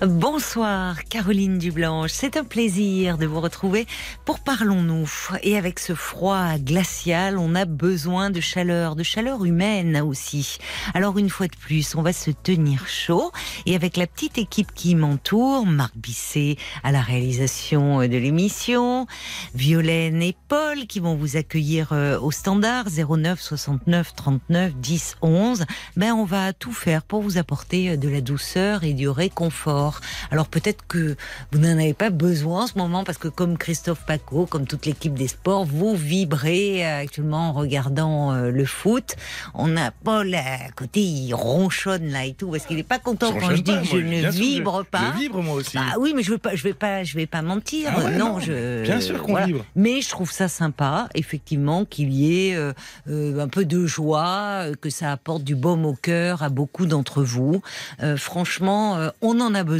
[0.00, 3.88] Bonsoir Caroline Dublanche, c'est un plaisir de vous retrouver
[4.24, 5.10] pour Parlons-nous.
[5.42, 10.58] Et avec ce froid glacial, on a besoin de chaleur, de chaleur humaine aussi.
[10.94, 13.32] Alors une fois de plus, on va se tenir chaud
[13.66, 19.08] et avec la petite équipe qui m'entoure, Marc Bisset à la réalisation de l'émission,
[19.56, 25.64] Violaine et Paul qui vont vous accueillir euh, au standard 09 69 39 10 11,
[25.96, 29.87] ben on va tout faire pour vous apporter de la douceur et du réconfort.
[30.30, 31.16] Alors peut-être que
[31.52, 34.86] vous n'en avez pas besoin en ce moment parce que comme Christophe Paco, comme toute
[34.86, 39.16] l'équipe des sports, vous vibrez actuellement en regardant euh, le foot.
[39.54, 43.32] On a Paul à côté, il ronchonne là et tout parce qu'il n'est pas content
[43.32, 45.12] quand je dis pas, que je ne vibre je- pas.
[45.14, 45.76] Je vibre moi aussi.
[45.76, 47.90] Bah oui, mais je vais pas, je vais pas, je vais pas mentir.
[47.94, 48.82] Ah ouais, non, non, je.
[48.82, 49.46] bien sûr qu'on voilà.
[49.46, 49.64] vibre.
[49.76, 52.72] Mais je trouve ça sympa, effectivement, qu'il y ait euh,
[53.08, 56.86] euh, un peu de joie, euh, que ça apporte du baume au cœur à beaucoup
[56.86, 57.62] d'entre vous.
[58.02, 59.77] Euh, franchement, euh, on en a besoin,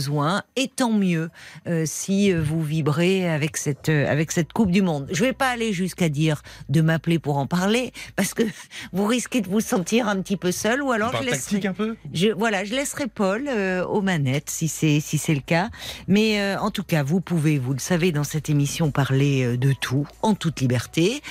[0.56, 1.30] et tant mieux
[1.66, 5.08] euh, si euh, vous vibrez avec cette euh, avec cette Coupe du Monde.
[5.10, 8.42] Je vais pas aller jusqu'à dire de m'appeler pour en parler, parce que
[8.92, 11.66] vous risquez de vous sentir un petit peu seul, ou alors Par je laisserai.
[11.66, 15.40] un peu Je, voilà, je laisserai Paul euh, aux manettes si c'est si c'est le
[15.40, 15.70] cas.
[16.06, 20.06] Mais en tout cas, vous pouvez, vous le savez, dans cette émission parler de tout
[20.22, 21.22] en toute liberté,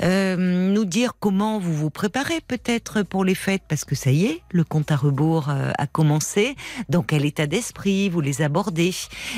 [0.00, 4.42] nous dire comment vous vous préparez peut-être pour les fêtes parce que ça y est,
[4.52, 6.56] le compte à rebours a commencé.
[6.88, 8.92] Dans quel état d'esprit vous les abordez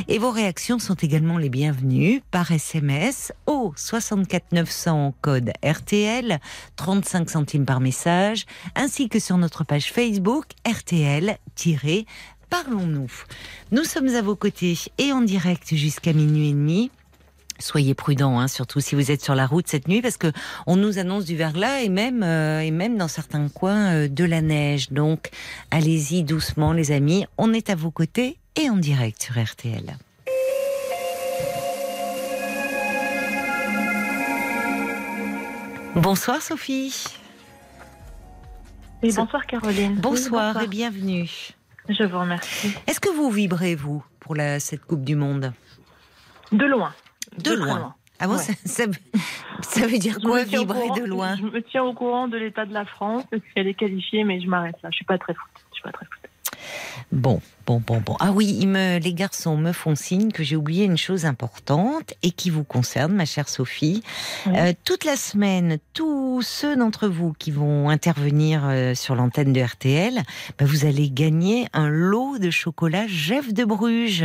[0.09, 6.41] Et vos réactions sont également les bienvenues par SMS au 64 900 code RTL,
[6.75, 11.39] 35 centimes par message, ainsi que sur notre page Facebook RTL
[12.51, 13.11] Parlons-nous.
[13.71, 16.91] Nous sommes à vos côtés et en direct jusqu'à minuit et demi.
[17.61, 20.33] Soyez prudents, hein, surtout si vous êtes sur la route cette nuit, parce que
[20.67, 24.25] on nous annonce du verglas et même euh, et même dans certains coins euh, de
[24.25, 24.91] la neige.
[24.91, 25.31] Donc,
[25.71, 27.27] allez-y doucement, les amis.
[27.39, 29.97] On est à vos côtés et en direct sur RTL.
[35.97, 37.05] Bonsoir Sophie.
[39.03, 39.95] Oui, bonsoir Caroline.
[39.97, 41.29] Bonsoir, Oui, et bienvenue.
[41.89, 42.75] Je vous remercie.
[42.87, 45.53] Est-ce que vous vibrez vous pour la, cette Coupe du Monde?
[46.53, 46.93] De loin.
[47.39, 47.95] De loin.
[48.21, 48.39] Ah bon, Ouais.
[48.39, 48.93] ça, ça veut-
[49.61, 51.37] ça veut dire quoi vibrer courant- de loin?
[51.37, 54.41] Je me tiens au courant de l'état de la France, parce qu'elle est qualifiée, mais
[54.41, 54.89] je m'arrête là.
[54.91, 55.51] Je suis pas très foot.
[55.71, 56.24] Je suis pas très foot.
[57.13, 58.17] Bon, bon, bon, bon.
[58.21, 62.31] Ah oui, me, les garçons me font signe que j'ai oublié une chose importante et
[62.31, 64.03] qui vous concerne, ma chère Sophie.
[64.47, 64.53] Oui.
[64.57, 69.61] Euh, toute la semaine, tous ceux d'entre vous qui vont intervenir euh, sur l'antenne de
[69.61, 70.23] RTL,
[70.59, 74.25] bah, vous allez gagner un lot de chocolat Jeff de Bruges.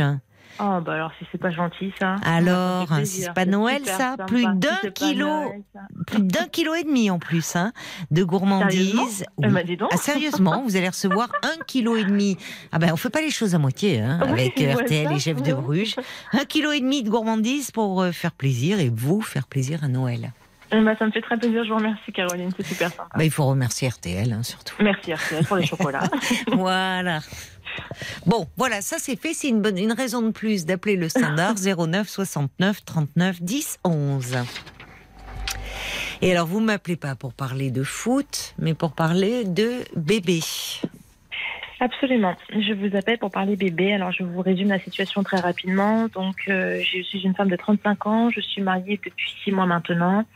[0.62, 2.16] Oh, bah alors si c'est pas gentil ça.
[2.24, 4.24] Alors, c'est pas Noël, ça, sympa.
[4.24, 5.26] plus d'un kilo.
[5.26, 5.62] Noël.
[6.06, 7.72] Plus d'un kilo et demi en plus, hein,
[8.10, 8.92] de gourmandise.
[8.94, 9.64] Sérieusement Eh Oui.
[9.64, 9.90] dis donc.
[9.92, 12.36] Ah, sérieusement, vous allez recevoir un kilo et demi.
[12.72, 15.14] Ah ben, on fait pas les choses à moitié, hein, Oui, avec ouais, RTL ça,
[15.14, 15.52] et Jeff de.
[15.54, 15.96] Bruges.
[16.32, 19.88] Un kilo et demi de gourmandise pour euh, faire plaisir et vous faire plaisir à
[19.88, 20.32] Noël.
[20.72, 21.64] Eh ben, ça me fait très plaisir.
[21.64, 22.50] Je vous remercie Caroline.
[22.56, 23.08] C'est super sympa.
[23.16, 24.76] Bah, il faut remercier RTL, hein, surtout.
[24.80, 26.08] Merci RTL pour les chocolats.
[26.52, 27.20] voilà.
[28.26, 29.34] Bon, voilà, ça c'est fait.
[29.34, 34.36] C'est une bonne, une raison de plus d'appeler le standard 09 69 39 10 11.
[36.22, 40.40] Et alors, vous m'appelez pas pour parler de foot, mais pour parler de bébé.
[41.82, 42.36] Absolument.
[42.50, 43.94] Je vous appelle pour parler bébé.
[43.94, 46.08] Alors, je vous résume la situation très rapidement.
[46.08, 48.28] Donc, euh, je suis une femme de 35 ans.
[48.28, 50.26] Je suis mariée depuis 6 mois maintenant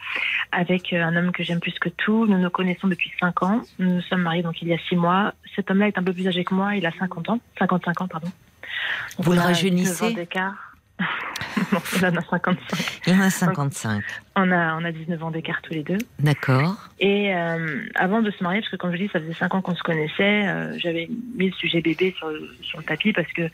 [0.52, 2.26] avec euh, un homme que j'aime plus que tout.
[2.26, 3.60] Nous nous connaissons depuis 5 ans.
[3.78, 5.34] Nous nous sommes mariés donc il y a 6 mois.
[5.56, 6.76] Cet homme-là est un peu plus âgé que moi.
[6.76, 7.40] Il a 50 ans.
[7.58, 8.26] 55 ans, pardon.
[8.28, 10.70] Donc, Vous on le a rajeunissez 19 ans d'écart.
[11.72, 13.00] non, il en a 55.
[13.06, 14.04] Il en a 55.
[14.36, 15.98] On a, on a 19 ans d'écart tous les deux.
[16.20, 16.76] D'accord.
[17.00, 19.60] Et euh, avant de se marier, parce que comme je dis, ça faisait cinq ans
[19.62, 23.30] qu'on se connaissait, euh, j'avais mis le sujet bébé sur, le- sur le tapis parce
[23.32, 23.48] que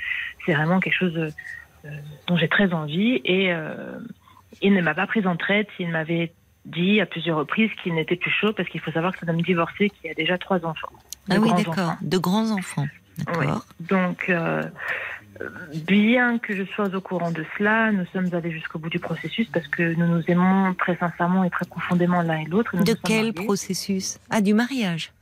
[0.45, 1.89] c'est vraiment quelque chose euh,
[2.27, 3.21] dont j'ai très envie.
[3.25, 3.51] Et
[4.61, 6.33] il ne m'a pas prise en traite, il m'avait
[6.67, 9.33] dit à plusieurs reprises qu'il n'était plus chaud parce qu'il faut savoir que c'est un
[9.33, 10.93] homme divorcé qui a déjà trois enfants.
[11.29, 11.79] De Ah oui, grands d'accord.
[11.79, 11.99] enfants.
[12.03, 12.89] De grands enfants.
[13.19, 13.47] Oui.
[13.47, 13.67] D'accord.
[13.81, 14.63] Donc, euh,
[15.87, 19.49] bien que je sois au courant de cela, nous sommes allés jusqu'au bout du processus
[19.49, 22.77] parce que nous nous aimons très sincèrement et très profondément l'un et l'autre.
[22.77, 24.19] De quel processus?
[24.31, 25.13] Ah, du mariage.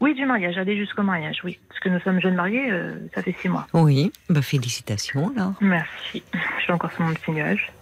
[0.00, 1.58] Oui, du mariage, aller jusqu'au mariage, oui.
[1.68, 3.66] Parce que nous sommes jeunes mariés, euh, ça fait six mois.
[3.72, 4.12] Oui.
[4.28, 5.54] Bah, félicitations, alors.
[5.62, 6.22] Merci.
[6.58, 7.72] Je suis encore sur mon petit nuage.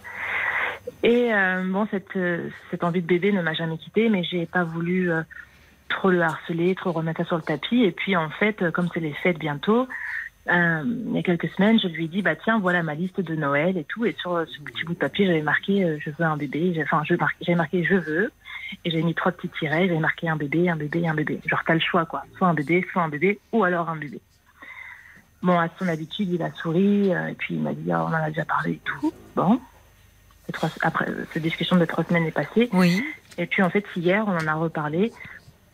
[1.03, 2.17] Et euh, bon, cette,
[2.71, 5.11] cette envie de bébé ne m'a jamais quittée, mais j'ai pas voulu
[5.89, 7.83] trop le harceler, trop remettre ça sur le tapis.
[7.83, 9.87] Et puis en fait, euh, comme c'est les fêtes bientôt,
[10.49, 13.19] euh, il y a quelques semaines, je lui ai dit bah tiens voilà ma liste
[13.21, 14.05] de Noël et tout.
[14.05, 16.79] Et sur ce petit bout de papier, j'avais marqué je veux un bébé.
[16.83, 18.31] Enfin, j'avais marqué je veux.
[18.83, 19.87] Et j'avais mis trois petits tirets.
[19.87, 21.39] J'avais marqué un bébé, un bébé, un bébé.
[21.45, 24.19] Genre t'as le choix quoi, soit un bébé, soit un bébé, ou alors un bébé.
[25.41, 28.13] Bon, à son habitude, il a souri, et puis il m'a dit, oh, on en
[28.13, 29.13] a déjà parlé et tout.
[29.35, 29.59] Bon,
[30.81, 32.69] après, cette discussion de trois semaines est passée.
[32.73, 33.03] Oui.
[33.37, 35.11] Et puis en fait, hier, on en a reparlé.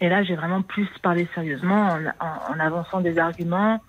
[0.01, 1.89] Et là, j'ai vraiment plus parlé sérieusement
[2.19, 3.79] en, avançant des arguments.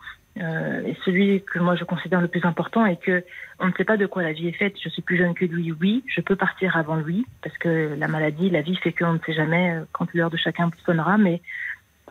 [0.41, 3.23] Euh, et celui que moi je considère le plus important est que
[3.59, 4.75] on ne sait pas de quoi la vie est faite.
[4.83, 6.05] Je suis plus jeune que lui, oui.
[6.07, 9.33] Je peux partir avant lui parce que la maladie, la vie fait qu'on ne sait
[9.33, 11.17] jamais euh, quand l'heure de chacun sonnera.
[11.17, 11.41] Mais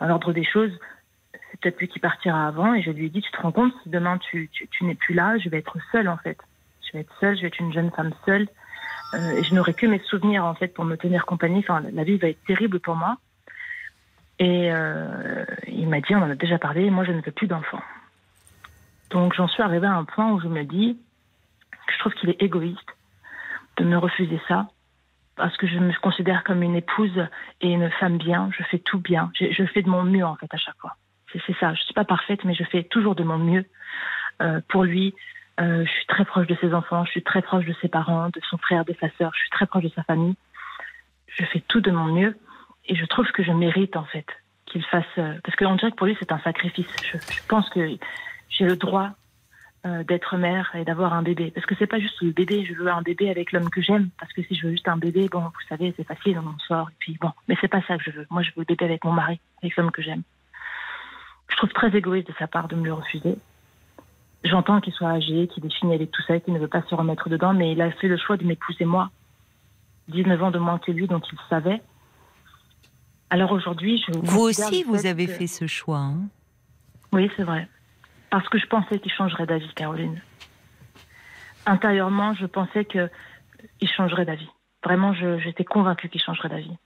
[0.00, 0.72] dans l'ordre des choses,
[1.32, 2.74] c'est peut-être lui qui partira avant.
[2.74, 4.96] Et je lui ai dit, tu te rends compte, si demain tu, tu, tu n'es
[4.96, 6.38] plus là, je vais être seule en fait.
[6.84, 8.48] Je vais être seule, je vais être une jeune femme seule.
[9.14, 11.60] Euh, et je n'aurai que mes souvenirs en fait pour me tenir compagnie.
[11.60, 13.16] Enfin, la vie va être terrible pour moi.
[14.42, 17.46] Et euh, il m'a dit, on en a déjà parlé, moi je ne veux plus
[17.46, 17.82] d'enfants.
[19.10, 20.98] Donc j'en suis arrivée à un point où je me dis
[21.88, 22.90] je trouve qu'il est égoïste
[23.76, 24.66] de me refuser ça,
[25.36, 27.24] parce que je me considère comme une épouse
[27.60, 30.34] et une femme bien, je fais tout bien, je, je fais de mon mieux en
[30.34, 30.96] fait à chaque fois.
[31.32, 33.64] C'est ça, je ne suis pas parfaite, mais je fais toujours de mon mieux
[34.42, 35.14] euh, pour lui,
[35.60, 38.28] euh, je suis très proche de ses enfants, je suis très proche de ses parents,
[38.28, 40.34] de son frère, de sa sœur, je suis très proche de sa famille.
[41.28, 42.36] Je fais tout de mon mieux
[42.86, 44.26] et je trouve que je mérite en fait
[44.66, 45.04] qu'il fasse.
[45.18, 46.86] Euh, parce qu'on dirait que pour lui c'est un sacrifice.
[47.02, 47.18] Je,
[47.48, 47.96] pense que
[48.48, 49.10] j'ai le droit
[49.84, 51.50] euh, d'être mère et d'avoir un bébé.
[51.54, 54.10] Parce que c'est pas juste le bébé, je veux un bébé avec l'homme que j'aime.
[54.18, 56.88] Parce que si je veux juste un bébé, bon, vous savez, c'est facile, on sort.
[56.90, 58.26] Et puis bon, mais c'est pas ça que je veux.
[58.30, 60.22] Moi, je veux le bébé avec mon mari, avec l'homme que j'aime.
[61.48, 63.36] Je trouve très égoïste de sa part de me le refuser.
[64.44, 66.94] J'entends qu'il soit âgé, qu'il est fini avec tout ça, qu'il ne veut pas se
[66.94, 69.10] remettre dedans, mais il a fait le choix de m'épouser moi.
[70.08, 71.80] 19 ans de moins que lui, donc il savait.
[73.32, 74.12] Alors aujourd'hui, je.
[74.12, 76.00] Vous aussi, vous avez fait ce choix.
[76.00, 76.28] Hein
[77.12, 77.66] oui, c'est vrai.
[78.28, 80.20] Parce que je pensais qu'il changerait d'avis, Caroline.
[81.64, 83.08] Intérieurement, je pensais qu'il
[83.96, 84.50] changerait d'avis.
[84.84, 86.76] Vraiment, j'étais convaincue qu'il changerait d'avis.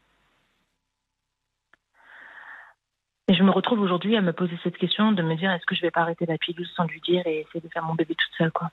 [3.26, 5.74] Et je me retrouve aujourd'hui à me poser cette question, de me dire est-ce que
[5.74, 8.14] je vais pas arrêter la pilule sans lui dire et essayer de faire mon bébé
[8.14, 8.70] toute seule, quoi?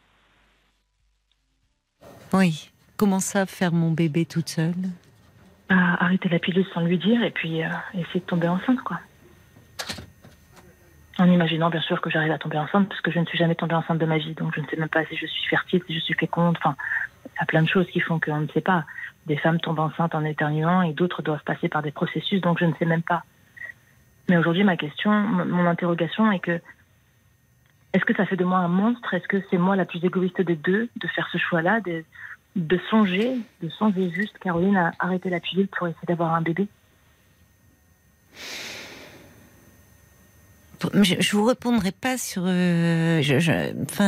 [2.33, 2.69] Oui.
[2.97, 4.75] Comment ça, faire mon bébé toute seule?
[5.69, 8.99] Bah, Arrêter la pilule sans lui dire et puis euh, essayer de tomber enceinte, quoi.
[11.19, 13.55] En imaginant bien sûr que j'arrive à tomber enceinte, parce que je ne suis jamais
[13.55, 15.81] tombée enceinte de ma vie, donc je ne sais même pas si je suis fertile,
[15.85, 16.57] si je suis féconde.
[16.57, 16.75] Enfin,
[17.25, 18.85] il y a plein de choses qui font qu'on ne sait pas.
[19.27, 22.65] Des femmes tombent enceintes en éternuant et d'autres doivent passer par des processus, donc je
[22.65, 23.23] ne sais même pas.
[24.27, 26.59] Mais aujourd'hui, ma question, mon interrogation est que
[27.93, 29.13] est-ce que ça fait de moi un monstre?
[29.13, 31.79] Est-ce que c'est moi la plus égoïste des deux de faire ce choix-là,
[32.55, 36.67] de songer, de songer juste, Caroline, à arrêter la pilule pour essayer d'avoir un bébé.
[41.01, 43.21] Je, ne vous répondrai pas sur, euh,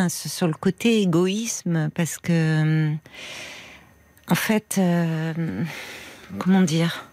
[0.09, 2.91] sur le côté égoïsme parce que,
[4.29, 5.63] en fait, euh,
[6.37, 7.05] comment dire?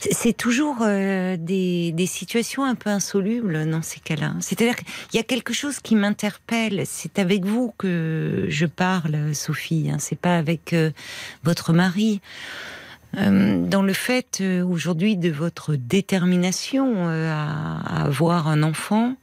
[0.00, 4.34] C'est toujours euh, des, situations un peu insolubles dans ces cas-là.
[4.40, 6.84] C'est-à-dire qu'il y a quelque chose qui m'interpelle.
[6.86, 9.90] C'est avec vous que je parle, Sophie.
[9.92, 9.98] Hein.
[9.98, 10.90] c'est pas avec euh,
[11.44, 12.20] votre mari.
[13.18, 19.16] Euh, dans le fait aujourd'hui de votre détermination à, avoir un enfant,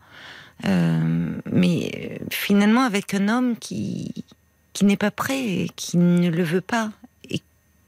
[0.66, 4.26] mais finalement avec un homme qui
[4.74, 6.92] qui n'est pas prêt, qui ne le veut pas
[7.30, 7.42] et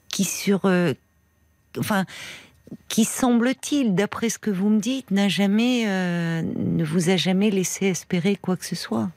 [0.07, 0.61] qui sur
[1.77, 2.05] enfin
[2.87, 7.51] qui semble-t-il, d'après ce que vous me dites, n'a jamais, euh, ne vous a jamais
[7.51, 9.09] laissé espérer quoi que ce soit.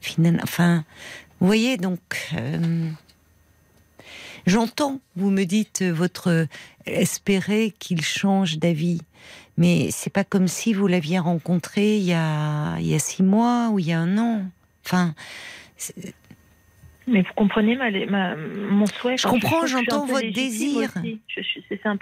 [0.00, 0.84] Finalement, enfin,
[1.40, 2.00] vous voyez, donc,
[2.34, 2.90] euh,
[4.46, 6.46] j'entends, vous me dites votre
[6.86, 9.00] espérer qu'il change d'avis,
[9.56, 13.22] mais c'est pas comme si vous l'aviez rencontré il y a, il y a six
[13.22, 14.42] mois ou il y a un an.
[14.84, 15.14] Enfin,
[17.06, 20.90] mais vous comprenez ma, mon souhait Je comprends, j'entends votre désir.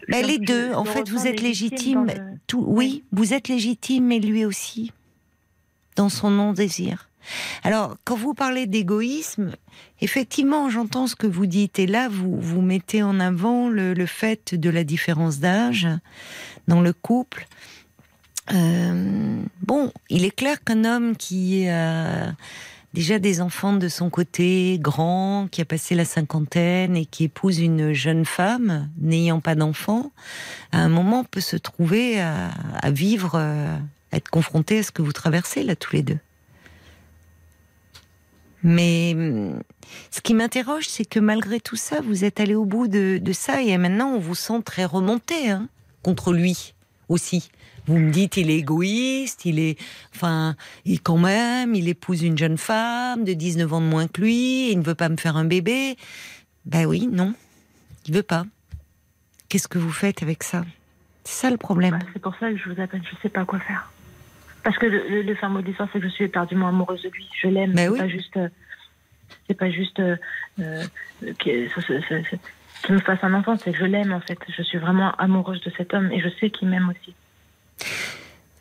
[0.09, 2.07] mais les deux, en fait, vous êtes légitime.
[2.47, 4.93] Tout, oui, vous êtes légitime, mais lui aussi,
[5.97, 7.09] dans son non-désir.
[7.63, 9.53] Alors, quand vous parlez d'égoïsme,
[10.01, 11.79] effectivement, j'entends ce que vous dites.
[11.79, 15.89] Et là, vous, vous mettez en avant le, le fait de la différence d'âge
[16.69, 17.47] dans le couple.
[18.53, 21.69] Euh, bon, il est clair qu'un homme qui...
[21.69, 22.27] Euh,
[22.95, 27.59] déjà des enfants de son côté, grand, qui a passé la cinquantaine et qui épouse
[27.59, 30.13] une jeune femme n'ayant pas d'enfant,
[30.73, 32.51] à un moment peut se trouver à,
[32.91, 33.79] vivre, à
[34.13, 36.19] être confronté à ce que vous traversez là tous les deux.
[38.63, 39.17] Mais
[40.11, 43.63] ce qui m'interroge, c'est que malgré tout ça, vous êtes allé au bout de, ça
[43.63, 45.51] et maintenant on vous sent très remonté.
[45.51, 45.69] Hein
[46.03, 46.75] contre lui
[47.09, 47.51] aussi.
[47.87, 49.77] Vous me dites, il est égoïste, il est,
[50.15, 54.21] enfin, il quand même, il épouse une jeune femme de 19 ans de moins que
[54.21, 55.97] lui, il ne veut pas me faire un bébé.
[56.65, 57.35] Ben oui, non,
[58.07, 58.45] il veut pas.
[59.49, 60.65] Qu'est-ce que vous faites avec ça?
[61.25, 61.99] C'est ça le problème.
[61.99, 63.03] Bah, c'est pour ça que je vous appelle.
[63.05, 63.91] Je sais pas quoi faire.
[64.63, 67.03] Parce que le, le, le fin mot de l'histoire, c'est que je suis éperdument amoureuse
[67.03, 67.29] de lui.
[67.41, 67.73] Je l'aime.
[67.73, 67.99] Ben c'est oui.
[67.99, 68.37] pas juste.
[68.37, 68.49] euh,
[69.49, 70.17] C'est pas juste euh,
[70.61, 70.85] euh,
[71.41, 71.69] qu'il
[72.85, 74.39] qu'il me fasse un enfant, c'est que je l'aime en fait.
[74.57, 77.15] Je suis vraiment amoureuse de cet homme et je sais qu'il m'aime aussi.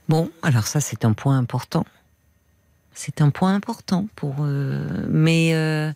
[0.09, 1.85] Bon, alors ça c'est un point important.
[2.93, 4.35] C'est un point important pour.
[4.41, 5.91] euh, mais euh,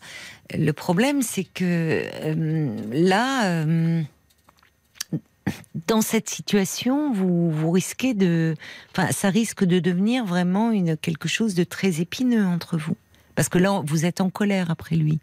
[0.53, 4.01] le problème c'est que euh, là, euh,
[5.88, 8.55] dans cette situation, vous vous risquez de.
[8.91, 12.96] Enfin, ça risque de devenir vraiment une quelque chose de très épineux entre vous,
[13.36, 15.20] parce que là vous êtes en colère après lui.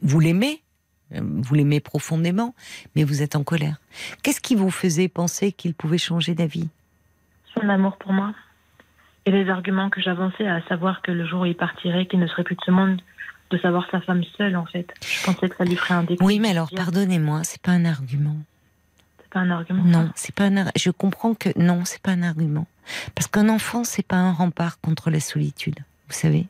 [0.00, 0.62] Vous l'aimez,
[1.10, 2.54] vous l'aimez profondément,
[2.94, 3.80] mais vous êtes en colère.
[4.22, 6.68] Qu'est-ce qui vous faisait penser qu'il pouvait changer d'avis?
[7.60, 8.32] Son amour pour moi
[9.26, 12.26] et les arguments que j'avançais, à savoir que le jour où il partirait, qu'il ne
[12.26, 13.00] serait plus de ce monde,
[13.50, 14.88] de savoir sa femme seule en fait.
[15.02, 16.22] Je pensais que ça lui ferait un déclic.
[16.22, 18.36] Oui, mais alors, pardonnez-moi, c'est pas un argument.
[19.20, 19.82] C'est pas un argument.
[19.84, 20.56] Non, c'est pas un.
[20.56, 22.66] ar- Je comprends que non, c'est pas un argument.
[23.14, 25.78] Parce qu'un enfant, c'est pas un rempart contre la solitude.
[26.08, 26.46] Vous savez.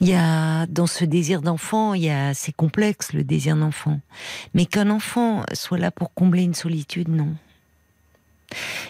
[0.00, 4.00] Il y a dans ce désir d'enfant, il y a c'est complexe le désir d'enfant,
[4.54, 7.34] mais qu'un enfant soit là pour combler une solitude, non.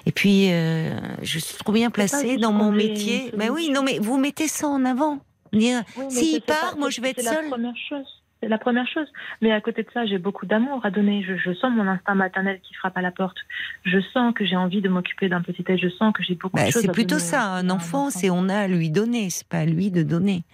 [0.06, 3.32] Et puis, euh, je suis trop bien placée dans mon métier.
[3.36, 5.18] Mais oui, non, mais vous mettez ça en avant.
[5.52, 7.48] Dire, Oui, s'il part, moi je vais être C'est la seule.
[7.48, 8.06] première chose.
[8.40, 9.06] C'est la première chose.
[9.42, 11.24] Mais à côté de ça, j'ai beaucoup d'amour à donner.
[11.26, 13.36] Je, je sens mon instinct maternel qui frappe à la porte.
[13.84, 15.76] Je sens que j'ai envie de m'occuper d'un petit être.
[15.80, 17.42] Je sens que j'ai beaucoup Bah, de choses c'est à plutôt donner ça.
[17.46, 20.44] Un enfant, c'est on a à lui donner, c'est pas à lui de donner.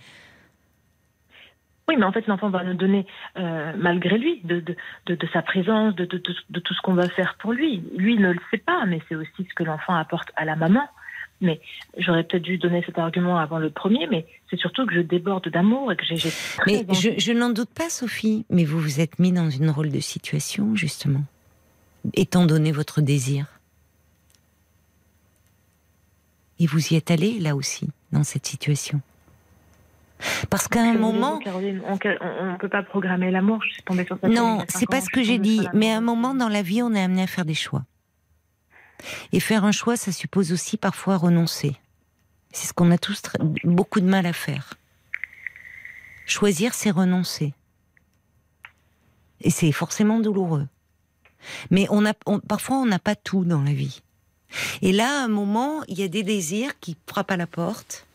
[1.89, 3.07] Oui, mais en fait, l'enfant va nous donner,
[3.39, 4.75] euh, malgré lui, de, de,
[5.07, 7.83] de, de sa présence, de, tout ce qu'on va faire pour lui.
[7.97, 10.89] Lui ne le sait pas, mais c'est aussi ce que l'enfant apporte à la maman.
[11.41, 11.61] Mais
[11.99, 15.49] j'aurais peut-être dû donner cet argument avant le premier, mais c'est surtout que je déborde
[15.49, 16.17] d'amour et que j'ai.
[16.67, 19.91] Mais je, je n'en doute pas, Sophie, mais vous vous êtes mis dans une rôle
[19.91, 21.25] de situation, justement,
[22.15, 23.47] étant donné votre désir.
[26.61, 29.03] Et vous y êtes allé, là aussi, dans cette situation.
[30.51, 33.63] Parce qu'à un moment, Caroline, on ne peut pas programmer l'amour.
[33.67, 35.67] Je suis tombée sur cette Non, c'est pas ce que j'ai dit.
[35.75, 37.85] Mais à un moment dans la vie, on est amené à faire des choix.
[39.33, 41.77] Et faire un choix, ça suppose aussi parfois renoncer.
[42.53, 43.23] C'est ce qu'on a tous
[43.65, 44.75] beaucoup de mal à faire.
[46.27, 47.53] Choisir, c'est renoncer.
[49.41, 50.67] Et c'est forcément douloureux.
[51.71, 54.01] Mais on a, on- parfois, on n'a pas tout dans la vie.
[54.81, 58.07] Et là, à un moment, il y a des désirs qui frappent à la porte.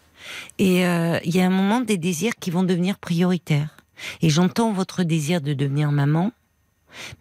[0.58, 3.78] Et euh, il y a un moment des désirs qui vont devenir prioritaires.
[4.22, 6.32] Et j'entends votre désir de devenir maman,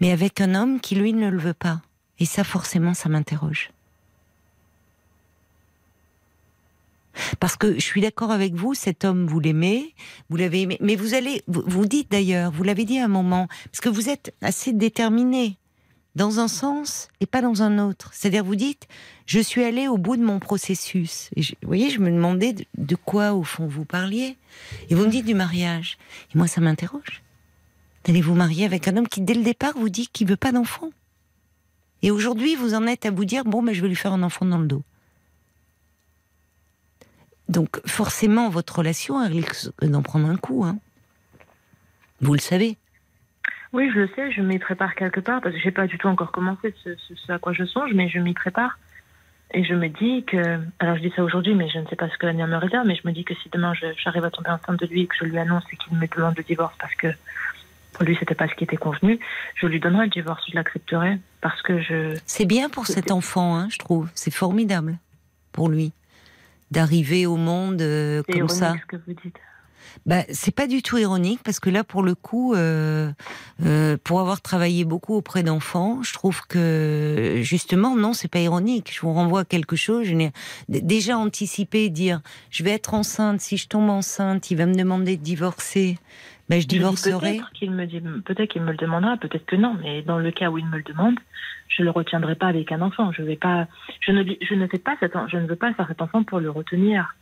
[0.00, 1.80] mais avec un homme qui, lui, ne le veut pas.
[2.18, 3.70] Et ça, forcément, ça m'interroge.
[7.40, 9.94] Parce que je suis d'accord avec vous, cet homme, vous l'aimez,
[10.30, 13.08] vous l'avez aimé, mais vous allez, vous, vous dites d'ailleurs, vous l'avez dit à un
[13.08, 15.58] moment, parce que vous êtes assez déterminé
[16.18, 18.10] dans un sens et pas dans un autre.
[18.12, 18.88] C'est-à-dire, vous dites,
[19.24, 21.30] je suis allé au bout de mon processus.
[21.36, 24.36] Vous voyez, je me demandais de, quoi, au fond, vous parliez.
[24.90, 25.96] Et vous me dites du mariage.
[26.34, 27.22] Et moi, ça m'interroge.
[28.06, 30.50] Allez vous marier avec un homme qui, dès le départ, vous dit qu'il veut pas
[30.50, 30.90] d'enfant?
[32.02, 34.22] Et aujourd'hui, vous en êtes à vous dire, bon, ben, je vais lui faire un
[34.22, 34.82] enfant dans le dos.
[37.48, 40.64] Donc, forcément, votre relation, elle risque d'en prendre un coup.
[40.64, 40.78] Hein.
[42.20, 42.76] Vous le savez.
[43.78, 46.08] Oui, je le sais, je m'y prépare quelque part parce que j'ai pas du tout
[46.08, 48.76] encore commencé ce, ce- ce à quoi je songe, mais je m'y prépare.
[49.54, 52.08] Et je me dis que, alors je dis ça aujourd'hui, mais je ne sais pas
[52.10, 54.50] ce que l'avenir me réserve, mais je me dis que si demain j'arrive à tomber
[54.50, 56.94] enceinte de lui et que je lui annonce et qu'il me demande le divorce parce
[56.96, 57.06] que
[57.94, 59.18] pour lui c'était pas ce qui était convenu,
[59.54, 62.18] je lui donnerai le divorce, je l'accepterai parce que je.
[62.26, 64.10] C'est bien pour cet enfant, hein, je trouve.
[64.14, 64.98] C'est formidable
[65.52, 65.92] pour lui
[66.70, 68.74] d'arriver au monde euh, comme ça.
[68.82, 69.38] ce que vous dites.
[70.06, 73.10] Bah, c'est pas du tout ironique parce que là, pour le coup, euh,
[73.64, 78.90] euh, pour avoir travaillé beaucoup auprès d'enfants, je trouve que justement, non, c'est pas ironique.
[78.94, 80.06] Je vous renvoie à quelque chose.
[80.06, 80.32] Je n'ai
[80.68, 83.40] d- déjà anticipé dire, je vais être enceinte.
[83.40, 85.98] Si je tombe enceinte, il va me demander de divorcer.
[86.48, 87.36] Ben, je divorcerai.
[87.36, 90.30] Peut-être qu'il me dit, peut-être qu'il me le demandera, peut-être que non, mais dans le
[90.30, 91.16] cas où il me le demande,
[91.68, 93.12] je le retiendrai pas avec un enfant.
[93.12, 93.66] Je vais pas,
[94.00, 96.40] je ne, je ne fais pas cet, je ne veux pas faire cet enfant pour
[96.40, 97.14] le retenir.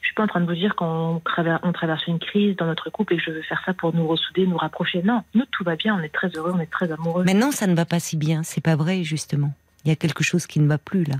[0.00, 3.14] Je suis pas en train de vous dire qu'on traverse, une crise dans notre couple
[3.14, 5.02] et que je veux faire ça pour nous ressouder, nous rapprocher.
[5.02, 7.24] Non, nous tout va bien, on est très heureux, on est très amoureux.
[7.24, 8.42] Maintenant, ça ne va pas si bien.
[8.42, 9.54] C'est pas vrai, justement.
[9.84, 11.16] Il y a quelque chose qui ne va plus là.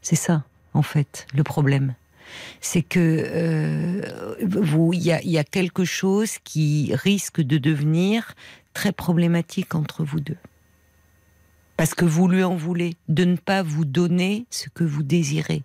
[0.00, 0.42] C'est ça,
[0.74, 1.94] en fait, le problème.
[2.60, 8.32] C'est que euh, vous, il y a quelque chose qui risque de devenir
[8.72, 10.38] très problématique entre vous deux.
[11.76, 15.62] parce que vous lui en voulez, de ne pas vous donner ce que vous désirez.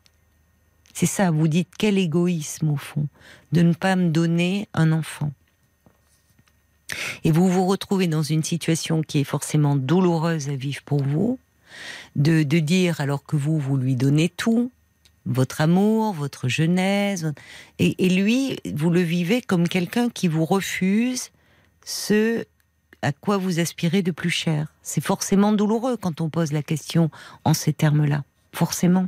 [1.00, 3.08] C'est ça, vous dites quel égoïsme au fond,
[3.52, 5.32] de ne pas me donner un enfant.
[7.24, 11.38] Et vous vous retrouvez dans une situation qui est forcément douloureuse à vivre pour vous,
[12.16, 14.72] de, de dire alors que vous, vous lui donnez tout,
[15.28, 17.26] votre amour, votre jeunesse,
[17.78, 21.30] et, et lui, vous le vivez comme quelqu'un qui vous refuse
[21.86, 22.44] ce
[23.04, 24.74] à quoi vous aspirez de plus cher.
[24.82, 27.12] C'est forcément douloureux quand on pose la question
[27.46, 29.08] en ces termes-là, forcément.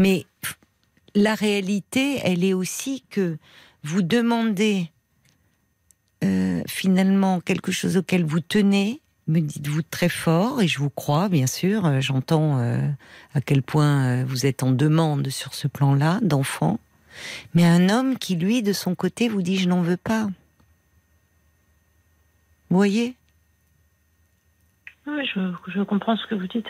[0.00, 0.24] Mais
[1.14, 3.36] la réalité, elle est aussi que
[3.84, 4.90] vous demandez
[6.24, 11.28] euh, finalement quelque chose auquel vous tenez, me dites-vous très fort, et je vous crois,
[11.28, 12.80] bien sûr, euh, j'entends euh,
[13.34, 16.80] à quel point vous êtes en demande sur ce plan-là, d'enfant,
[17.52, 20.28] mais un homme qui, lui, de son côté, vous dit je n'en veux pas.
[22.70, 23.16] Vous voyez?
[25.06, 26.68] Oui, je, je, comprends ce que vous dites.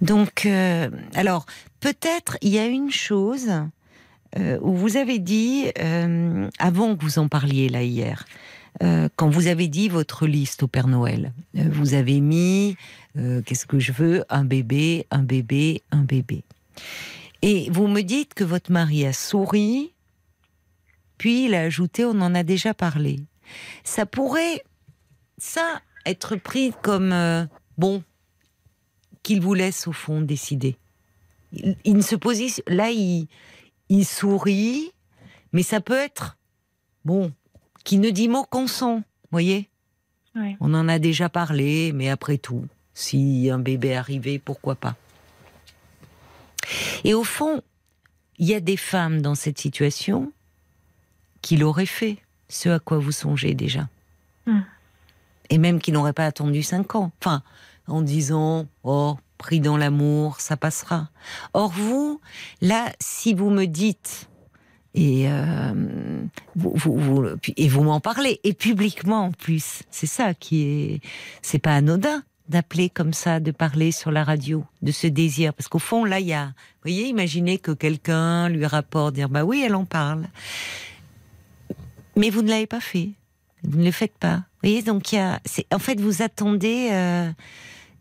[0.00, 1.46] Donc, euh, alors,
[1.80, 3.50] peut-être il y a une chose
[4.38, 8.24] euh, où vous avez dit, euh, avant que vous en parliez là hier,
[8.82, 12.76] euh, quand vous avez dit votre liste au Père Noël, euh, vous avez mis,
[13.16, 16.44] euh, qu'est-ce que je veux, un bébé, un bébé, un bébé.
[17.42, 19.92] Et vous me dites que votre mari a souri,
[21.18, 23.20] puis il a ajouté, on en a déjà parlé.
[23.82, 24.62] Ça pourrait,
[25.38, 27.14] ça, être pris comme,
[27.76, 28.02] bon,
[29.22, 30.76] qu'il vous laisse au fond décider.
[31.52, 33.26] Il, il ne se positionne, là, il,
[33.88, 34.92] il sourit,
[35.52, 36.38] mais ça peut être,
[37.04, 37.32] bon,
[37.84, 39.68] qui ne dit mot consent, voyez
[40.36, 40.56] Oui.
[40.60, 44.96] On en a déjà parlé, mais après tout, si un bébé arrivait, pourquoi pas
[47.04, 47.62] Et au fond,
[48.38, 50.32] il y a des femmes dans cette situation
[51.42, 53.88] qui l'auraient fait, ce à quoi vous songez déjà.
[54.46, 54.60] Hmm.
[55.50, 57.10] Et même qui n'auraient pas attendu cinq ans.
[57.20, 57.42] Enfin,
[57.90, 61.10] en disant, oh, pris dans l'amour, ça passera.
[61.54, 62.20] Or, vous,
[62.60, 64.28] là, si vous me dites,
[64.94, 65.72] et euh,
[66.56, 67.24] vous,
[67.56, 71.00] et vous m'en parlez et publiquement en plus c'est ça qui est
[71.42, 75.68] c'est pas anodin d'appeler comme ça de parler sur la radio de ce désir parce
[75.68, 79.44] qu'au fond là il y a vous voyez imaginez que quelqu'un lui rapporte dire bah
[79.44, 80.26] oui elle en parle.
[82.16, 83.10] Mais vous ne l'avez pas fait.
[83.62, 84.36] Vous ne le faites pas.
[84.36, 85.40] Vous voyez donc il y a
[85.72, 87.30] en fait vous attendez euh,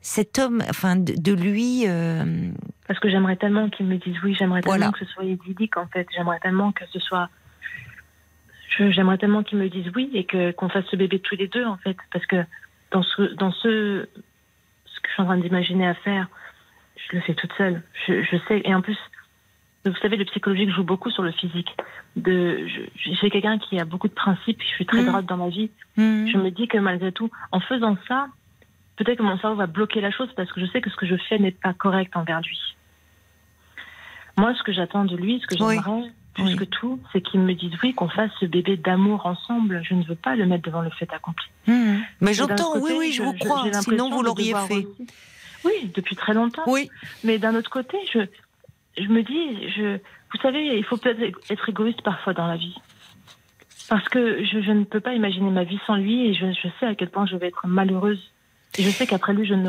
[0.01, 2.51] cet homme enfin de, de lui euh,
[2.87, 4.91] Parce que j'aimerais tellement qu'ils me disent oui, j'aimerais tellement Voilà.
[4.91, 6.07] que ce soit idyllique en fait.
[6.15, 7.29] J'aimerais tellement que ce soit.
[8.77, 11.65] J'aimerais tellement qu'ils me disent oui et que qu'on fasse ce bébé tous les deux
[11.65, 11.97] en fait.
[12.13, 12.37] Parce que
[12.91, 14.07] dans ce, dans ce,
[14.85, 16.27] ce que je suis en train d'imaginer à faire,
[16.95, 17.81] je le fais toute seule.
[18.07, 18.61] Je, je sais.
[18.63, 18.97] Et en plus,
[19.85, 21.75] vous savez, le psychologique joue beaucoup sur le physique.
[22.15, 24.61] De, je, suis quelqu'un qui a beaucoup de principes.
[24.61, 25.07] Je suis très Mhm.
[25.07, 25.71] droite dans ma vie.
[25.97, 28.27] hmm, Je me dis que malgré tout, en faisant ça,
[29.03, 31.05] peut-être que mon cerveau va bloquer la chose parce que je sais que ce que
[31.05, 32.57] je fais n'est pas correct envers lui.
[34.37, 35.75] Moi, ce que j'attends de lui, ce que Oui.
[35.75, 36.55] j'aimerais, plus Oui.
[36.55, 39.81] que tout, c'est qu'il me dise oui, qu'on fasse ce bébé d'amour ensemble.
[39.83, 41.47] Je ne veux pas le mettre devant le fait accompli.
[41.67, 41.97] hmm.
[42.21, 45.07] mais j'entends oui oui je vous crois sinon vous l'auriez fait aussi-
[45.65, 46.63] Oui, depuis très longtemps.
[46.67, 46.89] oui
[47.23, 48.19] Mais d'un autre côté, je,
[48.97, 52.75] je me dis, je, vous savez, il faut peut-être être égoïste parfois dans la vie.
[53.89, 56.67] Parce que je, je ne peux pas imaginer ma vie sans lui et je, je
[56.79, 58.21] sais à quel point je vais être malheureuse.
[58.77, 59.67] Et je sais qu'après lui, je ne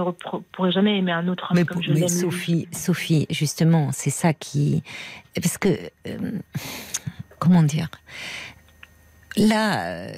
[0.53, 2.09] pourrai jamais aimer un autre homme Mais, comme pour- je mais lui.
[2.09, 4.83] Sophie, Sophie, justement, c'est ça qui,
[5.35, 5.69] parce que
[6.07, 6.19] euh,
[7.39, 7.89] comment dire,
[9.37, 10.13] là, euh,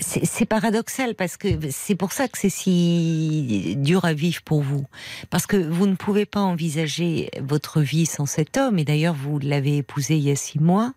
[0.00, 4.84] c'est paradoxal parce que c'est pour ça que c'est si dur à vivre pour vous,
[5.30, 8.78] parce que vous ne pouvez pas envisager votre vie sans cet homme.
[8.78, 10.92] Et d'ailleurs, vous l'avez épousé il y a six mois.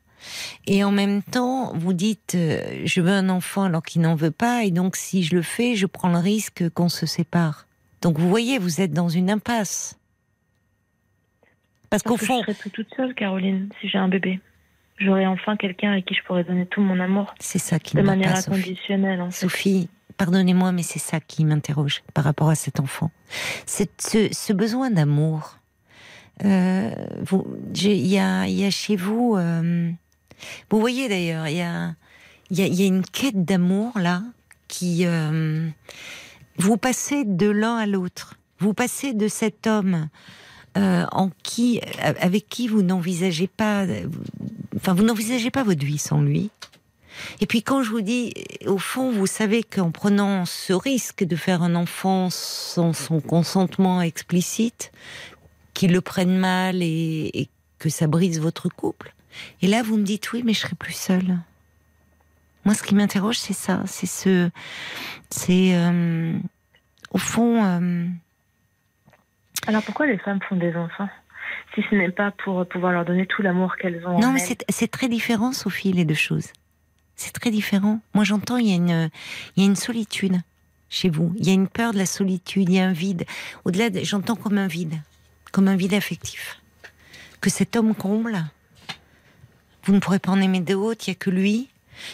[0.67, 4.31] Et en même temps, vous dites, euh, je veux un enfant alors qu'il n'en veut
[4.31, 7.67] pas, et donc si je le fais, je prends le risque qu'on se sépare.
[8.01, 9.97] Donc vous voyez, vous êtes dans une impasse.
[11.89, 14.39] Parce qu'au Parce fond, je serai plus toute seule, Caroline, si j'ai un bébé.
[14.97, 18.01] J'aurai enfin quelqu'un à qui je pourrai donner tout mon amour c'est ça qui de
[18.01, 19.21] ne va manière pas, inconditionnelle.
[19.21, 19.41] En fait.
[19.41, 23.11] Sophie, pardonnez-moi, mais c'est ça qui m'interroge par rapport à cet enfant.
[23.65, 25.57] C'est ce, ce besoin d'amour.
[26.43, 26.91] Euh,
[27.73, 29.89] Il y, a, y a chez vous, euh,
[30.69, 34.23] vous voyez d'ailleurs, il y a, une quête d'amour là
[34.67, 35.67] qui, euh,
[36.57, 38.35] vous passez de l'un à l'autre.
[38.59, 40.07] Vous passez de cet homme
[40.77, 43.85] euh, en qui, avec qui vous n'envisagez pas,
[44.75, 46.51] enfin vous n'envisagez pas votre vie sans lui.
[47.39, 48.33] Et puis quand je vous dis,
[48.65, 54.01] au fond, vous savez qu'en prenant ce risque de faire un enfant sans son consentement
[54.01, 54.91] explicite,
[55.73, 59.13] qu'il le prenne mal et que ça brise votre couple.
[59.61, 61.37] Et là, vous me dites oui, mais je serai plus seule.
[62.65, 64.49] Moi, ce qui m'interroge, c'est ça, c'est ce,
[65.29, 66.33] c'est, euh,
[67.11, 67.63] au fond.
[67.63, 68.07] euh,
[69.67, 71.09] Alors pourquoi les femmes font des enfants
[71.75, 74.15] Si ce n'est pas pour pouvoir leur donner tout l'amour qu'elles ont.
[74.15, 76.47] en Non, mais c'est c'est très différent, Sophie, les deux choses.
[77.15, 78.01] C'est très différent.
[78.13, 79.09] Moi, j'entends, il y, a une,
[79.55, 80.41] il y a une solitude
[80.89, 81.33] chez vous.
[81.37, 83.25] Il y a une peur de la solitude, il y a un vide.
[83.63, 84.95] Au-delà, de- j'entends comme un vide,
[85.51, 86.59] comme un vide affectif.
[87.41, 88.43] Que cet homme comble,
[89.85, 91.69] vous ne pourrez pas en aimer d'autres, il n'y a que lui.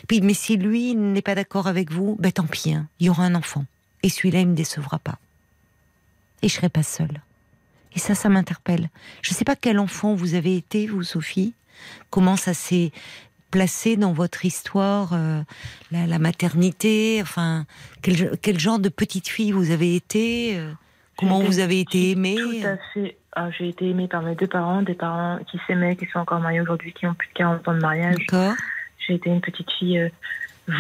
[0.08, 3.10] Puis, mais si lui n'est pas d'accord avec vous, ben tant pis, hein, il y
[3.10, 3.66] aura un enfant.
[4.04, 5.18] Et celui-là, il ne me décevra pas.
[6.42, 7.22] Et je serai pas seule.
[7.96, 8.90] Et ça, ça m'interpelle.
[9.22, 11.54] Je ne sais pas quel enfant vous avez été, vous, Sophie.
[12.10, 12.92] Comment ça s'est
[13.50, 15.42] placé dans votre histoire, euh,
[15.92, 17.20] la, la maternité.
[17.22, 17.66] Enfin,
[18.02, 20.72] quel, quel genre de petite fille vous avez été euh,
[21.18, 23.18] Comment vous avez été aimée Tout à fait.
[23.34, 26.40] Ah, j'ai été aimée par mes deux parents, des parents qui s'aimaient, qui sont encore
[26.42, 28.28] mariés aujourd'hui, qui ont plus de 40 ans de mariage.
[28.30, 28.56] D'accord.
[29.08, 30.10] J'ai été une petite fille euh,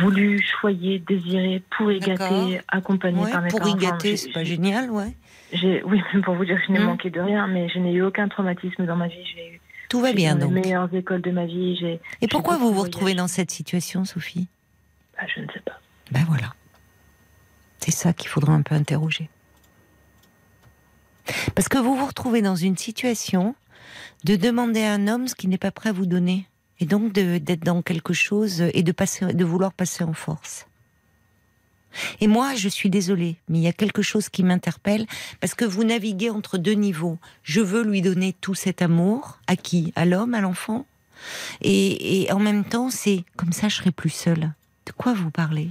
[0.02, 2.18] voulue, choyée, désirée, pour y D'accord.
[2.30, 4.00] gâter, accompagnée Ouais, par mes parents.
[4.02, 5.16] j'ai- c'est pas génial, ouais.
[5.54, 6.84] Oui, pour vous dire que je n'ai Hmm.
[6.86, 9.26] manqué de rien, mais je n'ai eu aucun traumatisme dans ma vie.
[9.34, 10.52] J'ai Tout va j'ai bien donc.
[10.54, 11.76] les meilleures écoles de ma vie.
[11.78, 14.48] J'ai, Et pourquoi vous vous retrouvez dans cette situation, Sophie?
[15.18, 15.80] Bah, je ne sais pas.
[16.12, 16.54] Ben voilà.
[17.80, 19.30] C'est ça qu'il faudra un peu interroger.
[21.56, 23.56] Parce que vous vous retrouvez dans une situation
[24.24, 26.48] de demander à un homme ce qu'il n'est pas prêt à vous donner.
[26.80, 30.66] Et donc d'être dans quelque chose et de, vouloir passer en force.
[32.22, 35.06] Et moi, je suis désolée, mais il y a quelque chose qui m'interpelle
[35.42, 37.20] parce que vous naviguez entre deux niveaux.
[37.44, 39.40] Je veux lui donner tout cet amour.
[39.48, 40.86] À qui À l'homme, à l'enfant
[41.62, 44.54] et, et en même temps, c'est comme ça, je serai plus seule.
[44.86, 45.70] De quoi vous parlez?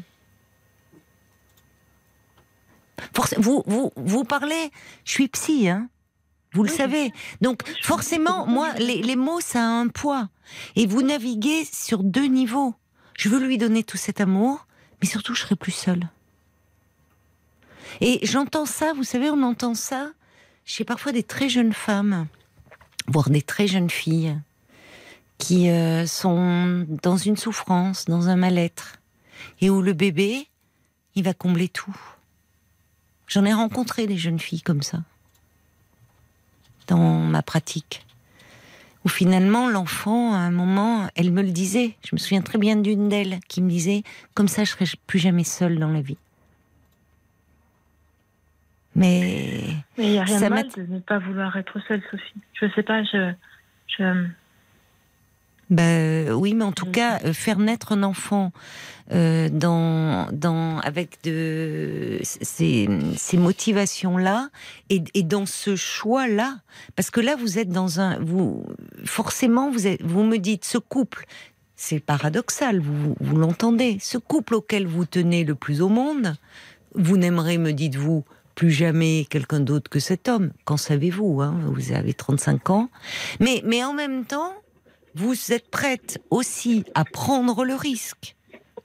[3.39, 4.71] Vous, vous, vous parlez,
[5.05, 5.89] je suis psy, hein
[6.53, 7.13] vous le Oui, savez.
[7.41, 10.29] Donc, forcément, moi, les, les mots, ça a un poids.
[10.75, 12.75] Et vous naviguez sur deux niveaux.
[13.17, 14.67] Je veux lui donner tout cet amour,
[15.01, 16.09] mais surtout, je serai plus seule.
[18.01, 20.11] Et j'entends ça, vous savez, on entend ça
[20.65, 22.27] chez parfois des très jeunes femmes,
[23.07, 24.37] voire des très jeunes filles,
[25.39, 28.97] qui euh, sont dans une souffrance, dans un mal-être,
[29.61, 30.49] et où le bébé,
[31.15, 31.99] il va combler tout.
[33.31, 34.99] J'en ai rencontré des jeunes filles comme ça,
[36.89, 38.05] dans ma pratique.
[39.05, 41.97] Où finalement, l'enfant, à un moment, elle me le disait.
[42.05, 44.03] Je me souviens très bien d'une d'elles qui me disait
[44.35, 46.19] Comme ça, je serai plus jamais seule dans la vie.
[48.97, 49.63] Mais.
[49.97, 52.35] Mais il n'y a rien Ça de mal de ne pas vouloir être seule, Sophie.
[52.61, 53.33] Je sais pas, je.
[53.87, 54.27] je...
[55.71, 56.93] Ben, oui, mais en tout Mm.
[56.93, 58.53] cas, euh, faire naître un enfant
[59.13, 64.51] euh, dans, dans, avec de, ces, ces motivations-là
[64.89, 66.59] et, et dans ce choix-là,
[66.97, 68.65] parce que là, vous êtes dans un, vous,
[69.05, 71.27] forcément, vous, êtes, vous me dites, ce couple,
[71.77, 76.37] c'est paradoxal, vous, vous l'entendez, ce couple auquel vous tenez le plus au monde,
[76.95, 78.25] vous n'aimerez, me dites-vous,
[78.57, 80.51] plus jamais quelqu'un d'autre que cet homme.
[80.67, 81.59] Qu'en savez-vous hein?
[81.67, 82.91] Vous avez 35 ans.
[83.39, 84.53] Mais, mais en même temps,
[85.15, 88.37] vous êtes prête aussi à prendre le risque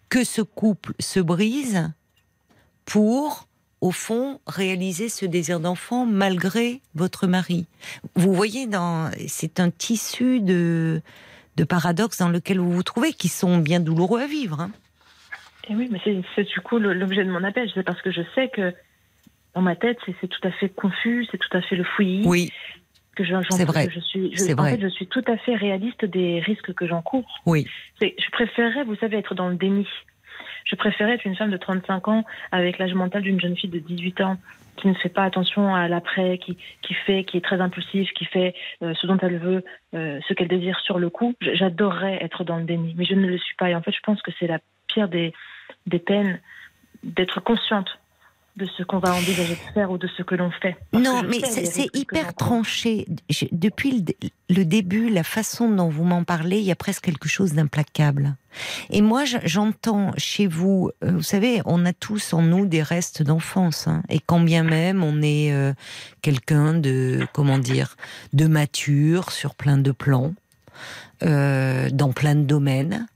[0.09, 1.91] que ce couple se brise
[2.85, 3.47] pour,
[3.81, 7.65] au fond, réaliser ce désir d'enfant malgré votre mari.
[8.15, 11.01] Vous voyez, dans, c'est un tissu de,
[11.55, 14.61] de paradoxes dans lequel vous vous trouvez qui sont bien douloureux à vivre.
[14.61, 14.71] hein.
[15.67, 17.69] Et oui, mais c'est c'est du coup l'objet de mon appel.
[17.73, 18.71] C'est parce que je sais que
[19.55, 22.21] dans ma tête, c'est c'est tout à fait confus, c'est tout à fait le fouillis.
[22.23, 22.51] Oui,
[23.15, 23.87] que j'en- vrai.
[23.87, 24.31] que je suis.
[24.33, 24.71] je- C'est en vrai.
[24.75, 27.41] fait, je suis tout à fait réaliste des risques que j'encours.
[27.45, 27.67] oui.
[28.01, 29.87] Je préférerais, vous savez, être dans le déni.
[30.65, 33.79] Je préférerais être une femme de 35 ans avec l'âge mental d'une jeune fille de
[33.79, 34.37] 18 ans
[34.77, 38.25] qui ne fait pas attention à l'après, qui, qui fait, qui est très impulsive, qui
[38.25, 41.33] fait euh, ce dont elle veut, euh, ce qu'elle désire sur le coup.
[41.39, 43.69] J'adorerais être dans le déni, mais je ne le suis pas.
[43.69, 45.33] Et en fait, je pense que c'est la pire des,
[45.87, 46.39] des peines
[47.03, 47.99] d'être consciente
[48.57, 50.77] de ce qu'on va envisager de faire ou de ce que l'on fait.
[50.91, 53.05] Parce Non, mais c'est hyper tranché.
[53.29, 54.17] Je- depuis le, dé-
[54.49, 58.35] le début, la façon dont vous m'en parlez, il y a presque quelque chose d'implacable.
[58.89, 62.81] Et moi, je- j'entends chez vous, euh, vous savez, on a tous en nous des
[62.81, 63.87] restes d'enfance.
[63.87, 64.03] hein.
[64.07, 65.73] et quand bien même on est euh,
[66.21, 67.97] quelqu'un de, comment dire,
[68.31, 70.33] de mature sur plein de plans,
[71.23, 73.07] euh, dans plein de domaines.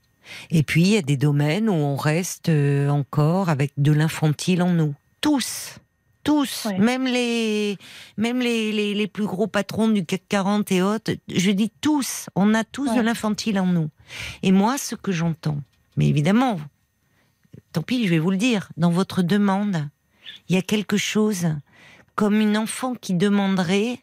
[0.50, 2.50] Et puis, il y a des domaines où on reste
[2.88, 4.94] encore avec de l'infantile en nous.
[5.20, 5.76] Tous.
[6.22, 6.66] Tous.
[6.66, 6.78] Ouais.
[6.78, 7.78] Même, les,
[8.16, 11.12] même les, les, les plus gros patrons du CAC 40 et autres.
[11.28, 12.28] Je dis tous.
[12.34, 13.90] On a tous de l'infantile en nous.
[14.42, 15.60] Et moi, ce que j'entends,
[15.96, 16.60] mais évidemment,
[17.72, 19.88] tant pis, je vais vous le dire, dans votre demande,
[20.48, 21.48] il y a quelque chose
[22.14, 24.00] comme une enfant qui demanderait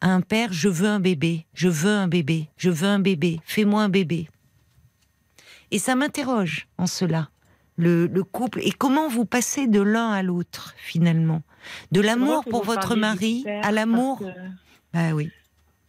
[0.00, 3.40] à un père, je veux un bébé, je veux un bébé, je veux un bébé,
[3.44, 4.28] fais-moi un bébé.
[5.70, 7.28] Et ça m'interroge en cela.
[7.78, 11.42] Le, le couple et comment vous passez de l'un à l'autre finalement?
[11.92, 14.18] De l'amour pour votre mari à l'amour?
[14.18, 14.24] que-
[14.92, 15.30] Bah oui.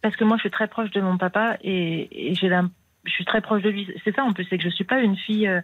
[0.02, 2.64] Parce que moi, je suis très proche de mon papa et, et j'ai la-
[3.04, 3.86] je suis très proche de lui.
[4.04, 5.46] C'est ça en plus, c'est que je suis pas une fille.
[5.46, 5.60] euh,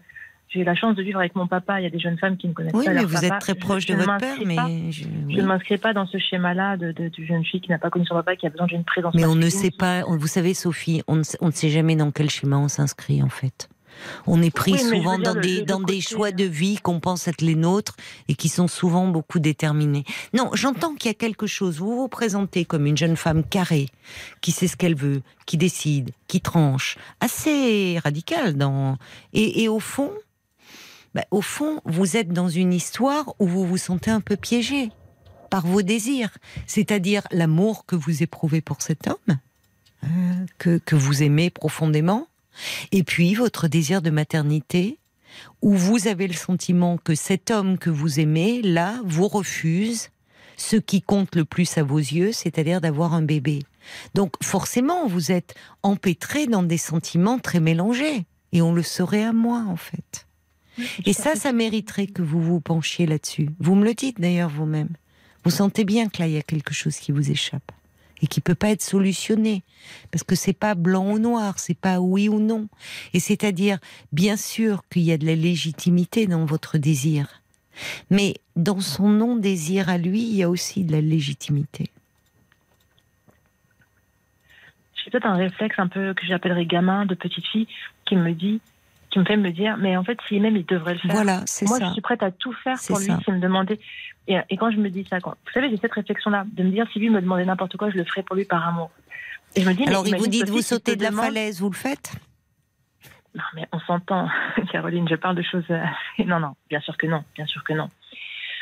[0.49, 1.81] j'ai la chance de vivre avec mon papa.
[1.81, 3.39] Il y a des jeunes femmes qui ne connaissent Oui, pas mais leur vous êtes
[3.41, 5.37] très proche je de votre père, pas- mais je, Je oui.
[5.37, 8.37] ne m'inscris pas dans ce schéma-là de, jeune fille qui n'a pas connu son papa,
[8.37, 9.13] qui a besoin d'une présence.
[9.15, 11.69] Mais on ne sait pas, on- vous savez Sophie, on ne, sait- on ne sait
[11.69, 13.69] jamais dans quel schéma on s'inscrit en fait.
[14.27, 17.29] On est pris Oui, souvent dans des, dans des choix euh, de vie qu'on pense
[17.29, 17.97] être les nôtres
[18.29, 20.05] et qui sont souvent beaucoup déterminés.
[20.33, 21.79] Non, j'entends qu'il y a quelque chose.
[21.79, 23.89] Vous vous présentez comme une jeune femme carrée,
[24.41, 28.99] qui sait ce qu'elle veut, qui décide, qui tranche, assez radicale dans.
[29.33, 30.13] Et, et au fond,
[31.15, 34.91] bah, au fond, vous êtes dans une histoire où vous vous sentez un peu piégé
[35.49, 39.39] par vos désirs, c'est-à-dire l'amour que vous éprouvez pour cet homme,
[40.05, 40.09] euh,
[40.59, 42.29] que, que vous aimez profondément,
[42.93, 44.99] et puis votre désir de maternité,
[45.63, 50.11] où vous avez le sentiment que cet homme que vous aimez, là, vous refuse
[50.57, 53.63] ce qui compte le plus à vos yeux, c'est-à-dire d'avoir un bébé.
[54.15, 59.33] Donc forcément, vous êtes empêtré dans des sentiments très mélangés, et on le saurait à
[59.33, 60.27] moi, en fait.
[61.05, 63.51] Et ça, ça mériterait que vous vous penchiez là-dessus.
[63.59, 64.91] Vous me le dites d'ailleurs vous-même.
[65.45, 67.73] Vous sentez bien que là, il y a quelque chose qui vous échappe
[68.23, 69.63] et qui peut pas être solutionné
[70.11, 72.69] parce que c'est pas blanc ou noir, c'est pas oui ou non.
[73.13, 73.79] Et c'est-à-dire,
[74.13, 77.43] bien sûr qu'il y a de la légitimité dans votre désir,
[78.11, 81.91] mais dans son non-désir à lui, il y a aussi de la légitimité.
[84.97, 87.69] J'ai peut-être un réflexe un peu que j'appellerais gamin de petite fille
[88.07, 88.61] qui me dit,
[89.11, 91.13] qui me fait me dire, mais en fait, s'il m'aime, il devrait le faire.
[91.13, 91.87] Voilà, c'est Moi, ça.
[91.87, 93.79] je suis prête à tout faire pour lui s'il me demandait.
[94.29, 96.71] Et, et quand je me dis ça, quand, vous savez, j'ai cette réflexion-là, de me
[96.71, 98.91] dire, si lui me demandait n'importe quoi, je le ferais pour lui par amour.
[99.55, 101.11] Et je me dis, mais Alors, il vous dit de vous sauter te de la
[101.11, 102.13] demande- falaise, vous le faites?
[103.35, 104.29] Non, mais on s'entend,
[104.73, 105.65] Caroline, je parle de choses.
[105.71, 105.83] euh,
[106.25, 107.89] Non, non, bien sûr que non, bien sûr que non.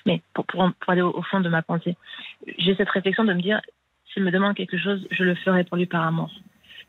[0.07, 1.97] Mais pour, pour, pour aller au, au fond de ma pensée,
[2.59, 3.61] j'ai cette réflexion de me dire,
[4.13, 6.31] s'il me demande quelque chose, je le ferai pour lui par amour.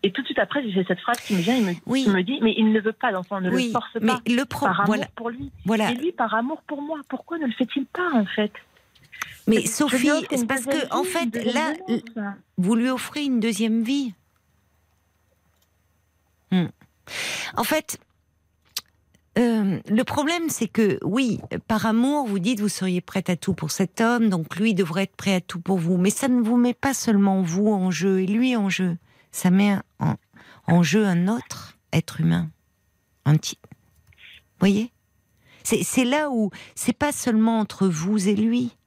[0.06, 2.04] Et tout de suite après, j'ai cette phrase qui me vient, il me, Oui.
[2.04, 4.22] qui me dit, mais il ne veut pas, l'enfant, ne Oui, le force mais pas.
[4.28, 5.50] le pro- Par amour voilà, pour lui.
[5.66, 5.90] voilà.
[5.90, 7.00] Et lui, par amour pour moi.
[7.10, 8.52] Pourquoi ne le fait-il pas, en fait?
[9.48, 11.74] Mais Sophie, c'est parce que en fait, là,
[12.58, 14.14] vous lui offrez une deuxième vie.
[16.52, 16.66] Hmm.
[17.58, 17.98] En fait,
[19.40, 23.54] euh, le problème, c'est que oui, par amour, vous dites vous seriez prête à tout
[23.56, 25.98] pour cet homme, donc lui devrait être prêt à tout pour vous.
[25.98, 28.98] Mais ça ne vous met pas seulement vous en jeu et lui en jeu.
[29.36, 30.16] Ça met en,
[30.66, 32.50] en jeu un autre être humain.
[33.26, 33.60] Petit.
[34.60, 34.94] Voyez?
[35.62, 38.78] C'est là où c'est pas seulement entre vous et lui.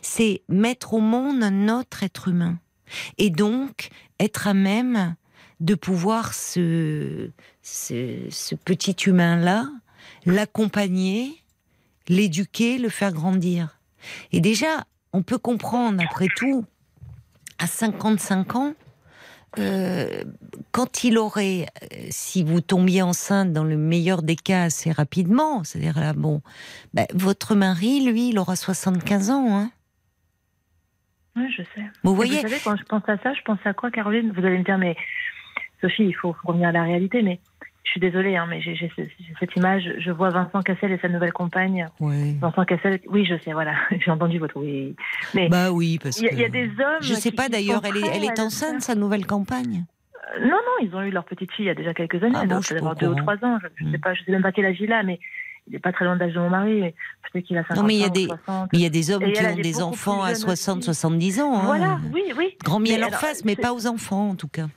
[0.00, 2.60] C'est mettre au monde un autre être humain.
[3.18, 3.88] Et donc,
[4.20, 5.16] être à même
[5.58, 7.32] de pouvoir ce
[8.64, 9.68] petit humain-là,
[10.24, 11.42] l'accompagner,
[12.06, 13.80] l'éduquer, le faire grandir.
[14.30, 16.64] Et déjà, on peut comprendre, après tout,
[17.58, 18.74] à 55 ans,
[19.58, 20.22] euh,
[20.70, 25.64] quand il aurait, euh, si vous tombiez enceinte dans le meilleur des cas assez rapidement,
[25.64, 26.40] c'est-à-dire là, bon,
[26.94, 29.70] ben, votre mari, lui, il aura 75 ans, hein.
[31.36, 31.84] Oui, je sais.
[32.02, 34.32] Vous voyez Vous savez, quand je pense à ça, je pense à quoi, Caroline?
[34.32, 34.96] Vous allez me dire, mais
[35.80, 37.40] Sophie, il faut revenir à la réalité, mais
[37.84, 40.92] je suis désolée, hein, mais j'ai j'ai ce- j'ai cette image, je vois Vincent Cassel
[40.92, 41.88] et sa nouvelle compagne.
[41.98, 42.34] Oui.
[42.40, 44.94] Vincent Cassel, oui, je sais, voilà, j'ai entendu votre oui.
[45.34, 46.34] Mais Bah oui, parce il y, a- que.
[46.36, 47.00] il y a des hommes.
[47.02, 49.84] Je sais qui- pas d'ailleurs, elle est, elle est enceinte, sa nouvelle campagne?
[50.36, 52.34] Euh, Non, non, ils ont eu leur petite fille il y a déjà quelques années.
[52.36, 53.58] Ah elle bon, suis avoir deux ou trois ans.
[53.62, 53.92] Je, je Hmm.
[53.92, 55.18] sais pas, je sais même pas quel âge il a, mais
[55.66, 56.94] il n'est pas très loin de l'âge de mon mari.
[57.32, 58.68] Peut-être qu'il a 50 Non, mais il y a des- 60.
[58.72, 60.36] Mais il y a des hommes Et qui elle, ont elle des enfants à jeune
[60.36, 60.84] 60, aussi.
[60.86, 61.54] 70 ans.
[61.58, 61.62] hein.
[61.64, 62.56] Voilà, oui, oui.
[62.62, 64.68] Grand bien leur face, mais pas aux enfants en tout cas.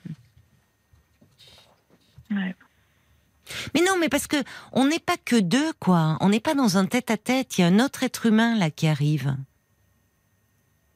[2.31, 2.55] Ouais.
[3.75, 4.37] Mais non, mais parce que
[4.71, 6.17] on n'est pas que deux, quoi.
[6.21, 7.57] On n'est pas dans un tête-à-tête.
[7.57, 9.35] Il y a un autre être humain là qui arrive.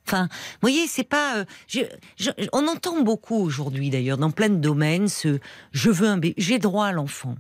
[0.08, 1.38] Enfin, vous voyez, c'est pas.
[1.40, 1.82] euh, je-
[2.54, 5.40] on entend beaucoup aujourd'hui, d'ailleurs, dans plein de domaines, ce
[5.74, 7.36] je veux un bébé, j'ai droit à l'enfant.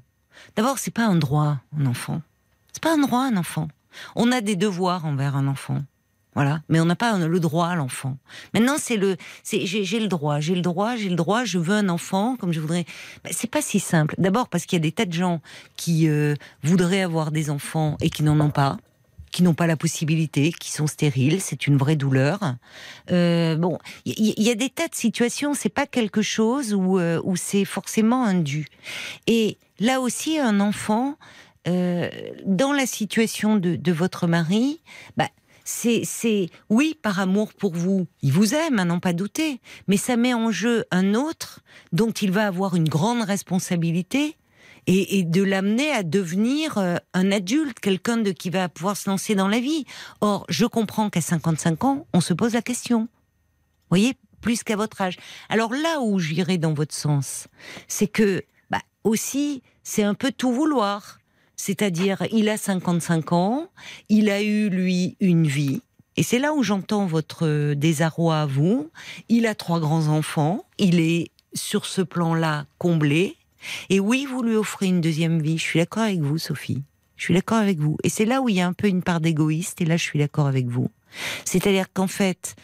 [0.58, 2.22] D'abord, c'est pas un droit, un enfant.
[2.74, 3.70] C'est pas un droit, un enfant.
[4.15, 5.82] On a des devoirs envers un enfant.
[6.38, 8.15] Voilà, mais on n'a pas le droit à l'enfant.
[8.54, 11.89] Maintenant, c'est le, j'ai le droit, j'ai le droit, j'ai le droit, je veux un
[11.89, 12.86] enfant comme je voudrais.
[13.23, 14.13] Ben, c'est pas si simple.
[14.19, 15.41] D'abord parce qu'il y a des tas de gens
[15.78, 18.78] qui euh, voudraient avoir des enfants et qui n'en ont pas,
[19.32, 21.41] qui n'ont pas la possibilité, qui sont stériles.
[21.41, 22.54] C'est une vraie douleur.
[23.10, 25.56] Euh, bon, il y, a des tas de situations.
[25.56, 28.67] C'est pas quelque chose où euh, c'est forcément un dû.
[29.26, 31.17] Et là aussi, un enfant
[31.65, 34.80] dans la situation de, de votre mari,
[35.17, 35.28] bah,
[35.68, 39.98] c'est, c'est oui par amour pour vous, il vous aime, à n'en pas douter, mais
[39.98, 41.60] ça met en jeu un autre
[41.92, 44.38] dont il va avoir une grande responsabilité
[44.88, 49.10] et, et de l'amener à devenir euh, un adulte, quelqu'un de qui va pouvoir se
[49.10, 49.84] lancer dans la vie.
[50.22, 53.02] Or, je comprends qu'à 55 ans, on se pose la question.
[53.02, 55.18] Vous voyez, plus qu'à votre âge.
[55.50, 57.50] Alors là où j'irai dans votre sens,
[57.90, 61.20] c'est que bah, aussi, c'est un peu tout vouloir.
[61.58, 63.67] C'est-à-dire, il a 55 ans,
[64.10, 65.82] il a eu, lui, une vie.
[66.15, 68.89] Et c'est là où j'entends votre désarroi à vous.
[69.30, 73.36] Il a trois grands-enfants, il est sur ce plan-là comblé.
[73.89, 75.58] Et oui, vous lui offrez une deuxième vie.
[75.58, 76.84] Je suis d'accord avec vous, Sophie.
[77.17, 77.98] Je suis d'accord avec vous.
[78.04, 80.04] Et c'est là où il y a un peu une part d'égoïste, et là je
[80.04, 80.89] suis d'accord avec vous.
[81.46, 82.56] C'est-à-dire qu'en fait,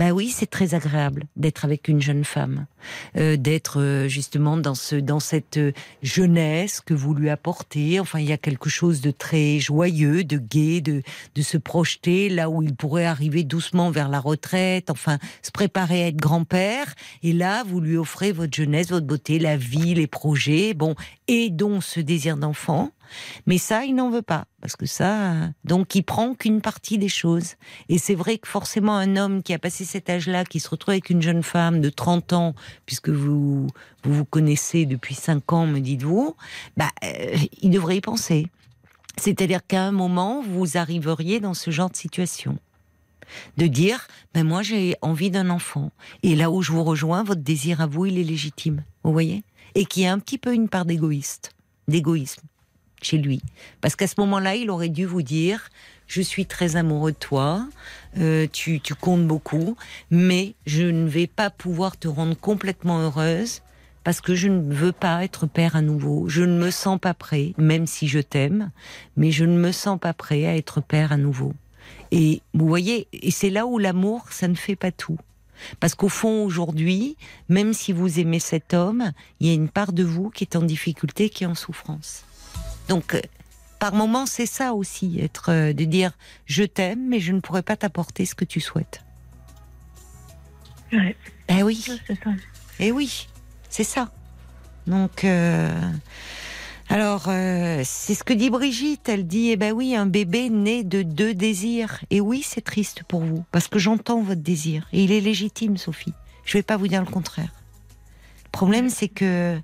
[0.00, 2.64] bah oui, c'est très agréable d'être avec une jeune femme,
[3.18, 8.00] euh, d'être euh, justement dans ce dans cette euh, jeunesse que vous lui apportez.
[8.00, 11.02] Enfin, il y a quelque chose de très joyeux, de gai, de
[11.34, 14.88] de se projeter là où il pourrait arriver doucement vers la retraite.
[14.88, 16.94] Enfin, se préparer à être grand-père.
[17.22, 20.72] Et là, vous lui offrez votre jeunesse, votre beauté, la vie, les projets.
[20.72, 20.94] Bon,
[21.28, 22.90] et donc ce désir d'enfant.
[23.46, 27.08] Mais ça, il n'en veut pas, parce que ça, donc il prend qu'une partie des
[27.08, 27.54] choses.
[27.88, 30.92] Et c'est vrai que forcément, un homme qui a passé cet âge-là, qui se retrouve
[30.92, 32.54] avec une jeune femme de 30 ans,
[32.86, 33.68] puisque vous
[34.04, 36.36] vous, connaissez depuis 5 ans, me dites-vous,
[36.76, 38.46] bah, euh, il devrait y penser.
[39.16, 42.58] C'est-à-dire qu'à un moment, vous arriveriez dans ce genre de situation.
[43.56, 45.92] De dire, ben moi j'ai envie d'un enfant.
[46.22, 48.82] Et là où je vous rejoins, votre désir à vous, il est légitime.
[49.04, 49.44] Vous voyez?
[49.74, 51.52] Et qu'il y a un petit peu une part d'égoïste,
[51.86, 52.42] d'égoïsme
[53.02, 53.42] chez lui.
[53.80, 55.70] Parce qu'à ce moment-là, il aurait dû vous dire,
[56.06, 57.66] je suis très amoureux de toi,
[58.18, 59.76] euh, tu, tu comptes beaucoup,
[60.10, 63.62] mais je ne vais pas pouvoir te rendre complètement heureuse
[64.04, 66.28] parce que je ne veux pas être père à nouveau.
[66.28, 68.70] Je ne me sens pas prêt, même si je t'aime,
[69.16, 71.52] mais je ne me sens pas prêt à être père à nouveau.
[72.10, 75.18] Et vous voyez, et c'est là où l'amour, ça ne fait pas tout.
[75.78, 77.16] Parce qu'au fond, aujourd'hui,
[77.48, 80.56] même si vous aimez cet homme, il y a une part de vous qui est
[80.56, 82.24] en difficulté, qui est en souffrance.
[82.90, 83.20] Donc, euh,
[83.78, 86.10] par moments, c'est ça aussi, être euh, de dire
[86.44, 89.04] je t'aime, mais je ne pourrais pas t'apporter ce que tu souhaites.
[90.92, 91.16] Ouais,
[91.48, 92.30] Eh oui, c'est ça.
[92.80, 93.28] eh oui,
[93.68, 94.10] c'est ça.
[94.88, 95.70] Donc, euh,
[96.88, 99.08] alors, euh, c'est ce que dit Brigitte.
[99.08, 102.00] Elle dit, eh ben oui, un bébé né de deux désirs.
[102.10, 104.88] Et oui, c'est triste pour vous, parce que j'entends votre désir.
[104.92, 106.14] Et il est légitime, Sophie.
[106.44, 107.52] Je vais pas vous dire le contraire.
[108.46, 109.60] Le problème, c'est que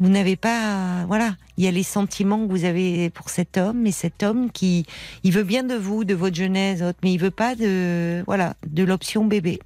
[0.00, 3.86] vous n'avez pas, voilà, il y a les sentiments que vous avez pour cet homme,
[3.86, 4.86] et cet homme qui,
[5.24, 8.82] il veut bien de vous, de votre jeunesse, mais il veut pas de, voilà, de
[8.82, 9.60] l'option bébé.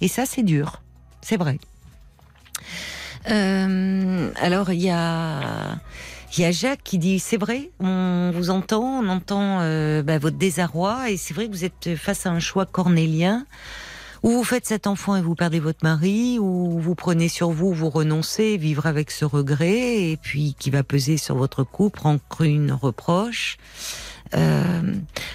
[0.00, 0.82] Et ça, c'est dur,
[1.20, 1.58] c'est vrai.
[3.30, 5.78] Euh, alors, il y a,
[6.36, 10.18] il y a Jacques qui dit, c'est vrai, on vous entend, on entend euh, bah,
[10.18, 13.46] votre désarroi, et c'est vrai que vous êtes face à un choix cornélien.
[14.22, 17.72] Ou vous faites cet enfant et vous perdez votre mari, ou vous prenez sur vous,
[17.72, 22.02] vous renoncez, vivre avec ce regret, et puis qui va peser sur votre couple,
[22.40, 23.56] une reproche.
[24.34, 24.94] Euh,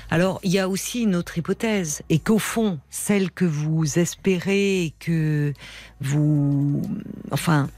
[0.10, 4.94] alors, il y a aussi une autre hypothèse, et qu'au fond, celle que vous espérez,
[5.00, 5.54] que
[6.00, 6.82] vous,
[7.32, 7.70] enfin,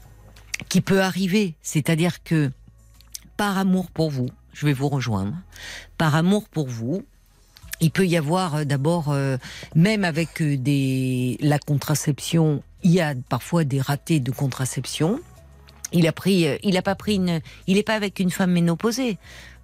[0.68, 2.52] qui peut arriver, c'est-à-dire que
[3.36, 5.34] par amour pour vous, je vais vous rejoindre,
[5.98, 7.04] par amour pour vous,
[7.80, 9.36] il peut y avoir euh, d'abord, euh,
[9.74, 15.20] même avec euh, des, la contraception, il y a parfois des ratés de contraception.
[15.92, 19.18] Il a pris, il a pas pris une, il est pas avec une femme ménopausée.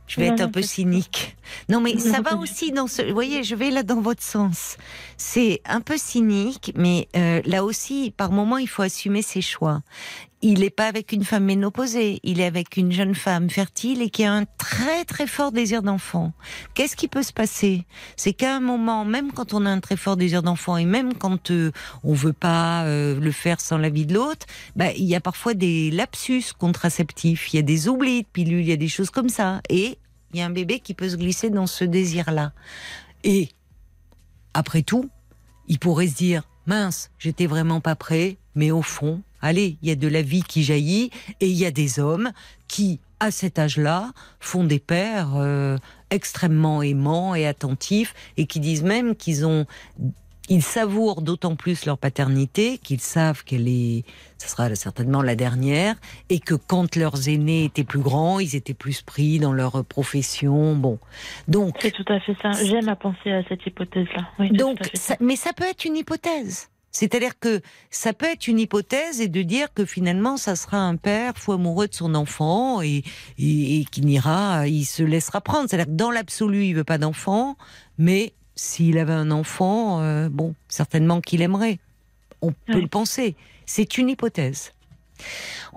[0.06, 1.36] Je vais Non, être un peu cynique.
[1.68, 3.02] Non, mais ça va aussi dans ce.
[3.02, 4.76] Vous voyez, je vais là dans votre sens.
[5.16, 9.82] C'est un peu cynique, mais euh, là aussi, par moment, il faut assumer ses choix.
[10.48, 14.10] Il n'est pas avec une femme ménopausée, il est avec une jeune femme fertile et
[14.10, 16.32] qui a un très très fort désir d'enfant.
[16.74, 17.84] Qu'est-ce qui peut se passer?
[18.14, 21.14] C'est qu'à un moment, même quand on a un très fort désir d'enfant et même
[21.14, 21.72] quand euh,
[22.04, 25.54] on veut pas euh, le faire sans l'avis de l'autre, bah, il y a parfois
[25.54, 29.10] des lapsus contraceptifs, il y a des oublis de pilules, il y a des choses
[29.10, 29.60] comme ça.
[29.68, 29.98] Et
[30.32, 32.52] il y a un bébé qui peut se glisser dans ce désir-là.
[33.24, 33.48] Et
[34.54, 35.10] après tout,
[35.66, 39.92] il pourrait se dire mince, j'étais vraiment pas prêt, mais au fond, allez, il y
[39.92, 42.30] a de la vie qui jaillit et il y a des hommes
[42.68, 45.78] qui, à cet âge-là, font des pères euh,
[46.10, 49.66] extrêmement aimants et attentifs et qui disent même qu'ils ont
[50.48, 54.04] ils savourent d'autant plus leur paternité qu'ils savent qu'elle est,
[54.38, 55.96] ça sera certainement la dernière,
[56.28, 60.76] et que quand leurs aînés étaient plus grands, ils étaient plus pris dans leur profession.
[60.76, 61.00] Bon,
[61.48, 62.52] donc C'est tout à fait ça.
[62.64, 64.28] J'aime à penser à cette hypothèse-là.
[64.38, 66.68] Oui, donc, ça- mais ça peut être une hypothèse.
[66.98, 70.96] C'est-à-dire que ça peut être une hypothèse et de dire que finalement ça sera un
[70.96, 73.02] père fou amoureux de son enfant et,
[73.38, 75.68] et, et qui n'ira, il se laissera prendre.
[75.68, 77.56] C'est-à-dire que dans l'absolu il veut pas d'enfant,
[77.98, 81.78] mais s'il avait un enfant, euh, bon, certainement qu'il aimerait.
[82.40, 83.36] On peut le penser.
[83.66, 84.72] C'est une hypothèse.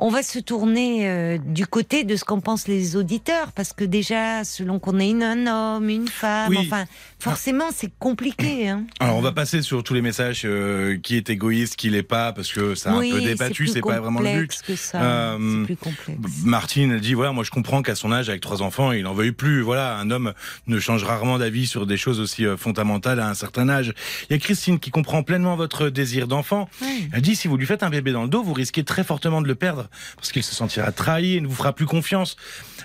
[0.01, 3.83] On va se tourner euh, du côté de ce qu'en pensent les auditeurs, parce que
[3.83, 6.57] déjà, selon qu'on est une- un homme, une femme, Oui.
[6.61, 6.85] enfin,
[7.19, 8.69] forcément, c'est compliqué.
[8.69, 8.83] Hein.
[9.01, 12.31] Alors on va passer sur tous les messages euh, qui est égoïste, qui l'est pas,
[12.31, 14.61] parce que c'est un Oui, peu débattu, c'est pas vraiment le but.
[14.65, 15.01] Que ça.
[15.01, 16.19] Euh, plus complexe.
[16.45, 19.13] Martine elle dit voilà moi je comprends qu'à son âge avec trois enfants il en
[19.13, 20.33] veuille plus voilà un homme
[20.67, 23.93] ne change rarement d'avis sur des choses aussi fondamentales à un certain âge
[24.29, 26.69] il y a Christine qui comprend pleinement votre désir d'enfant
[27.13, 29.28] elle dit si vous lui faites un bébé dans le dos vous risquez très fortement
[29.41, 32.35] de le perdre parce qu'il se sentira trahi et ne vous fera plus confiance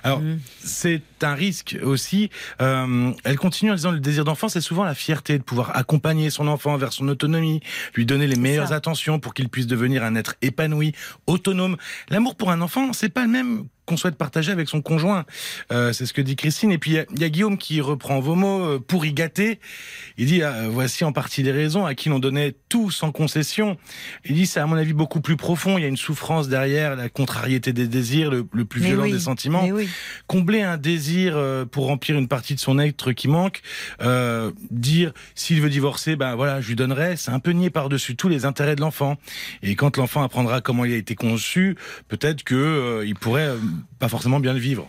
[0.02, 0.38] alors Mm.
[0.62, 2.28] c'est un risque aussi
[2.60, 6.30] Euh, elle continue en disant le désir d'enfant c'est souvent la fierté de pouvoir accompagner
[6.30, 7.60] son enfant vers son autonomie
[7.94, 8.74] lui donner les meilleures ça.
[8.76, 10.92] attentions pour qu'il puisse devenir un être épanoui
[11.26, 11.76] autonome
[12.10, 15.24] l'amour pour un enfant c'est pas le même qu'on souhaite partager avec son conjoint.
[15.72, 16.72] Euh, c'est ce que dit Christine.
[16.72, 19.04] Et puis il y a- il y, a Guillaume qui reprend vos mots euh, pour
[19.06, 19.60] y gâter.
[20.18, 23.76] Il dit ah, voici en partie les raisons à qui l'on donnait tout sans concession.
[24.24, 25.76] Il dit c'est à mon avis beaucoup plus profond.
[25.78, 29.02] Il y a une souffrance derrière, la contrariété des désirs, le, le plus Mais violent
[29.04, 29.66] oui, des sentiments.
[29.66, 29.88] oui.
[30.26, 33.60] Combler un désir euh, pour remplir une partie de son être qui manque,
[34.02, 37.16] euh, dire s'il veut divorcer, ben voilà, je lui donnerai.
[37.16, 39.16] C'est un peu nier par-dessus tout les intérêts de l'enfant.
[39.62, 41.76] Et quand l'enfant apprendra comment il a été conçu,
[42.08, 43.50] peut-être que euh, il pourrait
[43.98, 44.88] pas forcément bien le vivre.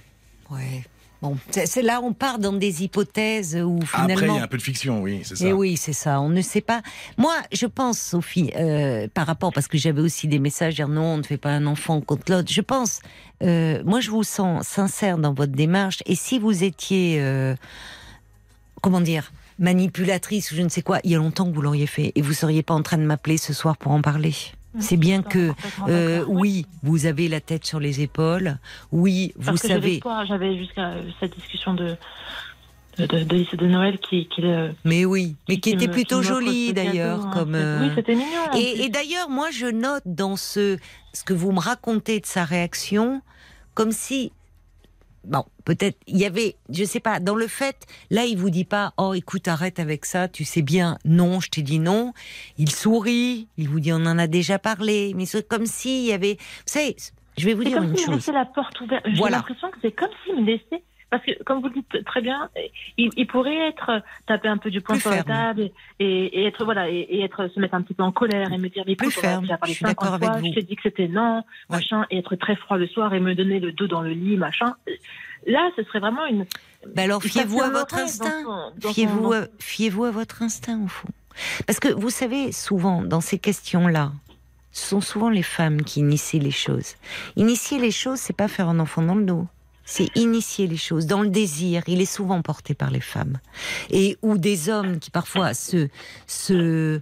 [0.49, 0.83] Ouais.
[1.21, 4.13] Bon, c'est là on part dans des hypothèses où finalement.
[4.13, 5.47] Après, il y a un peu de fiction, oui, c'est ça.
[5.47, 6.19] Et oui, c'est ça.
[6.21, 6.81] On ne sait pas.
[7.17, 11.13] Moi, je pense, Sophie, euh, par rapport, parce que j'avais aussi des messages dire non,
[11.13, 12.51] on ne fait pas un enfant contre l'autre.
[12.51, 12.99] Je pense,
[13.43, 16.03] euh, moi, je vous sens sincère dans votre démarche.
[16.05, 17.55] Et si vous étiez, euh,
[18.81, 21.87] comment dire, manipulatrice ou je ne sais quoi, il y a longtemps que vous l'auriez
[21.87, 24.33] fait, et vous seriez pas en train de m'appeler ce soir pour en parler.
[24.79, 25.51] C'est bien que,
[25.87, 28.57] euh, oui, vous avez la tête sur les épaules.
[28.91, 30.01] Oui, vous Parce savez.
[30.27, 31.95] j'avais jusqu'à cette discussion de
[32.97, 35.91] de, de, de lycée de Noël qui, qui, euh, Mais oui, mais qui, était me-
[35.91, 37.31] plutôt jolie d'ailleurs, hein.
[37.33, 37.53] comme.
[37.53, 38.25] Euh, Oui, c'était mignon.
[38.57, 40.77] Et, et d'ailleurs, moi, je note dans ce,
[41.11, 43.21] ce que vous me racontez de sa réaction,
[43.73, 44.31] comme si,
[45.25, 48.65] bon, peut-être, il y avait, je sais pas, dans le fait, là, il vous dit
[48.65, 52.13] pas, oh, écoute, arrête avec ça, tu sais bien, non, je t'ai dit non.
[52.57, 56.13] Il sourit, il vous dit, on en a déjà parlé, mais c'est comme s'il y
[56.13, 56.95] avait, vous savez,
[57.37, 58.27] je vais vous dire comme une me chose.
[58.27, 59.03] la porte ouverte.
[59.05, 59.37] J'ai Voilà.
[59.37, 60.83] l'impression que c'est comme s'il me laissait.
[61.17, 62.49] Parce que, comme vous le dites très bien,
[62.97, 65.27] il, il pourrait être taper un peu du poing sur la ferme.
[65.27, 68.57] table et, être voilà et, et être se mettre un petit peu en colère et
[68.57, 70.47] me dire mais Plus ferme, parlé je suis 50 d'accord avec fois, vous.
[70.47, 71.37] Je t'ai dit que c'était non,
[71.69, 71.77] Ouais.
[71.77, 74.37] machin, et être très froid le soir et me donner le dos dans le lit,
[74.37, 74.75] machin.
[75.47, 76.45] Là, ce serait vraiment une.
[76.95, 78.43] Ben alors, fiez-vous à votre instinct.
[78.91, 81.07] Fiez-vous à, fiez-vous à votre instinct, au fond.
[81.67, 84.11] Parce que vous savez, souvent, dans ces questions-là,
[84.71, 86.95] ce sont souvent les femmes qui initient les choses.
[87.35, 89.47] Initier les choses, c'est pas faire un enfant dans le dos.
[89.85, 91.05] C'est initier les choses.
[91.05, 93.37] Dans le désir, il est souvent porté par les femmes.
[93.91, 95.89] Et ou des hommes qui parfois se,
[96.25, 96.99] se,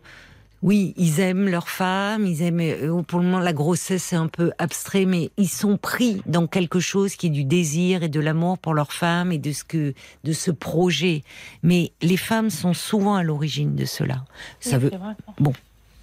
[0.62, 4.28] oui, ils aiment leur femme, ils aiment, euh, pour le moment, la grossesse c'est un
[4.28, 8.20] peu abstrait, mais ils sont pris dans quelque chose qui est du désir et de
[8.20, 9.94] l'amour pour leur femme et de ce que,
[10.26, 11.24] de ce projet.
[11.64, 14.26] Mais les femmes sont souvent à l'origine de cela.
[14.60, 15.54] Ça Oui, veut, ça.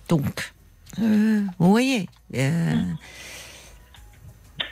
[0.09, 0.53] donc,
[1.01, 2.74] euh, vous voyez, euh,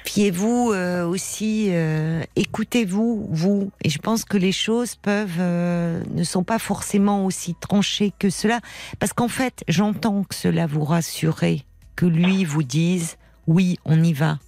[0.08, 3.70] fiez-vous euh, aussi, euh, écoutez-vous, vous.
[3.84, 8.30] Et je pense que les choses peuvent, euh, ne sont pas forcément aussi tranchées que
[8.30, 8.60] cela.
[9.00, 11.62] Parce qu'en fait, j'entends que cela vous rassurer,
[11.94, 14.38] que lui vous dise, oui, on y va.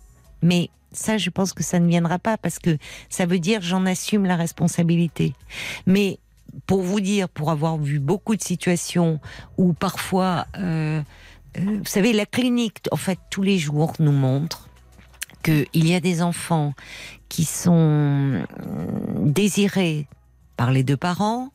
[0.43, 2.79] Mais ça, je pense que ça ne viendra pas parce que
[3.11, 5.35] ça veut dire j'en assume la responsabilité.
[5.87, 6.19] Mais
[6.67, 9.21] pour vous dire, pour avoir vu beaucoup de situations
[9.59, 11.03] où parfois, euh,
[11.59, 14.70] euh, vous savez, la clinique, en fait, tous les jours nous montre
[15.43, 16.75] qu'il y a des enfants
[17.29, 18.45] qui sont euh,
[19.19, 20.07] désirés
[20.57, 21.51] par les deux parents.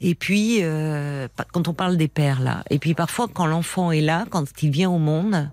[0.00, 4.00] Et puis, euh, quand on parle des pères là, et puis parfois quand l'enfant est
[4.00, 5.50] là, quand il vient au monde,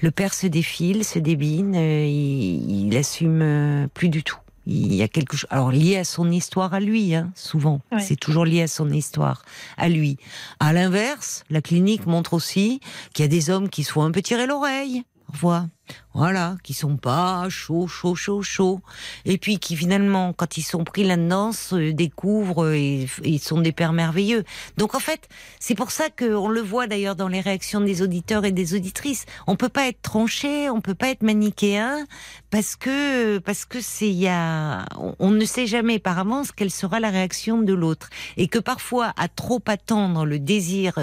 [0.00, 4.38] le père se défile, se débine, euh, il, il assume euh, plus du tout.
[4.66, 7.80] Il y a quelque chose, alors lié à son histoire à lui, hein, souvent.
[7.92, 8.00] Ouais.
[8.00, 9.44] C'est toujours lié à son histoire
[9.76, 10.16] à lui.
[10.58, 12.80] À l'inverse, la clinique montre aussi
[13.12, 15.04] qu'il y a des hommes qui se font un peu tirer l'oreille.
[15.28, 15.68] Voilà.
[16.14, 18.80] Voilà, qui sont pas chauds, chauds, chauds, chauds.
[19.24, 23.72] Et puis qui finalement, quand ils sont pris là-dedans, se découvrent et, et sont des
[23.72, 24.44] pères merveilleux.
[24.76, 25.28] Donc en fait,
[25.58, 29.26] c'est pour ça qu'on le voit d'ailleurs dans les réactions des auditeurs et des auditrices.
[29.46, 32.06] On peut pas être tranché, on peut pas être manichéen,
[32.50, 34.86] parce que parce que c'est y a,
[35.18, 39.12] on, ne sait jamais par avance quelle sera la réaction de l'autre, et que parfois
[39.16, 40.94] à trop attendre le désir,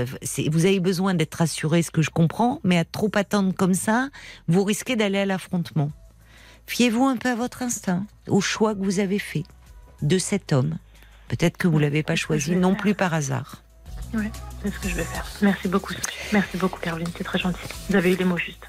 [0.50, 4.10] vous avez besoin d'être rassuré, ce que je comprends, mais à trop attendre comme ça,
[4.48, 5.92] vous risquez d'aller à l'affrontement.
[6.66, 9.44] Fiez-vous un peu à votre instinct, au choix que vous avez fait
[10.02, 10.78] de cet homme.
[11.28, 13.64] Peut-être que vous l'avez pas choisi non plus par hasard.
[14.64, 15.26] C'est ce que je vais faire.
[15.42, 15.92] Merci beaucoup.
[15.94, 16.18] Sophie.
[16.32, 17.08] Merci beaucoup, Caroline.
[17.18, 17.60] C'est très gentil.
[17.90, 18.66] Vous avez eu les mots justes.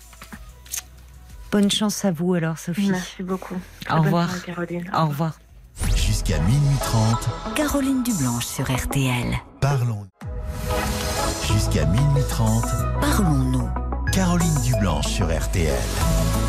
[1.53, 2.91] Bonne chance à vous alors, Sophie.
[2.91, 3.55] Merci beaucoup.
[3.89, 4.29] Au revoir.
[4.29, 4.91] soirée, Caroline.
[4.93, 5.39] Au revoir.
[5.95, 9.37] Jusqu'à minuit 30, Caroline Dublanche sur RTL.
[9.61, 10.07] parlons.
[11.47, 12.65] Jusqu'à minuit 30,
[13.01, 13.69] Parlons-nous.
[14.13, 16.42] Caroline Dublanche sur RTL.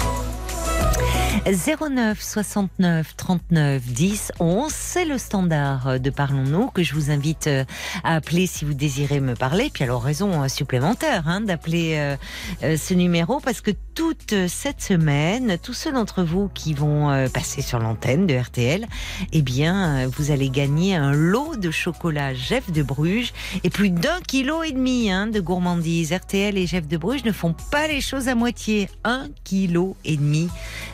[1.45, 7.65] 09 69 39 10 11, c'est le standard de Parlons-nous que je vous invite euh,
[8.03, 9.69] à appeler si vous désirez me parler.
[9.73, 12.17] Puis alors raison euh, supplémentaire hein, d'appeler
[12.61, 17.61] euh, ce numéro parce que toute cette semaine, tous ceux d'entre vous qui vont passer
[17.61, 18.88] sur l'antenne de RTL,
[19.31, 24.19] eh bien vous allez gagner un lot de chocolat Jeff de Bruges et plus d'un
[24.21, 26.11] kilo et demi hein, de gourmandise.
[26.11, 28.89] RTL et Jeff de Bruges ne font pas les choses à moitié.
[29.03, 30.49] Un kilo et demi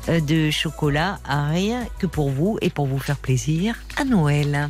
[0.10, 4.70] de chocolat, à rien que pour vous et pour vous faire plaisir à Noël.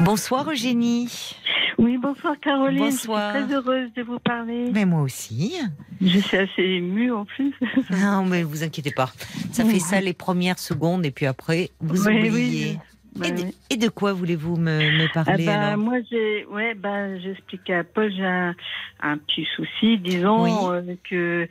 [0.00, 1.36] Bonsoir Eugénie.
[1.78, 2.78] Oui, bonsoir Caroline.
[2.78, 3.32] Bonsoir.
[3.34, 4.70] Je suis très heureuse de vous parler.
[4.72, 5.54] Mais moi aussi.
[6.00, 7.52] Je suis assez émue en plus.
[7.90, 9.10] Non, mais vous inquiétez pas.
[9.52, 12.30] Ça fait ça les premières secondes et puis après, vous Oui, oubliez.
[12.30, 12.78] oui.
[13.16, 13.54] Bah et, de, oui.
[13.70, 15.78] et de quoi voulez-vous me, me Ah parler bah, alors?
[15.84, 18.54] moi j'ai ouais bah j'expliquais à Paul j'ai un,
[19.00, 20.50] un petit souci disons Oui.
[20.90, 21.48] euh, que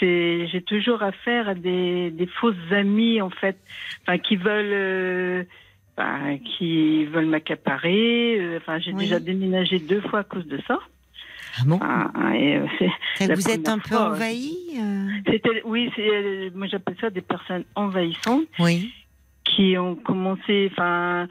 [0.00, 3.56] c'est j'ai toujours affaire à des, des fausses amies en fait
[4.02, 5.44] enfin qui veulent euh,
[5.96, 6.18] bah,
[6.58, 9.04] qui veulent m'accaparer euh, enfin j'ai Oui.
[9.04, 10.80] déjà déménagé deux fois à cause de ça
[11.58, 11.78] Ah bon?
[11.80, 12.66] Ah, et, euh,
[13.34, 15.08] Vous êtes un peu fois, envahi euh?
[15.30, 18.90] C'était oui c'est moi j'appelle ça des personnes envahissantes Oui.
[19.44, 21.28] Qui ont commencé, enfin,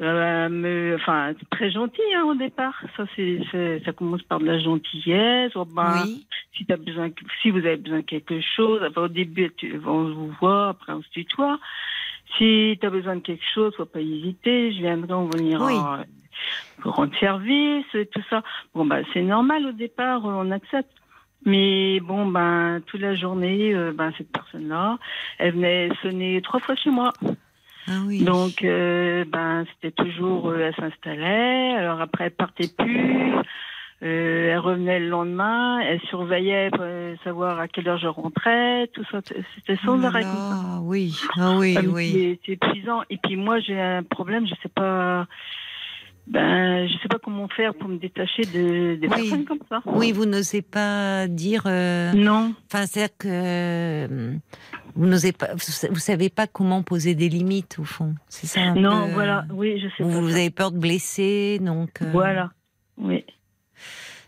[0.00, 2.74] euh, me, enfin, très gentil hein, au départ.
[2.96, 3.40] Ça, c'est,
[3.84, 5.52] ça commence par de la gentillesse.
[5.54, 6.26] Oh, ben, Oui.
[6.56, 7.10] Si t'as besoin,
[7.42, 10.92] si vous avez besoin de quelque chose, enfin, au début, tu, on vous voit, après
[10.92, 11.58] on se tutoie.
[12.38, 14.72] Si tu as besoin de quelque chose, faut pas hésiter.
[14.72, 15.74] Je viendrai, on va venir Oui.
[15.74, 16.02] en,
[16.80, 18.42] pour rendre service, tout ça.
[18.74, 20.90] Bon, bah, c'est normal au départ, on accepte.
[21.46, 24.98] Mais bon, ben, toute la journée, euh, ben, cette personne-là,
[25.38, 27.12] elle venait sonner trois fois chez moi.
[27.86, 28.24] Ah oui.
[28.24, 31.74] Donc, euh, ben, c'était toujours, euh, elle s'installait.
[31.76, 33.32] Alors après, elle partait plus.
[34.02, 35.78] Euh, elle revenait le lendemain.
[35.80, 36.84] Elle surveillait pour
[37.22, 38.88] savoir à quelle heure je rentrais.
[38.92, 39.20] Tout ça,
[39.54, 40.24] c'était sans Oh arrêt.
[40.82, 41.14] oui.
[41.38, 42.12] Ah oui, Ah, mais oui.
[42.12, 43.02] c'est- C'est épuisant.
[43.10, 44.46] Et puis moi, j'ai un problème.
[44.46, 45.26] Je sais pas.
[46.26, 49.14] Ben, je sais pas comment faire pour me détacher de des Oui.
[49.28, 49.82] personnes comme ça.
[49.84, 51.62] Oui, vous n'osez pas dire.
[51.66, 52.54] euh, Non.
[52.72, 54.32] Enfin, c'est-à-dire que euh,
[54.94, 58.14] vous n'osez pas, vous sa- vous savez pas comment poser des limites au fond.
[58.28, 58.60] C'est ça.
[58.60, 59.44] un Non, peu, voilà.
[59.52, 60.20] Oui, je sais Vous, pas.
[60.20, 62.02] vous avez peur de blesser, donc.
[62.02, 62.50] euh, Voilà.
[62.98, 63.24] Oui.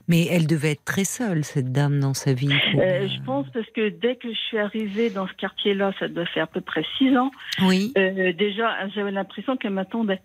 [0.08, 2.46] Mais elle devait être très seule, cette dame, dans sa vie.
[2.72, 5.92] pour, Euh, euh, je pense parce que dès que je suis arrivée dans ce quartier-là,
[5.98, 7.30] ça doit faire à peu près six ans.
[7.62, 7.92] Oui.
[7.98, 10.20] Euh, déjà, j'avais l'impression qu'elle m'attendait.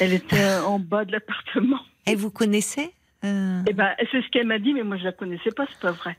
[0.00, 0.36] Elle était
[0.66, 1.80] en bas de l'appartement.
[2.06, 2.92] Et vous connaissez
[3.24, 5.80] euh, Et ben, c'est ce qu'elle m'a dit, mais moi je la connaissais pas, c'est
[5.80, 6.16] pas vrai.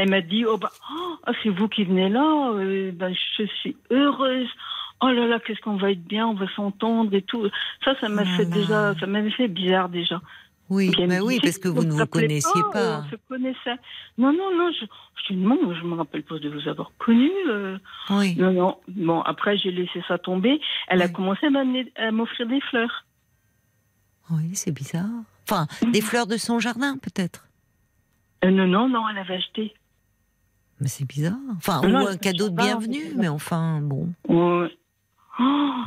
[0.00, 3.76] Elle m'a dit, oh ben, oh, c'est vous qui venez là, euh, ben, je suis
[3.90, 4.46] heureuse.
[5.02, 7.48] Oh là là, qu'est-ce qu'on va être bien, on va s'entendre et tout.
[7.84, 10.20] Ça, ça m'a Oh fait déjà, ça m'avait fait bizarre déjà.
[10.70, 13.00] Oui, bah me oui, dit, parce que vous ne vous connaissiez pas.
[13.06, 13.76] On se connaissait.
[14.18, 14.84] Non, non, non, je,
[15.26, 17.30] je dis non, je me rappelle pas de vous avoir connu.
[17.48, 17.78] euh.
[18.10, 18.36] Oui.
[18.36, 18.76] Non, non.
[18.86, 20.60] Bon, après, j'ai laissé ça tomber.
[20.88, 23.04] Elle a commencé à m'amener- à m'offrir des fleurs.
[24.30, 25.08] Oui, c'est bizarre.
[25.48, 27.46] Enfin, des fleurs de son jardin, peut-être.
[28.44, 29.72] Euh, non, non, non, elle avait acheté.
[30.80, 31.34] Mais c'est bizarre.
[31.56, 34.08] Enfin, Non, ou un cadeau de bienvenue, mais- enfin, bon.
[34.28, 34.68] Ouais.
[35.40, 35.44] Oh,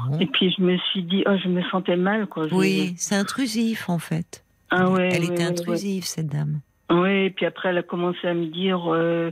[0.10, 0.20] Bon.
[0.20, 2.48] Et puis, je me suis dit, oh, je me sentais mal, quoi.
[2.48, 4.44] Je- Oui, c'est intrusif, en fait.
[4.70, 6.62] Ah ouais, Elle ouais, était intrusive, cette dame.
[6.90, 9.32] Ouais, et puis après, elle a commencé à me dire, euh,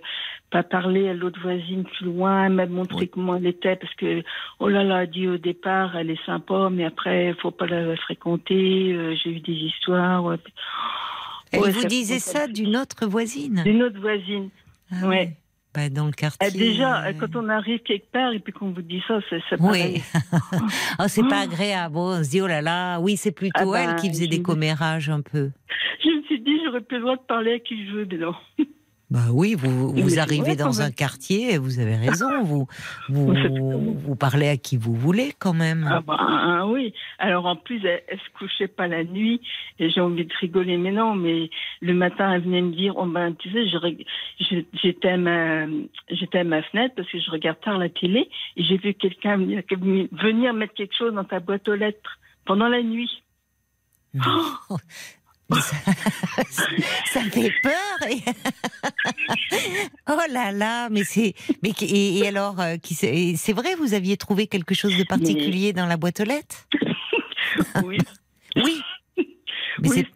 [0.51, 2.45] pas parler à l'autre voisine plus loin.
[2.45, 3.09] Elle m'a montré Oui.
[3.09, 4.23] comment elle était, parce que,
[4.59, 7.65] oh là là, elle a dit au départ, elle est sympa, mais après, faut pas
[7.67, 8.93] la fréquenter.
[8.93, 10.23] Euh, J'ai eu des histoires.
[10.25, 10.37] ouais.
[11.51, 14.49] Elle Ouais, vous disait ça d'une autre voisine D'une autre voisine.
[14.91, 15.35] Ah ouais.
[15.73, 16.47] Bah, dans le quartier.
[16.47, 19.39] Euh, déjà, euh, quand on arrive quelque part et puis qu'on vous dit ça, c'est
[19.49, 20.01] c'est Oui.
[20.99, 21.43] oh, c'est pas Oh.
[21.43, 21.95] agréable.
[21.97, 24.41] On se dit, oh là là, oui, c'est plutôt Ah elle bah, qui faisait des
[24.41, 25.51] commérages un peu.
[26.03, 28.17] Je me suis dit, j'aurais plus le droit de parler à qui je veux, mais
[28.17, 28.33] non.
[29.11, 32.67] Bah oui, vous, vous arrivez dans un quartier, vous avez raison, vous,
[33.09, 35.89] vous, vous parlez à qui vous voulez quand même.
[35.89, 36.93] Ah bah ah oui.
[37.17, 39.41] Alors en plus, elle, elle se couchait pas la nuit
[39.79, 41.15] et j'ai envie de rigoler, mais non.
[41.15, 41.49] Mais
[41.81, 43.65] le matin, elle venait me dire, oh ben tu sais,
[44.73, 45.65] j'étais à ma
[46.11, 49.37] j'étais à ma fenêtre parce que je regarde tard la télé et j'ai vu quelqu'un
[49.37, 49.63] venir,
[50.11, 53.23] venir mettre quelque chose dans ta boîte aux lettres pendant la nuit.
[54.13, 54.43] Non.
[55.51, 55.75] Ça,
[57.13, 58.09] ça fait peur.
[58.09, 58.21] et-
[60.09, 61.33] oh là là, mais c'est,
[61.63, 64.97] mais et, et alors, euh, qui c'est et c'est vrai, vous aviez trouvé quelque chose
[64.97, 66.67] de particulier dans la boîte aux lettres?
[67.83, 67.97] Oui.
[68.55, 68.81] Oui.
[69.17, 69.89] Mais oui.
[69.95, 70.07] c'est,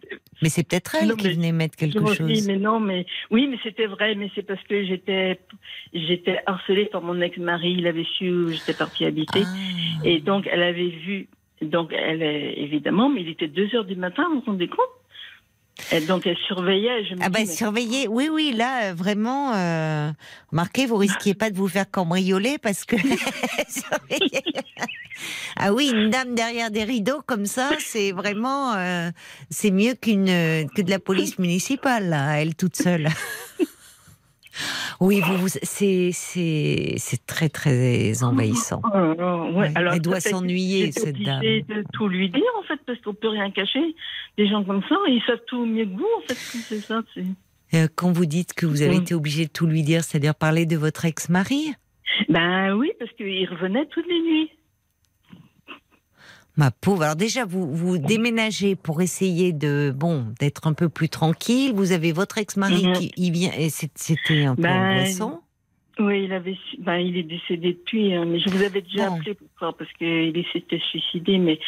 [0.42, 2.46] Mais c'est peut-être elle Non, qui venait mettre quelque chose.
[2.46, 5.40] mais non, mais oui, mais c'était vrai, mais c'est parce que j'étais,
[5.92, 7.74] j'étais harcelée par mon ex-mari.
[7.78, 10.00] Il avait su où j'étais partie habiter, Ah.
[10.04, 11.28] et donc elle avait vu.
[11.62, 14.78] Donc elle, est- évidemment, mais il était 2 heures du matin, vous vous rendez compte?
[16.06, 17.04] Donc elle surveillait.
[17.04, 17.46] Je me Ah dis, bah mais-
[18.08, 20.10] oui oui là euh, vraiment, euh,
[20.50, 22.96] remarquez vous risquiez pas de vous faire cambrioler parce que
[25.56, 29.10] ah oui une dame derrière des rideaux comme ça c'est vraiment euh,
[29.50, 33.08] c'est mieux qu'une euh, que de la police municipale là elle toute seule.
[35.00, 38.80] Oui vous, vous c'est c'est c'est très très envahissant.
[38.84, 39.72] Oh là là, ouais.
[39.74, 41.40] Alors, elle doit s'ennuyer, cette dame.
[41.42, 43.94] de tout lui dire en fait parce qu'on peut rien cacher.
[44.38, 46.34] Des gens comme ça, ils savent tout mieux que vous en fait.
[46.34, 47.02] C'est ça.
[47.14, 47.24] c'est-
[47.74, 50.64] Euh, Quand vous dites que vous avez été obligé de tout lui dire, c'est-à-dire parler
[50.66, 51.72] de votre ex-mari?
[52.28, 54.50] Ben oui, parce qu'il revenait toutes les nuits.
[56.56, 57.02] Ma pauvre.
[57.02, 61.72] Alors déjà, vous vous déménagez pour essayer de bon d'être un peu plus tranquille.
[61.74, 62.92] Vous avez votre ex-mari Mhm.
[62.94, 65.40] qui il vient et c'était un peu Ben, angoissant.
[65.98, 69.16] Oui, il avait, ben, il est décédé depuis, hein, mais je vous avais déjà Bon.
[69.16, 71.58] appelé pour ça parce qu'il s'était suicidé, mais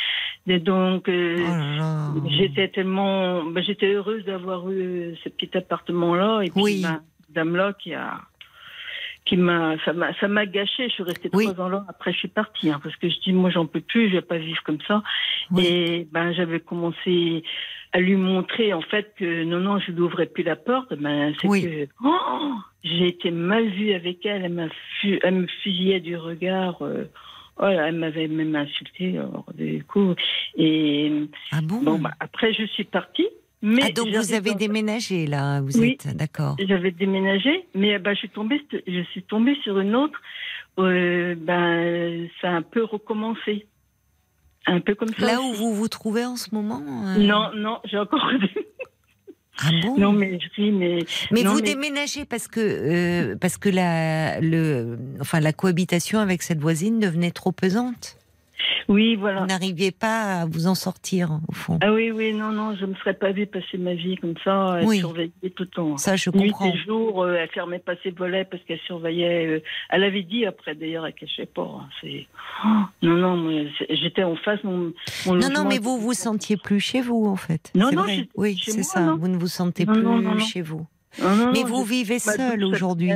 [0.60, 2.12] donc euh, Oh là là.
[2.36, 6.82] j'étais tellement, ben, j'étais heureuse d'avoir eu ce petit appartement-là et puis Oui.
[6.82, 8.20] cette dame-là qui a,
[9.26, 10.88] qui m'a, ça m'a, ça m'a gâché.
[10.88, 11.44] Je suis restée Oui.
[11.44, 11.84] trois ans là.
[11.88, 14.22] Après, je suis partie hein, parce que je dis, moi, j'en peux plus, je vais
[14.22, 15.02] pas vivre comme ça.
[15.50, 15.66] Oui.
[15.66, 17.42] Et ben, j'avais commencé
[17.92, 20.94] à lui montrer en fait que non, non, je n'ouvrais plus la porte.
[20.94, 21.62] Ben, c'est Oui.
[21.62, 22.52] que oh,
[22.84, 24.44] j'ai été mal vue avec elle.
[24.44, 24.68] Elle, m'a
[25.00, 26.82] fu- elle me fusillait du regard.
[26.82, 27.04] euh,
[27.58, 29.18] oh, elle m'avait même insulté.
[29.18, 30.14] Alors, du coup,
[30.56, 31.10] et
[31.52, 31.82] Ah bon?
[31.82, 33.26] bon, bah, après, je suis partie.
[33.62, 35.60] Mais ah donc vous avez déménagé là.
[35.60, 35.92] Vous Oui.
[36.04, 36.56] êtes d'accord.
[36.58, 40.20] J'avais déménagé, mais ben, je suis tombée, je suis tombée sur une autre.
[40.78, 43.66] euh, ben, ça a un peu recommencé,
[44.66, 45.24] un peu comme ça.
[45.26, 46.82] Là où vous vous trouvez en ce moment.
[46.86, 48.30] euh, Non, non, j'ai encore.
[49.58, 49.96] Ah bon?
[49.98, 50.98] non, mais je dis, mais
[51.30, 56.18] Mais non, vous mais- déménagez parce que euh, parce que la le enfin la cohabitation
[56.18, 58.18] avec cette voisine devenait trop pesante.
[58.88, 59.46] Oui, Vous voilà.
[59.46, 61.78] n'arriviez pas à vous en sortir au fond.
[61.82, 64.74] Ah oui, oui, non, non, je me serais pas vue passer ma vie comme ça,
[64.76, 64.98] à Oui.
[64.98, 65.96] surveiller tout le temps.
[65.96, 66.72] Ça je Nuit comprends.
[66.72, 69.46] et jour, euh, elle fermait pas ses volets parce qu'elle surveillait.
[69.46, 71.62] euh, elle avait dit après d'ailleurs, elle cachait pas.
[71.82, 72.26] hein, c'est
[72.64, 72.68] Oh,
[73.02, 74.62] non, non, j'étais en face.
[74.64, 74.92] Mon,
[75.26, 77.70] mon Non, non, mais vous vous sentiez plus chez vous en fait.
[77.74, 78.04] Non, non,
[78.36, 79.00] oui, c'est ça.
[79.00, 79.16] non.
[79.16, 80.38] Vous ne vous sentez Non, plus non.
[80.38, 80.86] chez vous.
[81.22, 83.10] Non, Mais non, vous vivez seul aujourd'hui.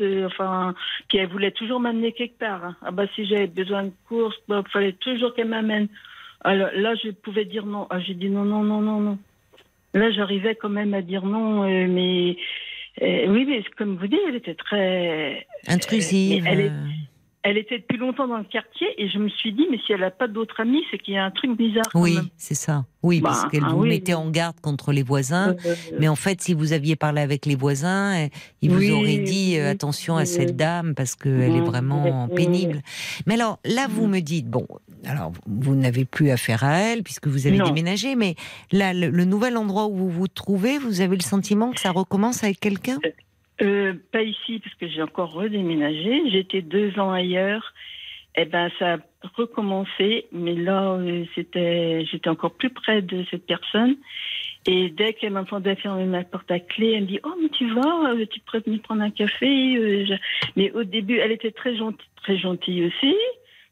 [0.00, 0.74] euh, enfin,
[1.08, 2.64] puis elle voulait toujours m'amener quelque part.
[2.64, 2.76] hein.
[2.82, 5.88] Ah bah si j'avais besoin de courses, bah, il fallait toujours qu'elle m'amène.
[6.42, 7.86] Alors là, je pouvais dire non.
[7.90, 9.18] Ah, j'ai dit non, non, non, non, non.
[9.94, 12.36] Là, j'arrivais quand même à dire non, euh, mais
[13.02, 16.42] euh, oui, mais comme vous dites, elle était très, Intrusive.
[16.44, 16.72] mais elle est-
[17.44, 20.00] elle était depuis longtemps dans le quartier, et je me suis dit, mais si elle
[20.00, 21.84] n'a pas d'autres amis, c'est qu'il y a un truc bizarre.
[21.94, 22.86] Oui, c'est ça.
[23.02, 25.54] Oui, Bah, parce qu'elle ah vous oui, mettait en garde contre les voisins.
[25.66, 28.28] Euh, Mais en fait, si vous aviez parlé avec les voisins,
[28.62, 32.80] ils vous Oui, auraient dit euh, attention à cette dame parce qu'elle est vraiment pénible.
[33.26, 34.66] Mais alors là, vous me dites bon,
[35.04, 37.66] alors vous n'avez plus affaire à elle puisque vous avez Non.
[37.66, 38.36] déménagé, mais
[38.72, 41.90] là, le, le nouvel endroit où vous vous trouvez, vous avez le sentiment que ça
[41.90, 42.98] recommence avec quelqu'un?
[43.62, 46.30] Euh, pas ici, parce que j'ai encore redéménagé.
[46.30, 47.72] J'étais deux ans ailleurs.
[48.36, 48.98] Eh ben, ça a
[49.36, 53.96] recommencé, mais là, euh, c'était, j'étais encore plus près de cette personne.
[54.66, 57.72] Et dès qu'elle m'entendait fermer ma porte à clé, elle me dit Oh, mais tu
[57.72, 59.76] vas, euh, tu pourrais venir prendre un café.
[59.76, 60.04] euh,
[60.56, 63.14] Mais au début, elle était très gentille, très gentille aussi.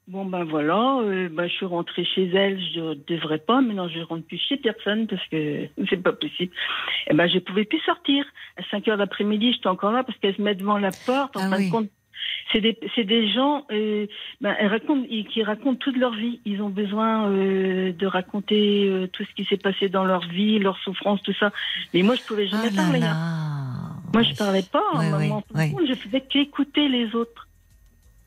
[0.09, 4.01] Bon, ben voilà, euh, ben, je suis rentrée chez elle, je devrais pas, maintenant je
[4.01, 6.53] rentre plus chez personne parce que c'est pas possible.
[7.09, 8.25] Et ben, je pouvais plus sortir.
[8.57, 11.37] À 5 heures d'après-midi, j'étais encore là parce qu'elle se met devant la porte.
[11.37, 11.67] En Ah fin oui.
[11.67, 11.89] de compte,
[12.53, 14.07] c'est des, c'est des gens euh,
[14.41, 16.41] ben, elles racontent, ils- qui racontent toute leur vie.
[16.45, 20.59] Ils ont besoin euh, de raconter euh, tout ce qui s'est passé dans leur vie,
[20.59, 21.53] leurs souffrances, tout ça.
[21.95, 22.99] Mais moi, je pouvais jamais là parler.
[23.03, 23.07] hein.
[23.07, 23.93] là.
[24.13, 24.83] Moi, je parlais pas.
[24.97, 27.47] Ouais, hein, contre, Je faisais qu'écouter les autres.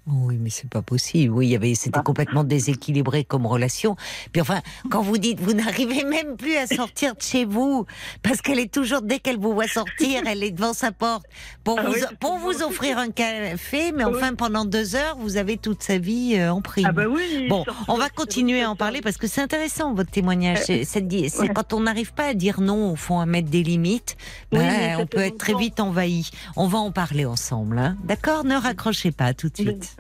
[0.08, 1.34] Oui, mais c'est pas possible.
[1.34, 2.04] Oui, il y avait, c'était Bah.
[2.06, 3.96] complètement déséquilibré comme relation.
[4.32, 7.86] Puis enfin, quand vous dites, vous n'arrivez même plus à sortir de chez vous,
[8.22, 11.26] parce qu'elle est toujours, dès qu'elle vous voit sortir, elle est devant sa porte
[11.64, 15.38] pour Ah vous, oui, pour vous offrir un café, mais enfin, pendant deux heures, vous
[15.38, 16.86] avez toute sa vie euh, en prime.
[16.88, 17.48] Ah bah oui.
[17.50, 20.60] Bon, on va continuer à en parler parce que c'est intéressant votre témoignage.
[20.66, 21.50] C'est, c'est ouais.
[21.54, 24.18] quand on n'arrive pas à dire non, au fond, à mettre des limites,
[24.52, 26.30] Oui, ben, on peut être très vite envahi.
[26.56, 27.98] On va en parler ensemble, hein.
[28.04, 28.44] d'accord?
[28.46, 29.95] Ne raccrochez pas tout de suite.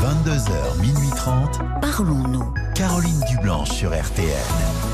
[0.00, 1.60] 22h, minuit 30.
[1.80, 2.54] Parlons-nous.
[2.74, 4.87] Caroline Dublanche sur RTN.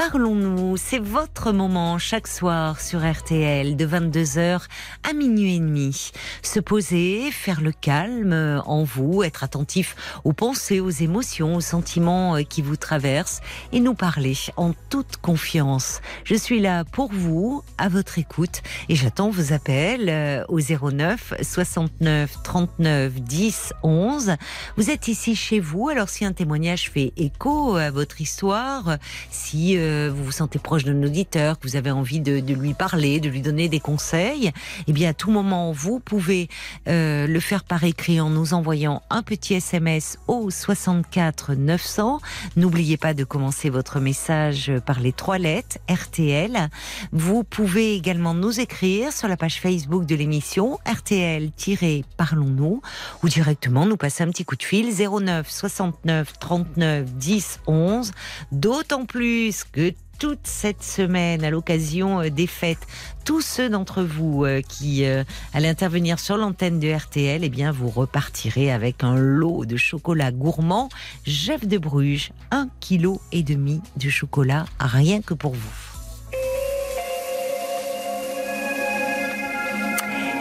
[0.00, 4.62] Parlons-nous, c'est votre moment chaque soir sur RTL de 22h
[5.06, 6.12] à minuit et demi.
[6.42, 12.36] Se poser, faire le calme en vous, être attentif aux pensées, aux émotions, aux sentiments
[12.36, 13.42] euh, qui vous traversent
[13.72, 16.00] et nous parler en toute confiance.
[16.24, 21.34] Je suis là pour vous, à votre écoute et j'attends vos appels euh, au 09
[21.42, 24.36] 69 39 10 11.
[24.78, 28.96] Vous êtes ici chez vous, alors si un témoignage fait écho à votre histoire,
[29.30, 33.20] si euh, vous vous sentez proche d'un auditeur, que vous avez envie de, lui parler,
[33.20, 34.52] de lui donner des conseils,
[34.86, 36.48] eh bien à tout moment vous pouvez
[36.88, 42.20] euh, le faire par écrit en nous envoyant un petit SMS au 64 900.
[42.56, 46.68] N'oubliez pas de commencer votre message par les trois lettres RTL.
[47.12, 52.82] Vous pouvez également nous écrire sur la page Facebook de l'émission RTL-Parlons-nous
[53.22, 58.12] ou directement nous passer un petit coup de fil 09 69 39 10 11.
[58.52, 59.79] D'autant plus que
[60.20, 62.86] toute cette semaine à l'occasion euh, des fêtes.
[63.24, 65.24] Tous ceux d'entre vous euh, qui euh,
[65.54, 70.30] allez intervenir sur l'antenne de RTL, eh bien, vous repartirez avec un lot de chocolat
[70.30, 70.90] gourmand.
[71.24, 75.70] Jeff de Bruges, un kilo et demi de chocolat, rien que pour vous.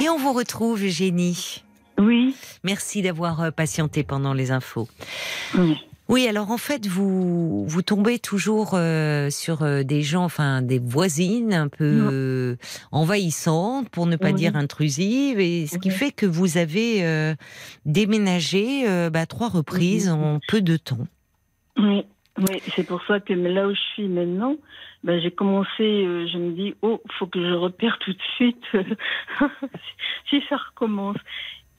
[0.01, 1.63] Et on vous retrouve, Eugénie.
[1.97, 2.35] Oui.
[2.63, 4.89] Merci d'avoir patienté pendant les infos.
[5.57, 5.77] Oui.
[6.09, 10.79] Oui, alors en fait, vous vous tombez toujours euh, sur euh, des gens, enfin des
[10.79, 12.57] voisines un peu
[12.91, 17.35] envahissantes, pour ne pas dire intrusives, et ce qui fait que vous avez euh,
[17.85, 21.05] déménagé bah, trois reprises en peu de temps.
[21.77, 22.03] Oui,
[22.39, 24.55] oui, c'est pour ça que là où je suis maintenant,
[25.03, 28.63] ben, j'ai commencé, je me dis, oh, faut que je repère tout de suite
[30.29, 31.17] si ça recommence.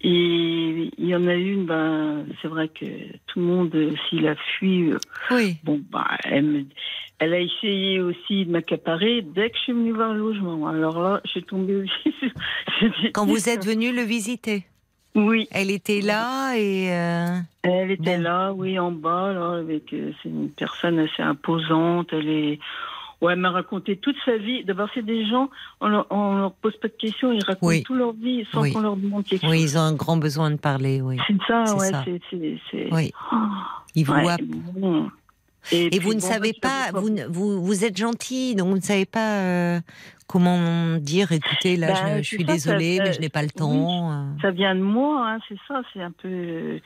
[0.02, 2.86] Et il y en a une, ben, c'est vrai que
[3.26, 3.76] tout le monde,
[4.08, 4.98] s'il a fui, euh,
[5.30, 5.56] oui.
[5.62, 6.64] bon, ben, elle,
[7.18, 10.66] elle, a essayé aussi de m'accaparer dès que je suis venue voir le logement.
[10.68, 12.14] Alors là, j'ai tombé aussi.
[13.12, 14.64] Quand vous êtes venu le visiter?
[15.14, 15.48] Oui.
[15.50, 16.92] Elle était là et.
[16.92, 19.92] Euh, elle était là, oui, en bas, là, avec.
[19.92, 22.08] Euh, c'est une personne assez imposante.
[22.12, 22.58] Elle est
[23.20, 24.64] Ouais, elle m'a raconté toute sa vie.
[24.64, 25.50] D'abord, c'est des gens,
[25.80, 28.96] on leur, leur pose pas de questions, ils racontent toute leur vie sans qu'on leur
[28.96, 29.50] demande quelque chose.
[29.50, 31.18] Oui, ils ont un grand besoin de parler, oui.
[31.26, 31.90] C'est ça, ouais,
[32.30, 32.88] c'est.
[32.92, 33.12] Oui.
[33.32, 33.36] Oh,
[33.94, 34.36] ils voient.
[35.72, 39.40] Et, vous ne savez pas, vous, vous, vous, êtes gentil, donc vous ne savez pas
[39.40, 39.80] euh,
[40.30, 44.12] comment dire, écoutez, là, je, ben, suis désolée, mais je n'ai pas le temps.
[44.12, 44.26] Euh.
[44.40, 46.78] ça vient de moi, hein, c'est ça, c'est un peu,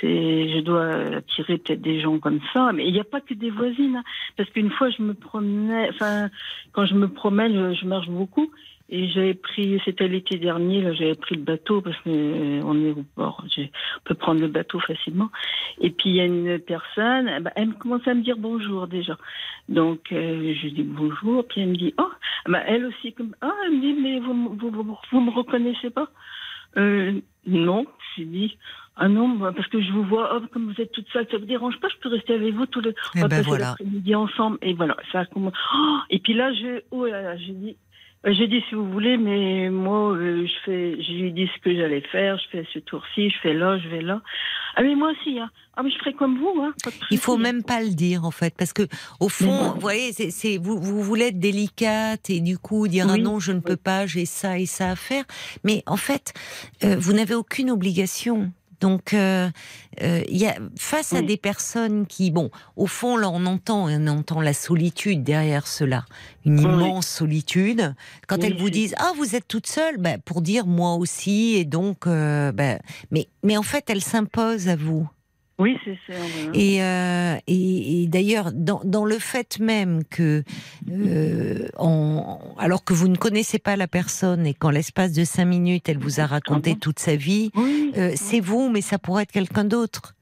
[0.00, 3.34] c'est, je dois attirer peut-être des gens comme ça, mais il n'y a pas que
[3.34, 4.04] des voisines, hein,
[4.38, 6.30] parce qu'une fois, je me promenais, enfin,
[6.72, 8.50] quand je me promène, je marche beaucoup,
[8.88, 13.04] et j'avais pris, c'était l'été dernier, là, j'avais pris le bateau parce qu'on est au
[13.16, 13.68] port, on
[14.04, 15.28] peut prendre le bateau facilement.
[15.80, 18.86] Et puis il y a une personne, eh ben, elle commence à me dire bonjour
[18.86, 19.18] déjà.
[19.68, 22.10] Donc euh, je dis bonjour, puis elle me dit oh,
[22.46, 26.08] bah, elle aussi comme ah, elle me dit mais vous vous, vous, me reconnaissez pas?
[26.76, 28.56] Euh, Non, j'ai dit
[28.98, 31.44] ah non, parce que je vous vois, oh, comme vous êtes toute seule, ça vous
[31.44, 33.76] dérange pas, je peux rester avec vous tout le, eh ben voilà.
[33.84, 34.56] midi ensemble.
[34.62, 35.52] Et voilà, ça commence.
[35.74, 37.85] Oh, et puis là, je, oh là là, j'ai dit, euh,
[38.32, 41.74] j'ai dit si vous voulez, mais moi, euh, je fais, je lui dis ce que
[41.74, 42.38] j'allais faire.
[42.38, 44.20] Je fais ce tour-ci, je fais là, je vais là.
[44.74, 45.50] Ah mais moi aussi, hein.
[45.76, 46.72] Ah mais je ferai comme vous, hein.
[47.10, 48.82] Il faut même pas le dire en fait, parce que
[49.20, 53.16] au fond, vous voyez, c'est vous, vous voulez être délicate et du coup dire ah
[53.16, 55.24] non, je ne peux pas, j'ai ça et ça à faire.
[55.64, 56.34] Mais en fait,
[56.84, 58.52] euh, vous n'avez aucune obligation.
[58.80, 59.48] Donc, euh,
[60.02, 64.06] euh, y a, face à des personnes qui, bon, au fond, là, on entend, on
[64.06, 66.04] entend la solitude derrière cela,
[66.44, 67.94] une immense solitude.
[68.26, 71.64] Quand elles vous disent, ah, vous êtes toute seule, ben, pour dire moi aussi, et
[71.64, 72.78] donc, euh, ben,
[73.10, 75.08] mais, mais en fait, elles s'imposent à vous.
[75.58, 76.18] Oui, c'est ça.
[76.52, 80.44] Et, euh, et, et d'ailleurs, dans, dans, le fait même que,
[80.90, 85.46] euh, en, alors que vous ne connaissez pas la personne et qu'en l'espace de cinq
[85.46, 87.50] minutes, elle vous a raconté ah toute sa vie,
[87.96, 90.14] euh, c'est vous, mais ça pourrait être quelqu'un d'autre.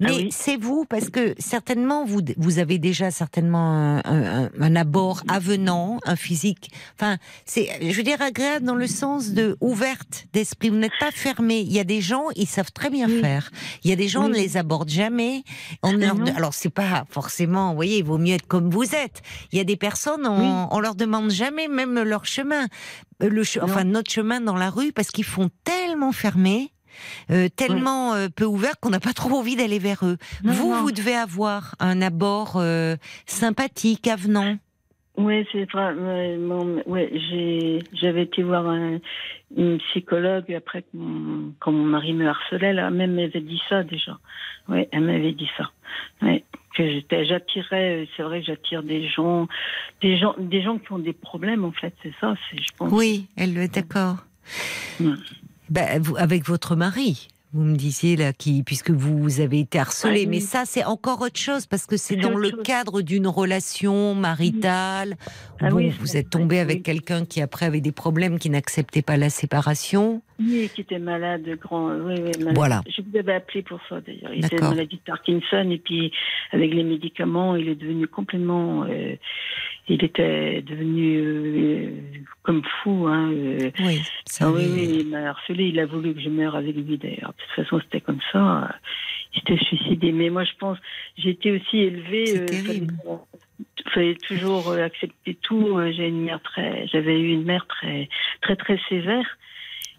[0.00, 5.22] Ah Mais c'est vous, parce que certainement, vous, vous avez déjà certainement un, un, abord
[5.28, 6.70] avenant, un physique.
[6.94, 10.70] Enfin, c'est, je veux dire, agréable dans le sens de ouverte d'esprit.
[10.70, 11.60] Vous n'êtes pas fermé.
[11.60, 13.50] Il y a des gens, ils savent très bien faire.
[13.84, 15.42] Il y a des gens, on ne les aborde jamais.
[15.82, 19.22] On leur, alors, c'est pas forcément, vous voyez, il vaut mieux être comme vous êtes.
[19.52, 22.66] Il y a des personnes, on, on leur demande jamais même leur chemin.
[23.20, 26.72] Le, enfin, notre chemin dans la rue, parce qu'ils font tellement fermer
[27.30, 30.16] euh, tellement euh, peu ouverts qu'on n'a pas trop envie d'aller vers eux.
[30.42, 32.96] vous, vous devez avoir un abord euh,
[33.26, 34.56] sympathique, avenant.
[35.18, 35.94] Oui, c'est vrai.
[36.86, 37.12] Ouais,
[37.92, 38.98] j'avais été voir un,
[39.56, 40.84] une psychologue après
[41.58, 44.16] quand mon, mari me harcelait, là, même elle m'avait dit ça déjà.
[44.68, 45.70] Oui, elle m'avait dit ça.
[46.22, 46.44] Ouais,
[46.74, 49.48] que j'étais, j'attirais, c'est vrai que j'attire des gens,
[50.02, 52.92] des gens, des gens qui ont des problèmes en fait, c'est ça, c'est, je pense.
[52.92, 54.18] Oui, elle est d'accord.
[55.70, 60.20] Ben, vous, avec votre mari, vous me disiez là, qui, puisque vous avez été harcelé,
[60.20, 60.42] Ouais, mais oui.
[60.42, 62.62] ça c'est encore autre chose parce que c'est dans le chose.
[62.62, 65.16] cadre d'une relation maritale.
[65.60, 66.82] Ah Bon, oui, vous êtes tombé avec oui.
[66.82, 70.22] quelqu'un qui après avait des problèmes, qui n'acceptait pas la séparation.
[70.40, 71.88] Oui, qui était malade, grand.
[71.90, 72.54] Oui, oui, malade.
[72.54, 72.80] Voilà.
[72.88, 74.32] Je vous avais appelé pour ça d'ailleurs.
[74.32, 76.12] Il était maladie de Parkinson et puis
[76.52, 78.84] avec les médicaments, il est devenu complètement.
[78.84, 79.16] euh,
[79.90, 81.90] il était devenu euh,
[82.42, 83.06] comme fou.
[83.08, 83.70] Hein, euh.
[83.80, 85.64] Oui, ça Ah oui, oui, il m'a harcelé.
[85.68, 87.32] Il a voulu que je meure avec lui d'ailleurs.
[87.32, 88.64] De toute façon, c'était comme ça.
[88.64, 88.68] euh,
[89.34, 90.12] Il s'était suicidé.
[90.12, 90.78] Mais moi, je pense,
[91.16, 92.26] j'ai été aussi élevée.
[92.26, 92.94] C'est euh, terrible.
[93.04, 93.18] fallait-
[93.94, 95.78] fallait toujours euh, accepter tout.
[95.78, 98.08] Euh, J'ai une mère très, j'avais eu une mère très,
[98.42, 99.38] très, très sévère.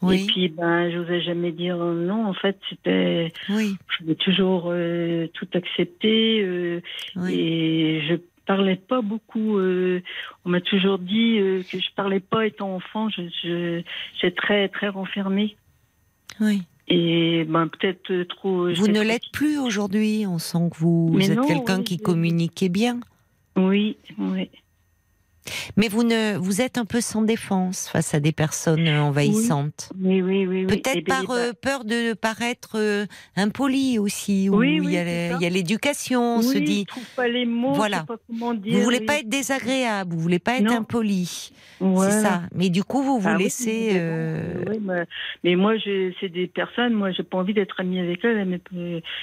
[0.01, 2.25] Oui, Et puis, ben, j'osais jamais dire non.
[2.25, 6.41] En fait, c'était, oui, je voulais toujours euh, tout accepter.
[6.41, 6.81] euh,
[7.17, 7.33] oui.
[7.33, 9.57] Et je parlais pas beaucoup.
[9.57, 10.01] euh,
[10.45, 13.09] on m'a toujours dit euh, que je parlais pas étant enfant.
[13.09, 13.81] Je, je,
[14.15, 15.55] j'étais très, très renfermée.
[16.39, 16.61] oui.
[16.91, 18.73] Et ben, peut-être euh, trop.
[18.73, 20.25] Vous ne l'êtes plus aujourd'hui.
[20.25, 22.99] On sent que vous, êtes non, quelqu'un oui, qui communiquait bien.
[23.55, 24.49] Oui, oui.
[25.77, 29.91] Mais vous ne, vous êtes un peu sans défense face à des personnes envahissantes.
[30.01, 30.61] Oui, oui, oui.
[30.61, 30.65] oui.
[30.67, 34.49] Peut-être Eh ben, par euh, peur de paraître euh, impoli aussi.
[34.49, 36.81] où Oui, il oui, y a l'éducation, on se dit.
[36.87, 37.73] Je trouve pas les mots.
[37.73, 38.03] Voilà.
[38.03, 38.77] Pas comment dire.
[38.77, 40.77] Vous voulez pas être désagréable, vous voulez pas être Non.
[40.77, 41.51] impoli.
[41.79, 42.11] Voilà.
[42.11, 42.41] C'est ça.
[42.53, 43.91] Mais du coup, vous vous Ah laissez.
[43.93, 45.05] euh, oui, mais,
[45.43, 45.73] mais moi,
[46.19, 48.45] c'est des personnes, moi, j'ai pas envie d'être amie avec elles.
[48.45, 48.59] Mais,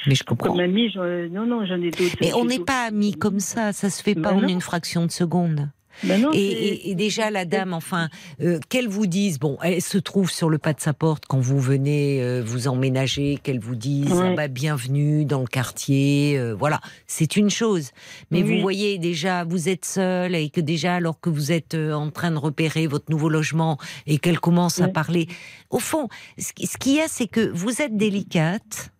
[0.06, 0.50] Mais je comprends.
[0.52, 2.16] comme amie, non, non, j'en ai d'autres.
[2.20, 3.72] Mais on n'est pas amis comme ça.
[3.72, 5.68] Ça se fait pas en une fraction de seconde.
[6.04, 8.08] Ben non, Et, c'est- et- et déjà, la dame, enfin,
[8.42, 11.40] euh, qu'elle vous dise, bon, elle se trouve sur le pas de sa porte quand
[11.40, 14.28] vous venez euh, vous emménager, qu'elle vous dise, Ouais.
[14.32, 17.90] ah bah, bienvenue dans le quartier, euh, voilà, c'est une chose.
[18.30, 18.56] Mais Oui.
[18.56, 22.30] vous voyez déjà, vous êtes seule et que déjà, alors que vous êtes en train
[22.30, 25.28] de repérer votre nouveau logement et qu'elle commence à parler,
[25.70, 28.90] au fond, ce qui- ce qu'il y a, c'est que vous êtes délicate.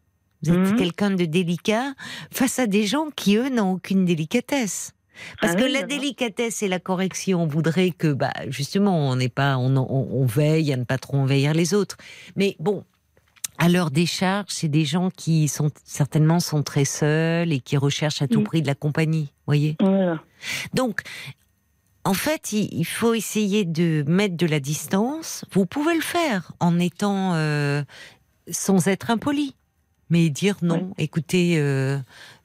[0.42, 0.76] Vous êtes Mhm.
[0.76, 1.94] quelqu'un de délicat
[2.30, 4.92] face à des gens qui, eux, n'ont aucune délicatesse.
[5.40, 9.28] Parce Ah que oui, la délicatesse et la correction voudraient que, bah, justement, on n'est
[9.28, 11.96] pas, on, on- on veille à ne pas trop envahir les autres.
[12.36, 12.84] Mais bon,
[13.58, 18.20] à leur décharge, c'est des gens qui sont certainement sont très seuls et qui recherchent
[18.22, 18.44] à tout Mm.
[18.44, 19.32] prix de la compagnie.
[19.46, 19.76] Voyez.
[19.80, 20.20] Voilà.
[20.74, 21.00] Donc,
[22.04, 25.44] en fait, il, il faut essayer de mettre de la distance.
[25.52, 27.82] Vous pouvez le faire en étant euh,
[28.48, 29.55] sans être impoli.
[30.08, 31.98] Mais dire non, écoutez, euh,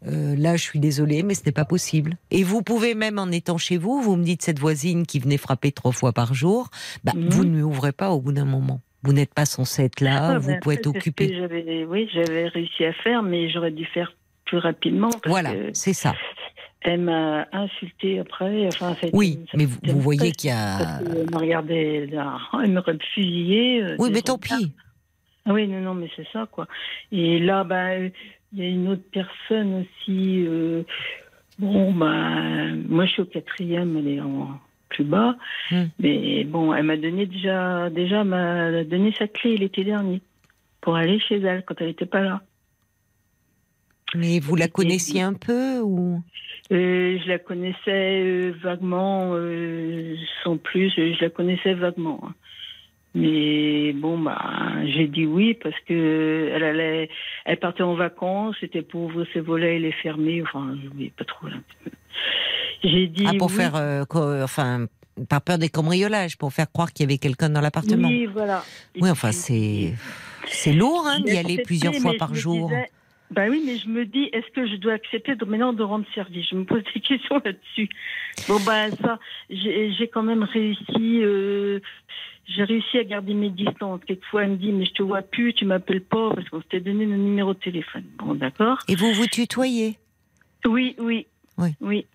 [0.07, 2.17] euh, là je suis désolée, mais ce n'est pas possible.
[2.31, 5.37] Et vous pouvez même en étant chez vous, vous me dites cette voisine qui venait
[5.37, 6.69] frapper trois fois par jour,
[7.03, 7.29] bah, Mhm.
[7.29, 8.81] vous ne lui ouvrez pas au bout d'un moment.
[9.03, 11.85] Vous n'êtes pas censé être là, Ah, vous ben, pouvez être occupé.
[11.87, 14.13] Oui, j'avais réussi à faire, mais j'aurais dû faire
[14.45, 15.09] plus rapidement.
[15.09, 16.13] Parce Voilà, c'est ça.
[16.81, 18.67] elle m'a insulté après.
[18.67, 20.99] Enfin, Oui, ça- mais vous, voyez qu'il y a.
[21.03, 23.83] qu'elle me regardait, elle m'aurait fusillé.
[23.83, 24.71] euh, Oui, mais tant pis.
[25.45, 26.67] Ah oui, non, non, mais c'est ça, quoi.
[27.11, 28.11] Et là, ben,
[28.53, 30.45] il y a une autre personne aussi.
[30.45, 30.83] euh,
[31.57, 35.35] bon, ben, moi, je suis au quatrième, elle est en plus bas.
[35.71, 35.85] Hmm.
[35.99, 40.21] Mais bon, elle m'a donné déjà, déjà, m'a donné sa clé l'été dernier
[40.79, 42.41] pour aller chez elle quand elle n'était pas là.
[44.13, 46.21] Mais vous la connaissiez un peu ou?
[46.71, 49.33] Euh, je la connaissais euh, vaguement,
[50.43, 52.19] sans plus, je la connaissais vaguement.
[52.23, 52.33] hein.
[53.13, 54.39] Mais bon, bah,
[54.85, 57.09] j'ai dit oui parce que elle allait,
[57.45, 60.41] elle partait en vacances, c'était pour ouvrir ses volets et les fermer.
[60.43, 61.47] Enfin, je voulais pas trop.
[62.83, 63.55] J'ai dit ah, pour oui.
[63.55, 64.03] faire, euh,
[64.43, 64.87] enfin,
[65.29, 68.07] par peur des cambriolages, pour faire croire qu'il y avait quelqu'un dans l'appartement.
[68.07, 68.63] Oui, voilà.
[68.99, 69.93] Oui, enfin, c'est
[70.47, 72.69] c'est lourd hein, d'y aller plusieurs fois par jour.
[72.69, 72.89] disais-
[73.29, 76.05] Bah oui, mais je me dis, est-ce que je dois accepter de, maintenant de rendre
[76.15, 76.47] service?
[76.49, 77.89] Je me pose des questions là-dessus.
[78.47, 81.19] Bon, ben ça, j'ai j'ai quand même réussi.
[81.21, 81.79] euh,
[82.55, 84.01] j'ai réussi à garder mes distances.
[84.05, 86.79] Quelquefois, elle me dit, mais je te vois plus, tu m'appelles pas, parce qu'on s'était
[86.81, 88.03] donné nos numéros de téléphone.
[88.17, 88.77] Bon, d'accord.
[88.87, 89.97] Et vous vous tutoyez?
[90.65, 91.27] Oui, oui.
[91.57, 91.75] Oui.
[91.81, 92.05] Oui.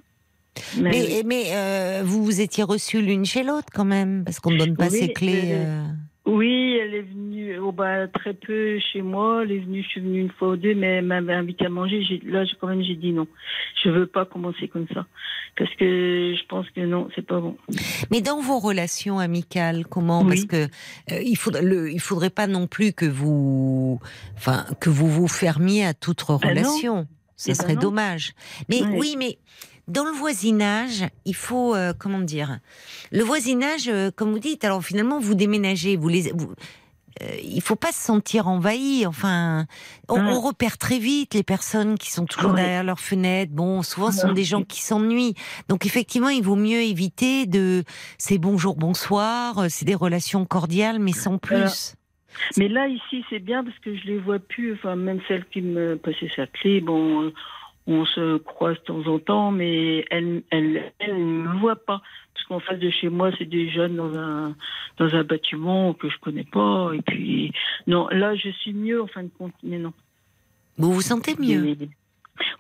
[0.78, 4.53] Mais, Mais, mais euh, vous vous étiez reçus l'une chez l'autre quand même, parce qu'on
[4.53, 5.53] ne donne pas Oui, ses clés.
[5.53, 5.87] euh, euh.
[6.26, 9.42] Oui, elle est venue oh, bah, très peu chez moi.
[9.44, 11.68] Elle est venue, je suis venue une fois ou deux, mais elle m'avait invité à
[11.68, 12.02] manger.
[12.24, 13.26] Là, quand même, j'ai dit non.
[13.84, 15.06] Je veux pas commencer comme ça.
[15.56, 17.56] Parce que je pense que non, c'est pas bon.
[18.10, 20.28] Mais dans vos relations amicales, comment Oui.
[20.28, 24.00] Parce que euh, il faudrait, le, il faudrait pas non plus que vous,
[24.36, 26.48] enfin, que vous vous fermiez à toute Ben non.
[26.48, 27.06] relation.
[27.36, 27.80] Ça Eh ben serait non.
[27.82, 28.32] dommage.
[28.68, 29.38] Mais oui, mais
[29.89, 32.59] dans le voisinage, il faut euh, comment dire
[33.12, 36.53] Le voisinage, euh, comme vous dites, alors finalement vous déménagez, vous les, vous-
[37.22, 39.07] euh, il faut pas se sentir envahi.
[39.07, 39.64] Enfin,
[40.09, 43.53] on, on repère très vite les personnes qui sont toujours derrière leur fenêtre.
[43.53, 45.34] Bon, souvent ce sont des gens qui s'ennuient.
[45.68, 47.84] Donc effectivement, il vaut mieux éviter de
[48.18, 49.59] ces bonjour, bonsoir.
[49.61, 51.95] euh, C'est des relations cordiales, mais sans plus.
[52.59, 54.74] Mais là, ici, c'est bien parce que je les vois plus.
[54.74, 57.32] Enfin, même celle qui me passait sa clé, bon,
[57.87, 62.03] on se croise de temps en temps, mais elle, elle, elle ne me voit pas.
[62.34, 64.55] Parce qu'en face de chez moi, c'est des jeunes dans un,
[64.99, 66.91] dans un bâtiment que je connais pas.
[66.95, 67.53] Et puis,
[67.87, 69.55] non, là, je suis mieux en fin de compte.
[69.62, 69.93] Mais non.
[70.78, 71.76] Vous vous sentez mieux?
[71.78, 71.89] Mais-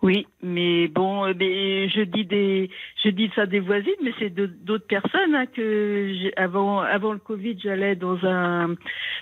[0.02, 2.70] oui, mais bon, euh, mais je dis des,
[3.04, 7.58] je dis ça des voisines, mais c'est d'autres personnes hein, que avant, avant le Covid,
[7.62, 8.68] j'allais dans un,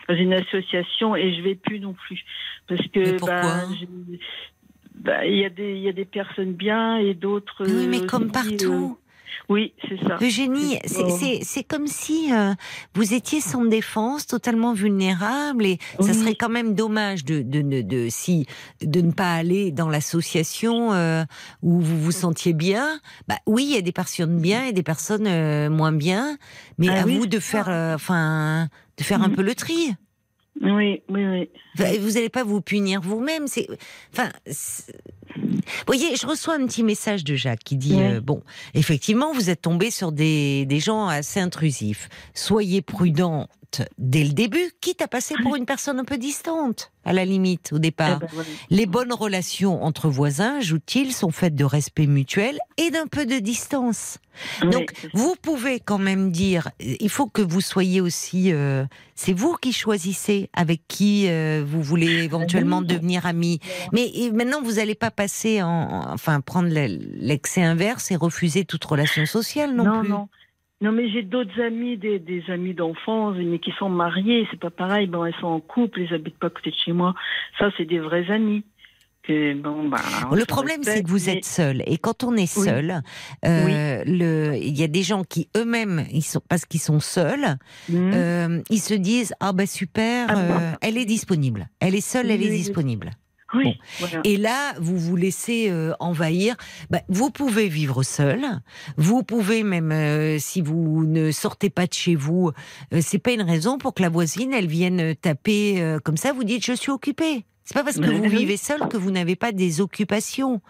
[0.09, 2.25] dans une association et je vais plus non plus
[2.69, 3.67] parce que bah,
[5.05, 7.65] bah, il y a des, il y a des personnes bien et d'autres.
[7.67, 8.97] Oui, mais euh, comme partout.
[8.99, 9.05] euh,
[9.49, 10.17] oui, c'est ça.
[10.23, 12.55] Eugénie, C'est- c'est- c'est c'est comme si euh,
[12.95, 17.83] vous étiez sans défense, totalement vulnérable, et ça serait quand même dommage de, de, de,
[17.83, 18.47] de- si
[18.81, 21.25] de ne pas aller dans l'association euh,
[21.63, 23.01] où vous vous sentiez bien.
[23.29, 26.39] Bah oui, il y a des personnes bien et des personnes euh, moins bien,
[26.79, 29.35] mais Ah à oui, vous de faire, euh, enfin, de faire un Mhm.
[29.37, 29.95] peu le tri.
[30.61, 31.51] Oui, oui, oui.
[31.99, 33.47] Vous n'allez pas vous punir vous-même.
[33.49, 33.67] C'est,
[34.13, 34.31] enfin,
[35.37, 38.03] vous voyez, je reçois un petit message de Jacques qui dit Oui.
[38.03, 38.43] euh, bon,
[38.75, 42.09] effectivement, vous êtes tombé sur des, des gens assez intrusifs.
[42.35, 43.49] Soyez prudente
[43.99, 47.73] dès le début, quitte à passer pour une personne un peu distante, à la limite,
[47.73, 48.21] au départ.
[48.23, 48.45] Eh ben.
[48.71, 53.39] Les bonnes relations entre voisins, ajoute-t-il, sont faites de respect mutuel et d'un peu de
[53.41, 54.19] distance.
[54.63, 59.33] Oui, Donc, vous pouvez quand même dire, il faut que vous soyez aussi, euh, c'est
[59.33, 62.87] vous qui choisissez avec qui euh, vous voulez éventuellement oui.
[62.87, 63.61] devenir amis.
[63.93, 68.65] Mais maintenant, vous n'allez pas passer en, en- enfin, prendre le- l'excès inverse et refuser
[68.65, 70.09] toute relation sociale non, non, plus.
[70.11, 70.29] non.
[70.81, 74.71] Non, mais j'ai d'autres amis, des, des amis d'enfance, mais qui sont mariés, c'est pas
[74.71, 75.07] pareil.
[75.07, 77.15] Bon, elles sont en couple, ils habitent pas à côté de chez moi.
[77.59, 78.65] Ça, c'est des vrais amis.
[79.23, 79.97] Que, bon, bah,
[80.35, 81.83] Le problème, c'est que vous mais- êtes seul.
[81.87, 82.65] Et quand on est Oui.
[82.67, 83.01] seul,
[83.47, 87.57] euh, il y a des gens qui eux-mêmes, ils sont, parce qu'ils sont seuls,
[87.89, 88.11] Mhm.
[88.15, 91.69] euh, ils se disent ah bah super, Ah, euh, elle est disponible.
[91.81, 93.11] Elle est seule, Oui, elle est disponible.
[93.55, 93.75] Oui, bon.
[94.01, 94.21] voilà.
[94.25, 96.57] Et là, vous vous laissez euh, envahir.
[96.91, 98.45] Bah, vous pouvez vivre seul.
[98.97, 102.51] Vous pouvez même, euh, si vous ne sortez pas de chez vous,
[102.93, 106.33] euh, c'est pas une raison pour que la voisine, elle vienne taper euh, comme ça.
[106.33, 107.45] Vous dites, je suis occupée.
[107.65, 110.61] C'est pas parce que vous vivez seul que vous n'avez pas des occupations.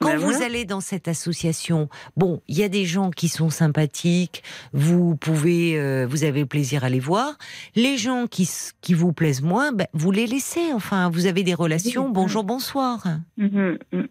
[0.00, 0.46] Quand Ben vous voilà.
[0.46, 4.44] allez dans cette association, bon, il y a des gens qui sont sympathiques.
[4.72, 7.36] Vous pouvez, euh, vous avez plaisir à les voir.
[7.74, 8.48] Les gens qui
[8.80, 10.72] qui vous plaisent moins, ben, vous les laissez.
[10.72, 12.08] Enfin, vous avez des relations.
[12.10, 13.04] Bonjour, bonsoir.
[13.36, 14.08] Mhm, mhm.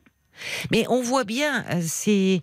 [0.72, 2.42] Mais on voit bien, euh, c'est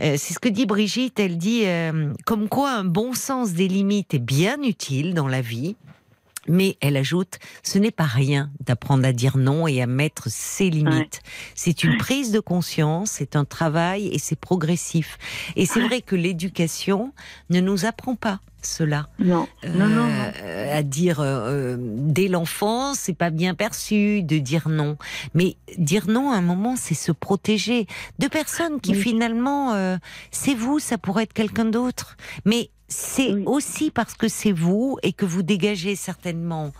[0.00, 1.20] euh, c'est ce que dit Brigitte.
[1.20, 5.40] Elle dit euh, comme quoi un bon sens des limites est bien utile dans la
[5.40, 5.76] vie.
[6.48, 10.70] Mais elle ajoute, ce n'est pas rien d'apprendre à dire non et à mettre ses
[10.70, 11.22] limites.
[11.54, 15.18] C'est une prise de conscience, c'est un travail et c'est progressif.
[15.56, 17.12] Et c'est vrai que l'éducation
[17.50, 19.08] ne nous apprend pas cela.
[19.18, 20.08] Non, non, non, non.
[20.40, 24.96] Euh, à dire euh, euh, dès l'enfance, c'est pas bien perçu de dire non.
[25.34, 27.86] Mais dire non à un moment, c'est se protéger
[28.20, 29.00] de personnes qui Oui.
[29.00, 29.96] finalement, euh,
[30.30, 32.16] c'est vous, ça pourrait être quelqu'un d'autre.
[32.44, 33.42] Mais c'est Oui.
[33.46, 36.72] aussi parce que c'est vous et que vous dégagez certainement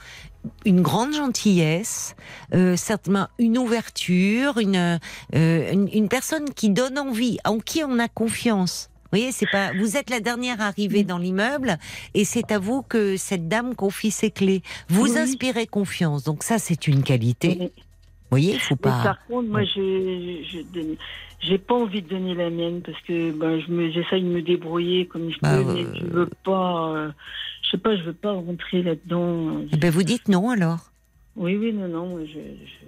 [0.65, 2.15] une grande gentillesse,
[2.55, 4.99] euh, certainement une ouverture, une,
[5.35, 8.89] euh, une une personne qui donne envie, en qui on a confiance.
[9.05, 9.73] Vous voyez, c'est pas.
[9.79, 11.79] Vous êtes la dernière arrivée dans l'immeuble
[12.15, 14.63] et c'est à vous que cette dame confie ses clés.
[14.89, 15.19] Vous Oui.
[15.19, 17.73] inspirez confiance, donc ça c'est une qualité.
[18.33, 19.03] Voyez, faut Mais pas.
[19.03, 20.59] par contre, moi, je, je
[21.41, 24.43] j'ai pas envie de donner la mienne parce que ben, je me, j'essaye de me
[24.43, 27.11] débrouiller comme je Bah, peux, mais euh, je veux pas, euh,
[27.63, 29.63] je sais pas, je veux pas rentrer là-dedans.
[29.73, 30.93] Eh ben, vous dites non alors.
[31.35, 32.87] Oui, oui, non, non, moi, je, je...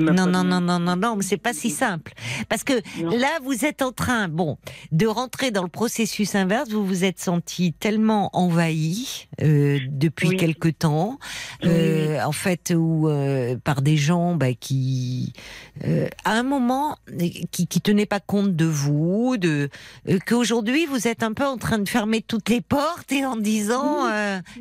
[0.00, 2.12] Non, non, non, non, non, non, mais c'est pas si simple.
[2.48, 2.72] Parce que
[3.02, 3.16] Non.
[3.16, 4.58] là, vous êtes en train, bon,
[4.92, 6.70] de rentrer dans le processus inverse.
[6.70, 10.36] Vous vous êtes senti tellement envahi euh, depuis Oui.
[10.36, 11.18] quelque temps,
[11.62, 15.32] Oui, euh, en fait, ou euh, par des gens bah, qui,
[16.24, 16.96] à un moment,
[17.52, 19.68] qui, qui tenaient pas compte de vous, de
[20.26, 24.08] qu'aujourd'hui vous êtes un peu en train de fermer toutes les portes et en disant,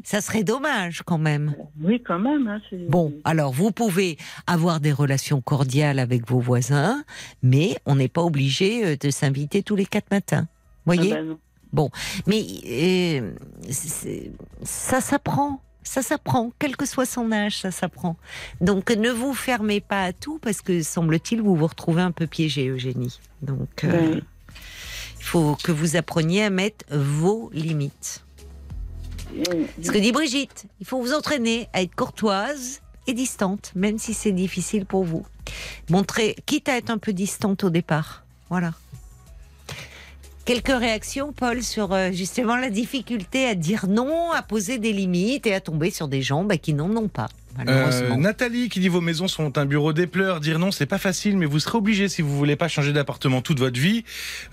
[0.04, 1.56] ça serait dommage quand même.
[1.82, 2.48] Oui, quand même.
[2.48, 2.60] Hein,
[2.90, 4.18] Bon, alors vous pouvez
[4.48, 7.04] avoir des relations cordiales avec vos voisins,
[7.42, 10.48] mais on n'est pas obligé euh, de s'inviter tous les quatre matins.
[10.48, 11.40] Ah Voyez bah non.
[12.28, 13.32] Mais euh,
[14.64, 15.62] ça s'apprend.
[15.86, 18.16] Ça s'apprend, quel que soit son âge, ça s'apprend.
[18.62, 22.26] Donc ne vous fermez pas à tout parce que semble-t-il vous vous retrouvez un peu
[22.26, 23.20] piégé, Eugénie.
[23.42, 24.22] Donc euh,
[25.20, 28.24] il faut que vous appreniez à mettre vos limites.
[29.82, 34.14] Ce que dit Brigitte, il faut vous entraîner à être courtoise et distante, même si
[34.14, 35.26] c'est difficile pour vous.
[35.90, 38.24] Montrer, quitte à être un peu distante au départ.
[38.50, 38.74] Voilà.
[40.46, 45.48] Quelques réactions, Paul, sur euh, justement la difficulté à dire non, à poser des limites
[45.48, 47.30] et à tomber sur des gens bah, qui n'en ont pas.
[47.68, 50.40] Euh, Nathalie qui dit vos maisons sont un bureau des pleurs.
[50.40, 53.42] Dire non, c'est pas facile, mais vous serez obligé si vous voulez pas changer d'appartement
[53.42, 54.04] toute votre vie.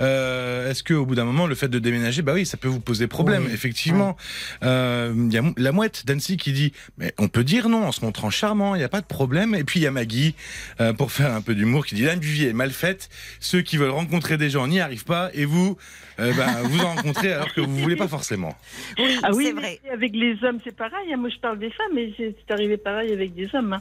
[0.00, 2.68] Euh, Est-ce que au bout d'un moment, le fait de déménager, bah oui, ça peut
[2.68, 3.46] vous poser problème.
[3.52, 4.16] Effectivement,
[4.62, 7.92] il euh, y a la mouette d'Annecy qui dit, mais on peut dire non en
[7.92, 9.54] se montrant charmant, il n'y a pas de problème.
[9.54, 10.34] Et puis il y a Maggie
[10.80, 13.08] euh, pour faire un peu d'humour qui dit la vie est mal faite.
[13.40, 15.76] Ceux qui veulent rencontrer des gens n'y arrivent pas, et vous,
[16.18, 18.54] euh, bah, vous en rencontrez alors que vous voulez pas forcément.
[18.98, 19.80] Oui, Ah oui, c'est vrai.
[19.92, 21.12] avec les hommes, c'est pareil.
[21.12, 21.16] hein.
[21.16, 23.74] Moi, je parle des femmes, mais c'est c'est arrivé avec des hommes.
[23.74, 23.80] hein.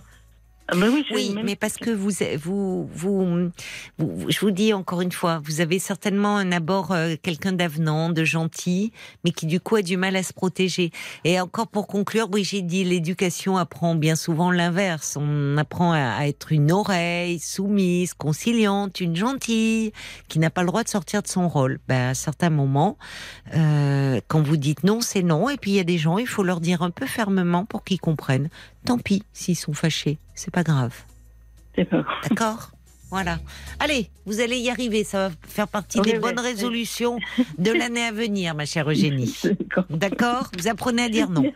[0.72, 3.50] Ah bah oui, mais parce que vous, vous, vous,
[3.98, 8.12] vous- je vous dis encore une fois, vous avez certainement un abord euh, quelqu'un d'avenant,
[8.12, 8.94] de gentil,
[9.26, 10.92] mais qui du coup a du mal à se protéger.
[11.24, 15.18] Et encore pour conclure, Brigitte dit l'éducation apprend bien souvent l'inverse.
[15.20, 19.92] On apprend à, à être une oreille soumise, conciliante, une gentille,
[20.28, 21.80] qui n'a pas le droit de sortir de son rôle.
[21.88, 22.96] Ben, à certains moments,
[23.56, 25.50] euh, quand vous dites non, c'est non.
[25.50, 27.84] Et puis il y a des gens, il faut leur dire un peu fermement pour
[27.84, 28.50] qu'ils comprennent.
[28.86, 30.94] Tant pis s'ils sont fâchés, c'est pas grave.
[31.76, 32.72] c'est pas- D'accord?
[33.12, 33.40] Voilà.
[33.80, 35.04] Allez, vous allez y arriver.
[35.04, 36.46] Ça va faire partie Oui, des oui, bonnes oui.
[36.46, 37.18] résolutions
[37.58, 39.36] de l'année à venir, ma chère Eugénie.
[39.90, 40.52] D'accord.
[40.58, 41.52] Vous apprenez à dire non.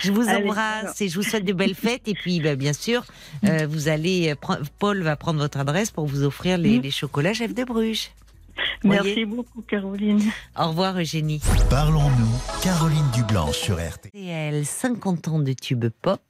[0.00, 2.06] Je vous Allez, embrasse et je vous souhaite de belles fêtes.
[2.08, 3.04] Et puis, bah, bien sûr,
[3.44, 4.32] euh, vous allez.
[4.32, 6.82] euh, Paul va prendre votre adresse pour vous offrir les, Mm.
[6.82, 8.10] les chocolats chef de Bruges.
[8.84, 10.20] Voyez Merci beaucoup, Caroline.
[10.58, 11.40] Au revoir, Eugénie.
[11.70, 14.10] Parlons-nous, Caroline Dublanche sur RTL.
[14.12, 16.20] RTL 50 ans de tubes pop,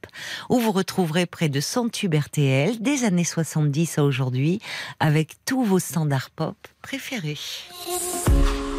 [0.49, 4.59] où vous retrouverez près de 100 tubes RTL des années 70 à aujourd'hui,
[4.99, 7.37] avec tous vos standards pop préférés.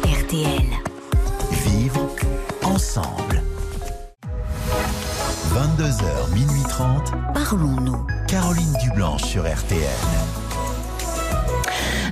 [0.03, 0.69] RTL.
[1.65, 2.09] Vivre
[2.63, 3.41] ensemble.
[5.53, 7.11] 22h, minuit 30.
[7.33, 8.05] Parlons-nous.
[8.27, 10.44] Caroline Dublanche sur RTL.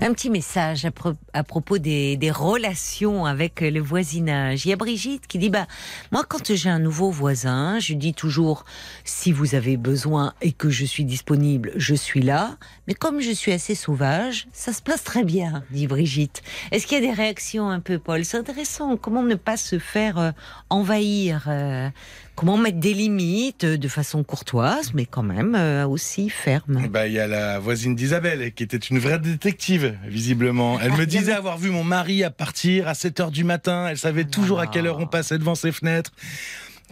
[0.06, 4.66] Un petit message à, pro- à propos des, des relations avec le voisinage.
[4.66, 5.66] Il y a Brigitte qui dit bah
[6.12, 8.66] moi quand j'ai un nouveau voisin, je dis toujours
[9.06, 12.58] si vous avez besoin et que je suis disponible, je suis là.
[12.86, 16.44] Mais comme je suis assez sauvage, ça se passe très bien, dit Brigitte.
[16.72, 18.26] Est-ce qu'il y a des réactions un peu, Paul?
[18.26, 18.98] C'est intéressant.
[18.98, 20.32] Comment ne pas se faire euh,
[20.70, 21.90] envahir euh,
[22.36, 26.88] Comment mettre des limites euh, de façon courtoise, mais quand même euh, aussi ferme?
[26.90, 30.80] Bah, il y a la voisine d'Isabelle qui était une vraie détective, visiblement.
[30.80, 33.88] Elle me disait avoir vu mon mari à partir à 7 heures du matin.
[33.90, 36.12] Elle savait toujours à quelle heure on passait devant ses fenêtres.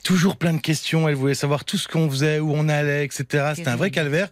[0.03, 1.09] Toujours plein de questions.
[1.09, 3.53] Elle voulait savoir tout ce qu'on faisait, où on allait, etc.
[3.55, 4.29] C'était un vrai calvaire.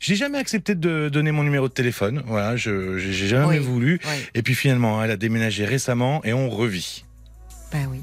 [0.00, 2.22] J'ai jamais accepté de donner mon numéro de téléphone.
[2.26, 3.58] Voilà, je j'ai j'ai jamais Oui.
[3.58, 4.00] voulu.
[4.04, 4.10] Oui.
[4.34, 7.04] Et puis finalement, elle a déménagé récemment et on revit.
[7.72, 8.02] Ben oui.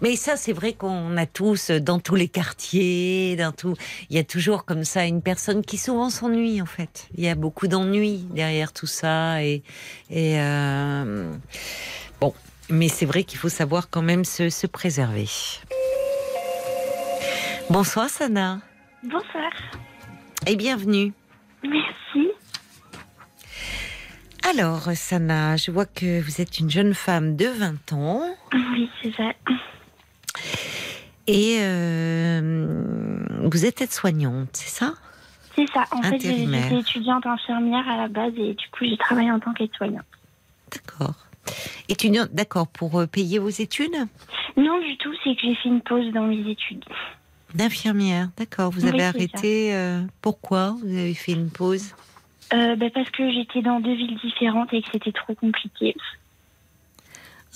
[0.00, 3.74] Mais ça, c'est vrai qu'on a tous, euh, dans tous les quartiers, dans tout,
[4.10, 7.08] il y a toujours comme ça une personne qui souvent s'ennuie, en fait.
[7.16, 9.42] Il y a beaucoup d'ennuis derrière tout ça.
[9.42, 9.62] Et,
[10.10, 11.32] et euh,
[12.20, 12.34] bon,
[12.70, 15.28] mais c'est vrai qu'il faut savoir quand même se, se préserver.
[17.70, 18.60] Bonsoir, Sana.
[19.04, 19.52] Bonsoir.
[20.46, 21.12] Et bienvenue.
[21.62, 22.32] Merci.
[24.50, 28.22] Alors, Sana, je vois que vous êtes une jeune femme de 20 ans.
[28.52, 29.32] Oui, c'est ça.
[31.26, 34.94] Et euh, vous êtes aide-soignante, c'est ça?
[35.56, 35.84] C'est ça.
[35.92, 36.64] En fait, Intérimaire.
[36.68, 40.04] j'étais étudiante infirmière à la base et du coup, j'ai travaillé en tant qu'aide-soignante.
[40.72, 41.14] D'accord.
[41.88, 43.94] Étudiante, d'accord, pour euh, payer vos études?
[44.56, 46.84] Non, du tout, c'est que j'ai fait une pause dans mes études.
[47.54, 48.70] D'infirmière, d'accord.
[48.72, 49.74] Vous Oui, avez arrêté.
[49.74, 51.94] euh, pourquoi Vous avez fait une pause?
[52.52, 55.96] Euh, bah, parce que j'étais dans deux villes différentes et que c'était trop compliqué.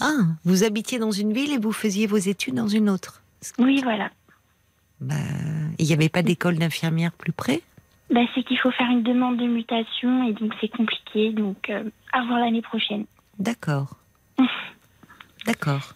[0.00, 3.22] Ah, vous habitiez dans une ville et vous faisiez vos études dans une autre.
[3.58, 4.10] Oui, voilà.
[5.00, 5.14] Bah,
[5.78, 7.62] il n'y avait pas d'école d'infirmière plus près?
[8.10, 11.32] Bah, c'est qu'il faut faire une demande de mutation et donc c'est compliqué.
[11.32, 13.04] Donc, euh, à voir l'année prochaine.
[13.38, 13.96] D'accord.
[15.46, 15.94] D'accord.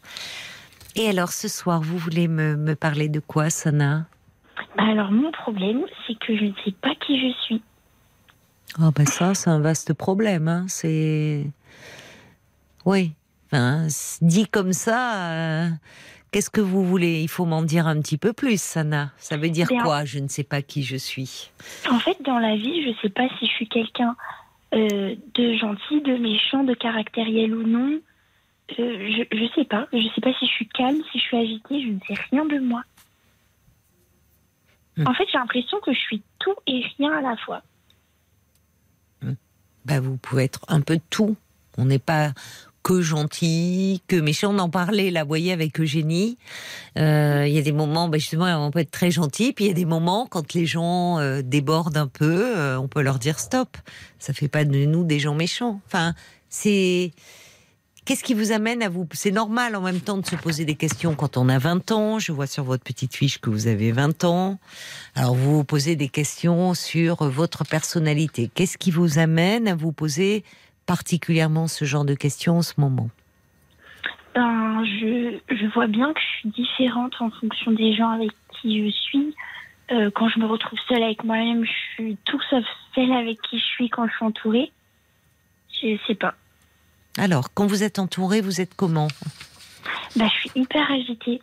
[0.94, 4.06] Et alors, ce soir, vous voulez me, me parler de quoi, Sana?
[4.76, 7.62] Bah, alors, mon problème, c'est que je ne sais pas qui je suis.
[8.80, 10.48] Ah ben ça, c'est un vaste problème.
[10.48, 10.64] Hein.
[10.68, 11.46] C'est
[12.84, 13.12] oui.
[13.46, 13.86] Enfin,
[14.22, 15.68] dit comme ça, euh,
[16.30, 17.20] qu'est-ce que vous voulez?
[17.20, 19.12] Il faut m'en dire un petit peu plus, Sana.
[19.18, 19.82] Ça veut dire Bien.
[19.82, 20.04] quoi?
[20.04, 21.50] Je ne sais pas qui je suis.
[21.90, 24.16] En fait, dans la vie, je ne sais pas si je suis quelqu'un
[24.74, 28.00] euh, de gentil, de méchant, de caractériel ou non.
[28.78, 29.86] Euh, je ne sais pas.
[29.92, 31.82] Je ne sais pas si je suis calme, si je suis agitée.
[31.82, 32.82] Je ne sais rien de moi.
[34.96, 35.08] Hmm.
[35.08, 37.62] En fait, j'ai l'impression que je suis tout et rien à la fois.
[39.84, 41.36] Ben, vous pouvez être un peu de tout.
[41.78, 42.32] On n'est pas
[42.82, 44.54] que gentil, que méchant.
[44.54, 46.36] On en parlait là, vous voyez, avec Eugénie.
[46.98, 49.68] Euh, Il y a des moments, bah, justement, on peut être très gentil, puis il
[49.68, 53.18] y a des moments quand les gens euh, débordent un peu, euh, on peut leur
[53.18, 53.76] dire stop.
[54.18, 55.80] Ça fait pas de nous des gens méchants.
[55.86, 56.14] Enfin,
[56.48, 57.12] c'est
[58.04, 60.74] Qu'est-ce qui vous amène à vous C'est normal en même temps de se poser des
[60.74, 62.18] questions quand on a 20 ans.
[62.18, 64.58] Je vois sur votre petite fiche que vous avez 20 ans.
[65.14, 68.50] Alors vous vous posez des questions sur votre personnalité.
[68.52, 70.42] Qu'est-ce qui vous amène à vous poser
[70.84, 73.08] particulièrement ce genre de questions en ce moment?
[74.34, 78.90] Ben, je, vois bien que je suis différente en fonction des gens avec qui je
[78.90, 79.36] suis.
[79.92, 82.64] Euh, quand je me retrouve seule avec moi-même, je suis tout sauf
[82.96, 84.72] celle avec qui je suis quand je suis entourée.
[85.80, 86.34] Je sais pas.
[87.18, 89.08] Alors, quand vous êtes entouré, vous êtes comment
[90.16, 91.42] Bah, je suis hyper agitée.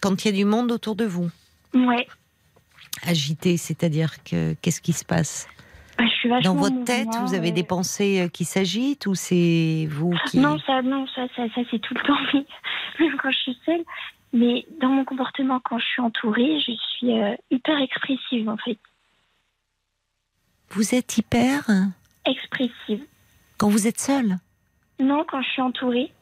[0.00, 1.30] Quand il y a du monde autour de vous
[1.74, 2.06] Ouais.
[3.04, 5.48] Agité, c'est-à-dire que qu'est-ce qui se passe
[5.98, 7.54] Bah, je suis vachement Dans votre tête, mouvement, vous avez euh.
[7.54, 11.60] des pensées euh, qui s'agitent ou c'est vous qui Non, ça, non, ça, ça, ça
[11.70, 12.18] c'est tout le temps,
[13.00, 13.84] même quand je suis seule.
[14.32, 18.78] Mais dans mon comportement, quand je suis entourée, je suis euh, hyper expressive, en fait.
[20.70, 21.64] Vous êtes hyper
[22.24, 23.04] Expressive.
[23.62, 24.38] Quand vous êtes seul
[24.98, 26.12] Non, quand je suis entourée.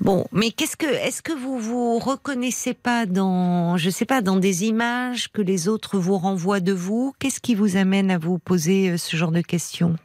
[0.00, 4.36] Bon, mais qu'est-ce que, est-ce que vous vous reconnaissez pas dans, je sais pas, dans
[4.36, 7.12] des images que les autres vous renvoient de vous?
[7.18, 9.96] Qu'est-ce qui vous amène à vous poser euh, ce genre de questions?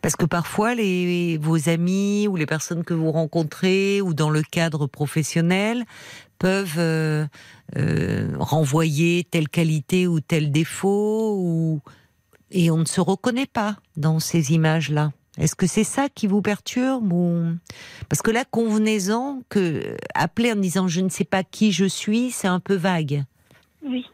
[0.00, 4.42] Parce que parfois, les, vos amis ou les personnes que vous rencontrez ou dans le
[4.42, 5.84] cadre professionnel
[6.42, 7.24] peuvent euh,
[7.76, 11.80] euh, renvoyer telle qualité ou tel défaut
[12.50, 15.12] et on ne se reconnaît pas dans ces images-là.
[15.38, 17.44] Est-ce que c'est ça qui vous perturbe ou
[18.08, 22.32] parce que là convenez-en que appeler en disant je ne sais pas qui je suis,
[22.32, 23.22] c'est un peu vague.
[23.84, 24.04] Oui.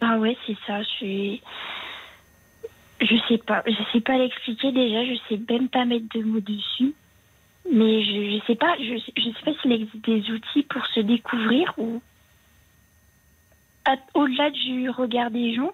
[0.00, 0.82] Ah ouais, c'est ça.
[0.82, 1.42] Je suis.
[3.00, 3.62] Je sais pas.
[3.66, 5.04] Je sais pas l'expliquer déjà.
[5.04, 6.92] Je sais même pas mettre de mots dessus.
[7.72, 8.76] Mais je, je sais pas.
[8.78, 12.00] Je, sais pas s'il existe des outils pour se découvrir ou.
[14.14, 15.72] Au-delà du regard des gens.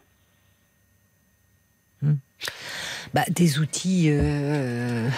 [3.15, 4.09] Bah, des outils.
[4.11, 5.09] euh,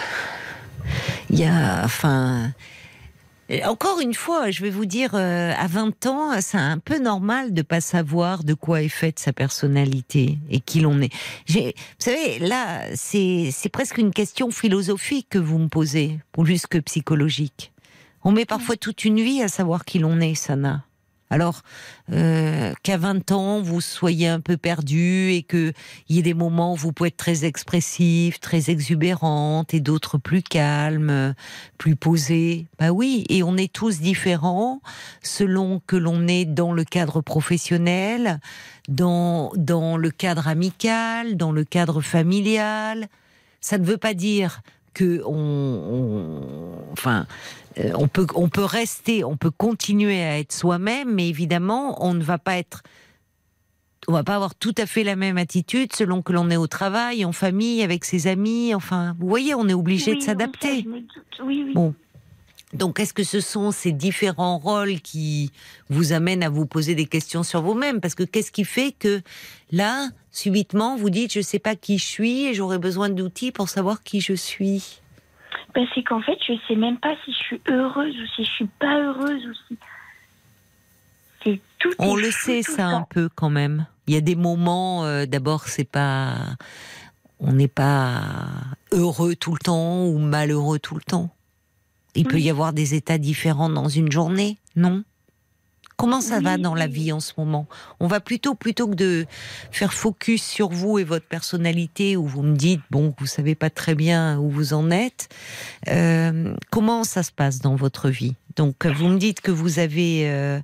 [1.29, 2.51] Il y a, enfin.
[3.65, 7.53] Encore une fois, je vais vous dire, euh, à 20 ans, c'est un peu normal
[7.53, 11.13] de pas savoir de quoi est faite sa personnalité et qui l'on est.
[11.49, 16.77] Vous savez, là, c'est c'est presque une question philosophique que vous me posez, plus que
[16.77, 17.73] psychologique.
[18.23, 20.85] On met parfois toute une vie à savoir qui l'on est, Sana.
[21.33, 21.63] Alors
[22.11, 25.73] euh, qu'à 20 ans, vous soyez un peu perdu et qu'il
[26.07, 30.43] y ait des moments où vous pouvez être très expressif, très exubérante et d'autres plus
[30.43, 31.33] calmes,
[31.79, 32.67] plus posés.
[32.77, 34.79] Bah oui, et on est tous différents
[35.23, 38.39] selon que l'on est dans le cadre professionnel,
[38.87, 43.07] dans, dans le cadre amical, dans le cadre familial.
[43.59, 44.61] Ça ne veut pas dire
[44.93, 47.25] que on, on- enfin,
[47.79, 52.13] euh, on peut, on peut rester, on peut continuer à être soi-même, mais évidemment, on
[52.13, 52.83] ne va pas être,
[54.07, 56.67] on va pas avoir tout à fait la même attitude selon que l'on est au
[56.67, 58.73] travail, en famille, avec ses amis.
[58.75, 60.85] Enfin, vous voyez, on est obligé Oui, de s'adapter.
[61.43, 61.73] Oui, oui.
[61.73, 61.93] Bon.
[62.73, 65.51] Donc, est-ce que ce sont ces différents rôles qui
[65.89, 68.01] vous amènent à vous poser des questions sur vous-même?
[68.01, 69.21] Parce que qu'est-ce qui fait que
[69.71, 73.51] là, subitement, vous dites, je ne sais pas qui je suis et j'aurais besoin d'outils
[73.51, 75.01] pour savoir qui je suis?
[75.75, 78.51] Bah, c'est qu'en fait, je sais même pas si je suis heureuse ou si je
[78.51, 79.43] suis pas heureuse.
[81.43, 81.91] C'est tout.
[81.99, 83.85] On le sait ça un peu quand même.
[84.07, 86.35] Il y a des moments, euh, d'abord, c'est pas,
[87.39, 88.21] on n'est pas
[88.91, 91.29] heureux tout le temps ou malheureux tout le temps.
[92.15, 95.03] Il peut y avoir des états différents dans une journée, non?
[95.95, 97.67] Comment ça va dans la vie en ce moment?
[97.99, 99.25] On va plutôt plutôt que de
[99.71, 103.69] faire focus sur vous et votre personnalité, où vous me dites bon, vous savez pas
[103.69, 105.29] très bien où vous en êtes.
[105.87, 108.35] euh, comment ça se passe dans votre vie?
[108.55, 110.59] Donc, vous me dites que vous avez euh,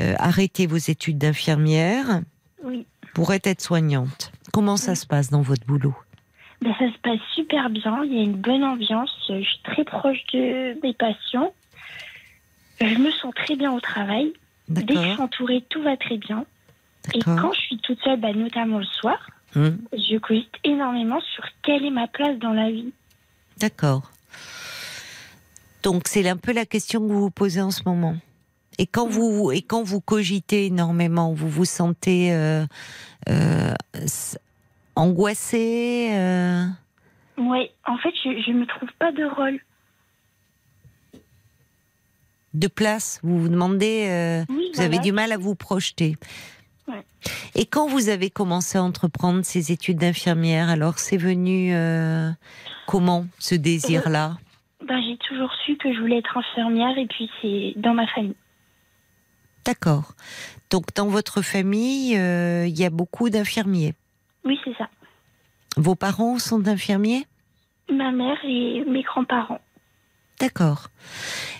[0.00, 2.22] euh, arrêté vos études d'infirmière
[2.64, 2.86] Oui.
[3.14, 4.32] pour être soignante.
[4.52, 5.94] Comment ça se passe dans votre boulot?
[6.62, 8.04] Ça se passe super bien.
[8.04, 9.10] Il y a une bonne ambiance.
[9.28, 11.52] Je suis très proche de mes patients.
[12.80, 14.32] Je me sens très bien au travail.
[14.68, 16.44] Dès que je suis entourée, tout va très bien.
[17.14, 19.18] Et quand je suis toute seule, bah, notamment le soir,
[19.54, 22.92] Hum, je cogite énormément sur quelle est ma place dans la vie.
[23.58, 24.10] D'accord.
[25.82, 28.16] Donc c'est un peu la question que vous vous posez en ce moment.
[28.78, 32.64] Et quand vous et quand vous cogitez énormément, vous vous sentez euh,
[33.28, 33.74] euh,
[34.96, 36.08] s- angoissé.
[36.12, 36.64] euh,
[37.38, 39.58] Ouais, en fait, je ne me trouve pas de rôle.
[42.54, 46.16] de place, vous vous demandez, euh, Oui, vous avez du mal à vous projeter.
[47.54, 52.30] Et quand vous avez commencé à entreprendre ces études d'infirmière, alors c'est venu euh,
[52.86, 54.36] comment ce désir-là?
[54.86, 58.34] Ben, j'ai toujours su que je voulais être infirmière et puis c'est dans ma famille.
[59.64, 60.12] D'accord.
[60.70, 63.94] Donc dans votre famille, il y a beaucoup d'infirmiers.
[64.44, 64.88] Oui, c'est ça.
[65.76, 67.26] Vos parents sont infirmiers?
[67.90, 69.60] Ma mère et mes grands-parents.
[70.40, 70.88] D'accord.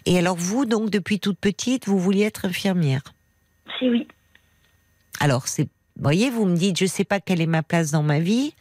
[0.06, 3.02] Et alors vous, donc depuis toute petite, vous vouliez être infirmière?
[3.78, 4.08] C'est oui.
[5.20, 8.18] Alors c'est, voyez, vous me dites, je sais pas quelle est ma place dans ma
[8.18, 8.54] vie,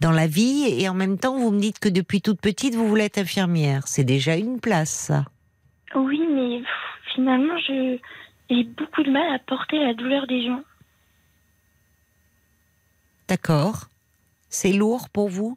[0.00, 2.88] dans la vie, et en même temps vous me dites que depuis toute petite vous
[2.88, 3.86] voulez être infirmière.
[3.86, 5.24] C'est déjà une place, ça.
[5.94, 7.98] Oui, mais pff, finalement, je
[8.50, 10.62] j'ai beaucoup de mal à porter la douleur des gens.
[13.32, 13.88] D'accord.
[14.50, 15.56] C'est lourd pour vous?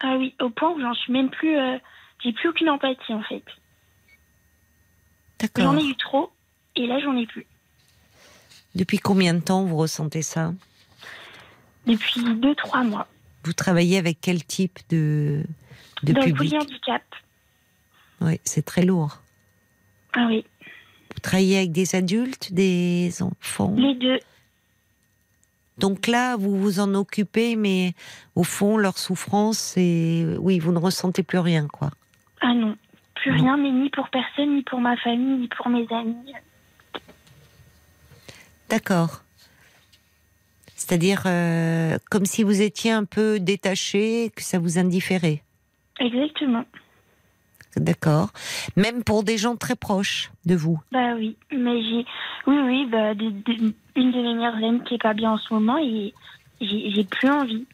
[0.00, 1.56] Ah oui, au point où j'en suis même plus.
[1.56, 1.78] euh,
[2.24, 3.44] j'ai plus aucune empathie en fait.
[5.38, 5.64] D'accord.
[5.74, 6.32] J'en ai eu trop
[6.74, 7.46] et là j'en ai plus.
[8.74, 10.54] Depuis combien de temps vous ressentez ça?
[11.86, 13.06] Depuis 2-3 mois.
[13.44, 15.44] Vous travaillez avec quel type de,
[16.02, 17.02] de Dans le public polyhandicap.
[18.22, 19.20] Oui, c'est très lourd.
[20.14, 20.44] Ah oui,
[21.14, 23.72] Vous travaillez avec des adultes, des enfants?
[23.76, 24.18] Les deux.
[25.78, 27.94] Donc là, vous vous en occupez, mais
[28.36, 30.24] au fond, leur souffrance, c'est...
[30.38, 31.90] Oui, vous ne ressentez plus rien, quoi.
[32.40, 32.76] Ah non,
[33.14, 33.42] plus Non.
[33.42, 36.32] rien, mais ni pour personne, ni pour ma famille, ni pour mes amis.
[38.68, 39.22] D'accord.
[40.76, 45.42] C'est-à-dire euh, comme si vous étiez un peu détaché, que ça vous indifférait.
[45.98, 46.64] Exactement.
[47.76, 48.30] D'accord.
[48.76, 50.80] Même pour des gens très proches de vous.
[50.92, 52.04] Bah oui, mais j'ai.
[52.46, 55.38] Oui, oui, bah, des- des- une de mes meilleures amies qui est pas bien en
[55.38, 56.14] ce moment et
[56.60, 57.66] j'ai plus envie.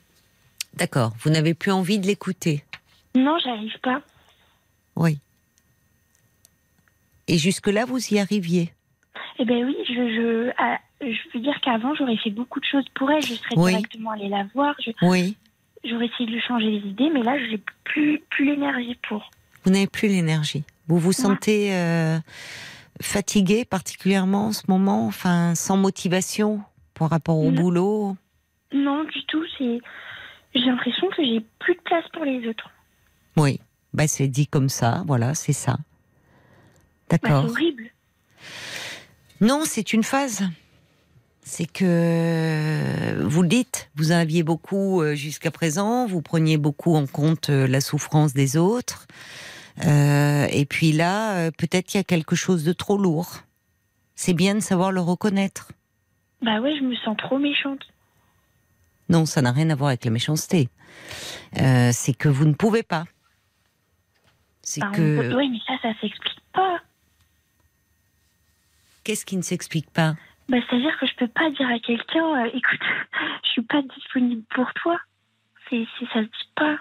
[0.75, 1.13] D'accord.
[1.21, 2.65] Vous n'avez plus envie de l'écouter.
[3.15, 4.01] Non, j'arrive pas.
[4.97, 5.19] Oui.
[7.29, 8.73] Et jusque-là, vous y arriviez?
[9.39, 12.85] Eh ben oui, je, je, ah, je veux dire qu'avant, j'aurais fait beaucoup de choses
[12.95, 13.23] pour elle.
[13.23, 13.71] Je serais Oui.
[13.73, 14.75] directement allée la voir.
[14.85, 15.37] je- Oui.
[15.85, 19.31] J'aurais essayé de lui changer les idées, mais là, j'ai plus, plus l'énergie pour.
[19.65, 20.65] Vous n'avez plus l'énergie.
[20.89, 22.19] Vous vous sentez euh,
[23.01, 26.63] fatigué particulièrement en ce moment, enfin sans motivation
[26.95, 27.63] par rapport au Non.
[27.63, 28.17] boulot?
[28.73, 29.45] Non, du tout.
[29.59, 29.81] J'ai
[30.67, 32.71] l'impression que j'ai plus de place pour les autres.
[33.37, 33.61] Oui.
[33.93, 35.05] Bah c'est dit comme ça.
[35.07, 35.73] Voilà, c'est ça.
[37.09, 37.45] Bah, D'accord.
[37.47, 37.85] c'est horrible.
[39.41, 40.49] Non, c'est une phase.
[41.43, 46.95] C'est que vous le dites, vous en aviez beaucoup euh, jusqu'à présent, vous preniez beaucoup
[46.95, 49.07] en compte euh, la souffrance des autres.
[49.87, 53.39] Euh, et puis là, euh, peut-être qu'il y a quelque chose de trop lourd.
[54.15, 55.73] C'est bien de savoir le reconnaître.
[56.43, 57.81] Bah ouais, je me sens trop méchante.
[59.09, 60.69] Non, ça n'a rien à voir avec la méchanceté.
[61.59, 63.05] Euh, c'est que vous ne pouvez pas.
[64.63, 65.35] C'est Bah, que.
[65.35, 66.81] Oui, mais ça, ça s'explique pas.
[69.05, 70.15] Qu'est-ce qui ne s'explique pas?
[70.49, 72.81] Bah, c'est-à-dire que je peux pas dire à quelqu'un, euh, écoute,
[73.45, 74.99] je suis pas disponible pour toi.
[75.69, 76.79] C'est, c'est, ça se dit pas.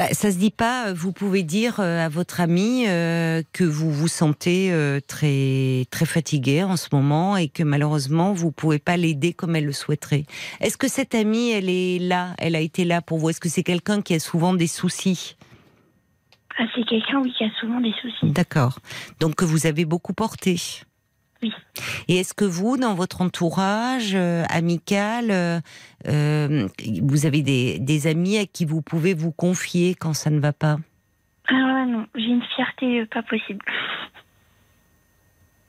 [0.00, 0.86] Bah, ça se dit pas.
[0.88, 5.84] euh, Vous pouvez dire euh, à votre ami euh, que vous vous sentez euh, très
[5.90, 9.72] très fatigué en ce moment et que malheureusement vous pouvez pas l'aider comme elle le
[9.72, 10.24] souhaiterait.
[10.60, 12.34] Est-ce que cette amie, elle est là?
[12.38, 13.28] Elle a été là pour vous?
[13.28, 15.36] Est-ce que c'est quelqu'un qui a souvent des soucis?
[16.58, 18.32] Ah, c'est quelqu'un, oui, qui a souvent des soucis.
[18.32, 18.78] D'accord.
[19.20, 20.56] Donc que vous avez beaucoup porté.
[21.42, 21.52] Oui.
[22.08, 25.60] Et est-ce que vous, dans votre entourage euh, amical, euh,
[26.06, 26.68] euh,
[27.02, 30.52] vous avez des, des amis à qui vous pouvez vous confier quand ça ne va
[30.52, 30.76] pas?
[31.48, 33.64] Ah ouais, non, j'ai une fierté pas possible.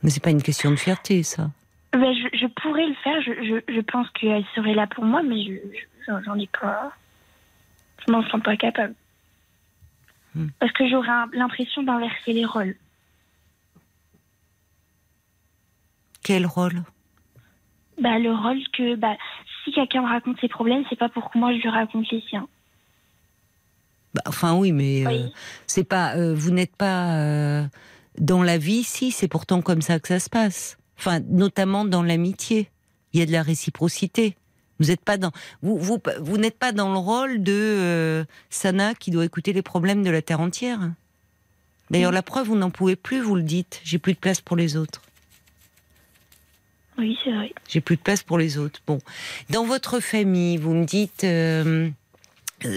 [0.04, 1.52] Mais c'est pas une question de fierté, ça.
[1.94, 5.22] Bah, je, je pourrais le faire, je, je, je pense qu'elle serait là pour moi,
[5.24, 6.92] mais je, je- j'en ai pas.
[8.06, 8.96] Je m'en sens pas capable.
[10.36, 10.48] Hmm.
[10.60, 12.76] Parce que j'aurais l'impression d'inverser les rôles.
[16.32, 16.84] Quel rôle?
[18.02, 19.18] Bah, le rôle que bah,
[19.66, 22.24] si quelqu'un me raconte ses problèmes, c'est pas pour que moi je lui raconte les
[22.30, 22.48] siens.
[24.14, 25.28] Bah, Enfin oui, mais euh,
[25.68, 26.16] c'est pas.
[26.16, 27.66] euh, vous n'êtes pas euh,
[28.18, 29.12] dans la vie ici.
[29.12, 30.78] C'est pourtant comme ça que ça se passe.
[30.98, 32.70] Enfin, notamment dans l'amitié,
[33.12, 34.38] il y a de la réciprocité.
[34.80, 35.32] Vous n'êtes pas dans.
[35.62, 40.02] Vous vous vous n'êtes pas dans le rôle de Sana qui doit écouter les problèmes
[40.02, 40.80] de la terre entière.
[41.90, 43.20] D'ailleurs, la preuve, vous n'en pouvez plus.
[43.20, 43.82] Vous le dites.
[43.84, 45.02] J'ai plus de place pour les autres.
[46.98, 47.54] Oui, c'est vrai.
[47.68, 48.82] J'ai plus de place pour les autres.
[48.86, 49.00] Bon,
[49.50, 51.90] dans votre famille, vous me dites, euh,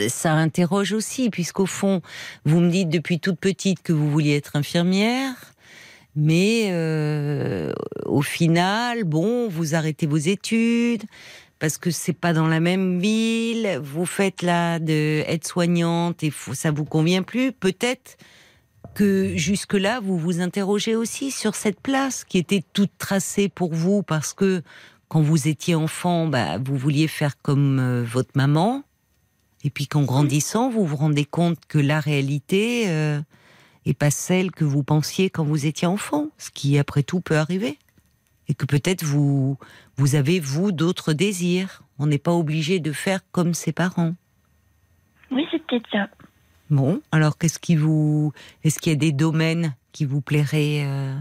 [0.08, 2.00] ça interroge aussi, puisqu'au fond,
[2.44, 5.34] vous me dites depuis toute petite que vous vouliez être infirmière,
[6.16, 7.72] mais euh,
[8.06, 11.02] au final, bon, vous arrêtez vos études
[11.58, 13.80] parce que c'est pas dans la même ville.
[13.82, 17.52] Vous faites là de soignante et ça vous convient plus.
[17.52, 18.16] Peut-être
[18.94, 24.02] que jusque-là, vous vous interrogez aussi sur cette place qui était toute tracée pour vous
[24.02, 24.62] parce que
[25.08, 28.82] quand vous étiez enfant, bah, vous vouliez faire comme euh, votre maman.
[29.62, 33.20] Et puis qu'en grandissant, vous vous rendez compte que la réalité euh,
[33.86, 37.36] est pas celle que vous pensiez quand vous étiez enfant, ce qui après tout peut
[37.36, 37.78] arriver.
[38.48, 39.56] Et que peut-être vous,
[39.96, 41.82] vous avez, vous, d'autres désirs.
[41.98, 44.14] On n'est pas obligé de faire comme ses parents.
[45.30, 46.08] Oui, c'est peut-être ça.
[46.70, 48.32] Bon, alors qu'est-ce qui vous.
[48.64, 51.14] Est-ce qu'il y a des domaines qui vous plairaient euh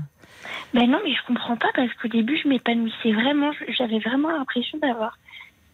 [0.74, 3.52] Ben non, mais je comprends pas parce qu'au début, je m'épanouissais vraiment.
[3.78, 5.18] J'avais vraiment l'impression d'avoir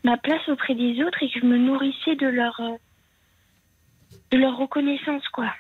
[0.04, 2.60] ma place auprès des autres et que je me nourrissais de leur.
[2.60, 2.76] euh,
[4.32, 5.52] de leur reconnaissance, quoi.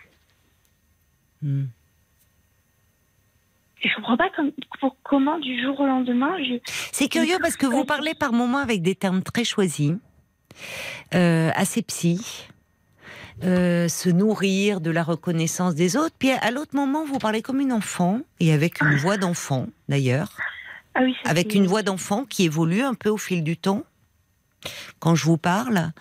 [1.42, 1.66] Hmm.
[3.82, 6.56] Et je comprends pas comme, pour- comment, du jour au lendemain, je.
[6.92, 9.94] C'est curieux parce que vous parlez par moments avec des termes très choisis,
[11.16, 12.48] euh, assez psy,
[13.44, 16.16] euh, se nourrir de la reconnaissance des autres.
[16.20, 20.38] Puis à l'autre moment, vous parlez comme une enfant, et avec une voix d'enfant d'ailleurs,
[20.96, 23.84] Ah oui, avec une voix d'enfant qui évolue un peu au fil du temps,
[25.00, 25.92] quand je vous parle.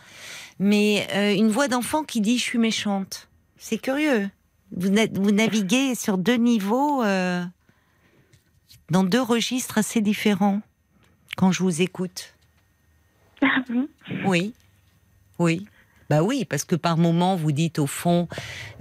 [0.59, 3.28] Mais euh, une voix d'enfant qui dit je suis méchante.
[3.59, 4.28] C'est curieux.
[4.77, 7.44] Vous, na- vous naviguez sur deux niveaux, euh,
[8.90, 10.60] dans deux registres assez différents
[11.36, 12.35] quand je vous écoute.
[13.40, 13.86] Ah bon
[14.27, 14.52] Oui,
[15.39, 15.65] oui.
[16.10, 18.28] Bah oui, parce que par moment vous dites au fond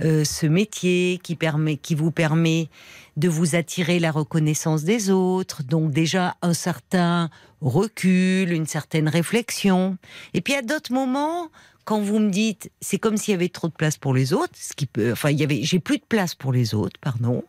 [0.01, 2.69] euh, ce métier qui permet, qui vous permet
[3.17, 7.29] de vous attirer la reconnaissance des autres, donc déjà un certain
[7.59, 9.97] recul, une certaine réflexion.
[10.33, 11.49] Et puis à d'autres moments,
[11.83, 14.53] quand vous me dites c'est comme s'il y avait trop de place pour les autres,
[14.55, 17.43] ce qui peut, enfin il y avait, j'ai plus de place pour les autres, pardon.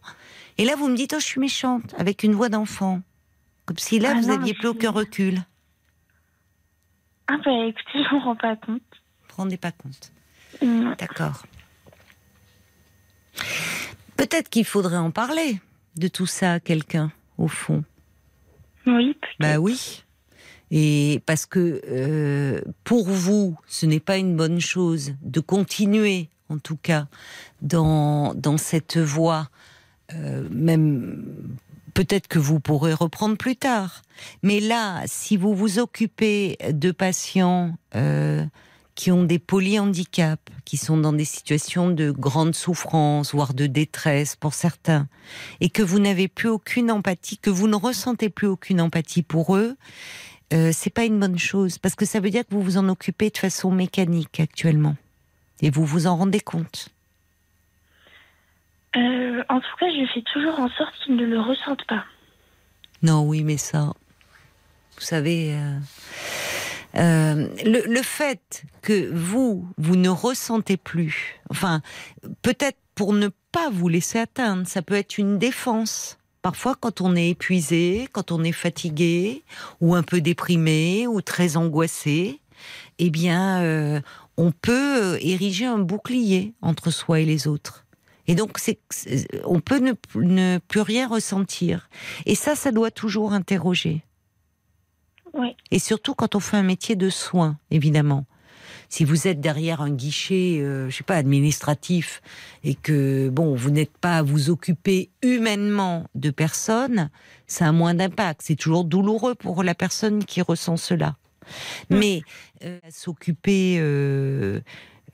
[0.57, 3.01] Et là vous me dites oh je suis méchante avec une voix d'enfant,
[3.65, 5.39] comme si là Ah vous non, aviez mais plus aucun recul.
[7.29, 8.83] Ah bah écoutez, je me rends pas compte.
[9.39, 10.13] Rendez pas compte.
[10.61, 10.97] Non.
[10.99, 11.47] D'accord.
[14.17, 15.61] Peut-être qu'il faudrait en parler
[15.97, 17.85] de tout ça à quelqu'un, au fond.
[18.87, 19.17] Oui.
[19.39, 20.05] Bah oui.
[20.73, 26.59] Et parce que euh, pour vous, ce n'est pas une bonne chose de continuer, en
[26.59, 27.07] tout cas,
[27.63, 29.51] dans, dans cette voie,
[30.15, 31.25] euh, même
[31.95, 34.03] peut-être que vous pourrez reprendre plus tard.
[34.43, 38.45] Mais là, si vous vous occupez de patients euh,
[38.99, 44.35] qui ont des polyhandicaps, qui sont dans des situations de grande souffrance, voire de détresse
[44.35, 45.07] pour certains,
[45.61, 49.57] et que vous n'avez plus aucune empathie, que vous ne ressentez plus aucune empathie pour
[49.57, 49.77] eux,
[50.53, 52.89] euh, c'est pas une bonne chose parce que ça veut dire que vous vous en
[52.89, 54.97] occupez de façon mécanique actuellement
[55.63, 56.89] et vous vous en rendez compte.
[58.97, 62.05] Euh, en tout cas, je fais toujours en sorte qu'ils ne le ressentent pas.
[63.03, 63.93] Non, oui, mais ça,
[64.97, 65.79] vous savez, euh,
[66.97, 71.83] euh, le, fait que vous, vous ne ressentez plus, enfin,
[72.43, 76.19] peut-être pour ne pas vous laisser atteindre, ça peut être une défense.
[76.43, 79.45] Parfois, quand on est épuisé, quand on est fatigué,
[79.81, 82.41] ou un peu déprimé, ou très angoissé,
[82.99, 84.01] eh bien, euh,
[84.37, 87.85] on peut euh, ériger un bouclier entre soi et les autres.
[88.27, 88.79] Et donc, c'est,
[89.45, 89.79] on peut
[90.15, 91.89] ne plus rien ressentir.
[92.27, 94.03] Et ça, ça doit toujours interroger.
[95.39, 95.57] Oui.
[95.71, 98.27] Et surtout quand on fait un métier de soins, évidemment.
[98.91, 102.23] Si vous êtes derrière un guichet, euh, je sais pas, administratif,
[102.65, 107.11] et que bon, vous n'êtes pas à vous occuper humainement de personnes,
[107.47, 108.41] ça a moins d'impact.
[108.43, 111.17] C'est toujours douloureux pour la personne qui ressent cela.
[111.91, 112.23] Mais
[112.65, 114.61] euh, s'occuper euh,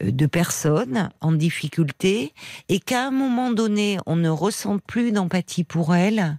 [0.00, 2.32] de personnes en difficulté
[2.68, 6.38] et qu'à un moment donné, on ne ressente plus d'empathie pour elles,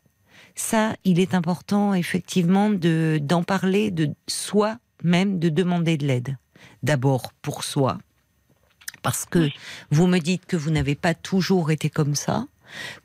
[0.56, 6.38] ça, il est important effectivement de d'en parler de soi même, de demander de l'aide.
[6.84, 7.98] D'abord pour soi,
[9.04, 9.50] parce que
[9.92, 12.48] vous me dites que vous n'avez pas toujours été comme ça,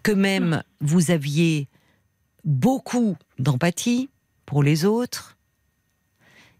[0.02, 1.68] que même vous aviez
[2.44, 4.08] beaucoup d'empathie
[4.46, 5.36] pour les autres,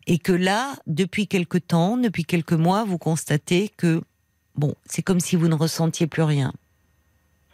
[0.07, 4.03] et que là, depuis quelque temps, depuis quelques mois, vous constatez que,
[4.57, 6.53] bon, c'est comme si vous ne ressentiez plus rien.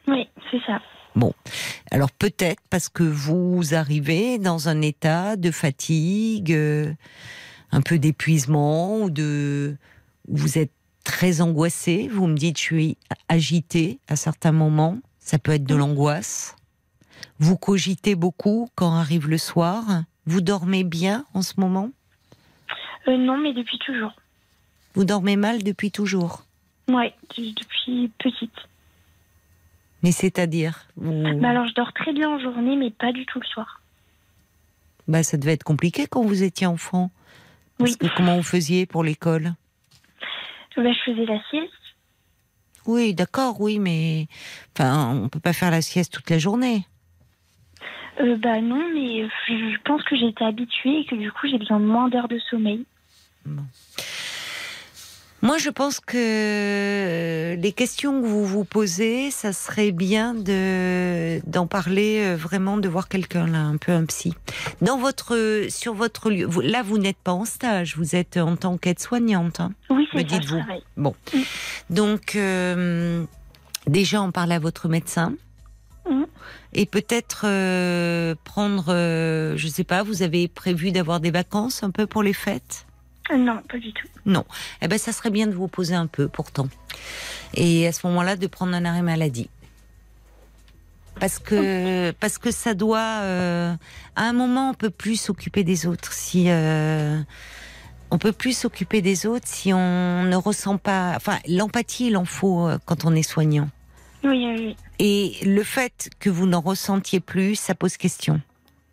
[0.06, 0.80] Oui, c'est ça.
[1.16, 1.32] Bon,
[1.90, 6.92] alors peut-être parce que vous arrivez dans un état de fatigue, euh,
[7.72, 9.76] un peu d'épuisement, ou de,
[10.28, 10.72] vous êtes
[11.04, 12.08] très angoissé.
[12.12, 12.98] Vous me dites, je suis
[13.30, 14.98] agité à certains moments.
[15.18, 16.54] Ça peut être de l'angoisse.
[17.38, 20.02] Vous cogitez beaucoup quand arrive le soir.
[20.26, 21.90] Vous dormez bien en ce moment?
[23.08, 24.12] Euh, non, mais depuis toujours.
[24.94, 26.44] Vous dormez mal depuis toujours?
[26.88, 28.52] Oui, depuis petite.
[30.02, 33.40] Mais c'est-à-dire vous- Bah alors, je dors très bien en journée, mais pas du tout
[33.40, 33.80] le soir.
[35.08, 37.10] bah, ça devait être compliqué quand vous étiez enfant.
[37.78, 37.96] Parce Oui.
[37.98, 39.54] que comment vous faisiez pour l'école?
[40.76, 41.72] Bah, je faisais la sieste.
[42.86, 44.26] Oui, d'accord, oui, mais
[44.76, 46.86] enfin, on peut pas faire la sieste toute la journée.
[48.20, 51.58] Euh, bah non, mais je pense que j'ai été habituée et que du coup j'ai
[51.58, 52.84] besoin de moins d'heures de sommeil.
[55.46, 61.68] Moi, je pense que les questions que vous vous posez, ça serait bien de d'en
[61.68, 64.34] parler euh, vraiment, de voir quelqu'un là, un peu un psy.
[64.82, 68.56] Dans votre, sur votre lieu, vous- là, vous n'êtes pas en stage, vous êtes en
[68.56, 69.60] tant qu'aide-soignante.
[69.60, 69.72] hein.
[69.88, 70.62] Oui, c'est Me ça, dites-vous.
[70.96, 71.38] Bon, Mm.
[71.90, 73.24] donc euh,
[73.86, 75.32] déjà en parler à votre médecin.
[76.10, 76.24] Mm.
[76.72, 81.90] Et peut-être euh, prendre, euh, je sais pas, vous avez prévu d'avoir des vacances un
[81.90, 82.85] peu pour les fêtes?
[82.85, 82.85] Euh,
[83.34, 84.06] Non, pas du tout.
[84.82, 86.68] eh ben, ça serait bien de vous poser un peu, pourtant.
[87.54, 89.50] Et à ce moment-là, de prendre un arrêt maladie.
[91.18, 93.74] Parce que, parce que ça doit, euh,
[94.16, 96.12] à un moment, on peut plus s'occuper des autres.
[96.12, 97.18] Si, euh,
[98.10, 102.26] on peut plus s'occuper des autres si on ne ressent pas, enfin, l'empathie, il en
[102.26, 103.70] faut quand on est soignant.
[104.24, 104.76] Oui, oui, oui.
[104.98, 108.40] Et le fait que vous n'en ressentiez plus, ça pose question.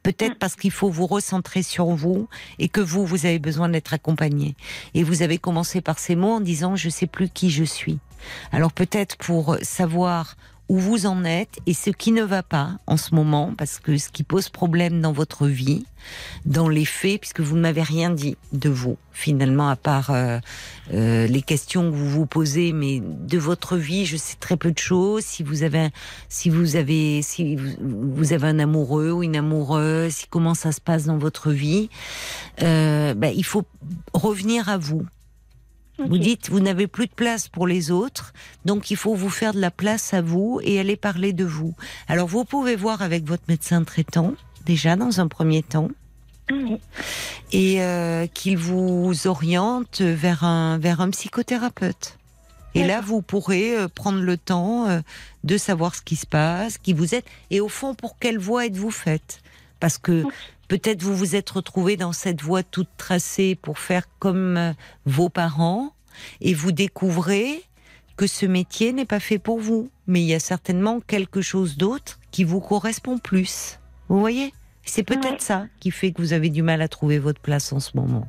[0.04, 2.28] Peut-être parce qu'il faut vous recentrer sur vous
[2.60, 4.56] et que vous, vous avez besoin d'être accompagné.
[4.94, 8.00] Et vous avez commencé par ces mots en disant je sais plus qui je suis.
[8.52, 10.36] Alors peut-être pour savoir
[10.70, 13.98] où vous en êtes et ce qui ne va pas en ce moment, parce que
[13.98, 15.86] ce qui pose problème dans votre vie,
[16.46, 20.40] dans les faits, puisque vous ne m'avez rien dit de vous, finalement, à part euh,
[20.94, 24.72] euh, les questions que vous vous posez, mais de votre vie, je sais très peu
[24.72, 25.24] de choses.
[25.24, 25.92] Si vous avez, un-
[26.30, 30.82] si vous avez, si vous, avez un amoureux ou une amoureuse, si comment ça se
[30.82, 31.90] passe dans votre vie,
[32.62, 33.64] euh, ben, il faut
[34.14, 35.06] revenir à vous.
[36.00, 38.34] Vous dites, vous n'avez plus de place pour les autres,
[38.66, 41.76] donc il faut vous faire de la place à vous et aller parler de vous.
[42.08, 44.34] Alors vous pouvez voir avec votre médecin traitant,
[44.66, 45.90] déjà dans un premier temps,
[47.52, 52.18] et euh, qu'il vous oriente vers un, vers un psychothérapeute.
[52.76, 55.02] Et là, vous pourrez euh, prendre le temps euh,
[55.44, 58.66] de savoir ce qui se passe, qui vous êtes, et au fond, pour quelle voie
[58.66, 59.42] êtes-vous faite?
[59.80, 60.24] Parce que
[60.74, 64.74] peut-être vous vous êtes retrouvé dans cette voie toute tracée pour faire comme euh,
[65.06, 65.94] vos parents,
[66.42, 67.62] et vous découvrez
[68.18, 71.78] que ce métier n'est pas fait pour vous, mais il y a certainement quelque chose
[71.78, 73.78] d'autre qui vous correspond plus.
[74.10, 74.52] Vous voyez?
[74.84, 75.38] C'est peut-être Ouais.
[75.40, 78.28] ça qui fait que vous avez du mal à trouver votre place en ce moment.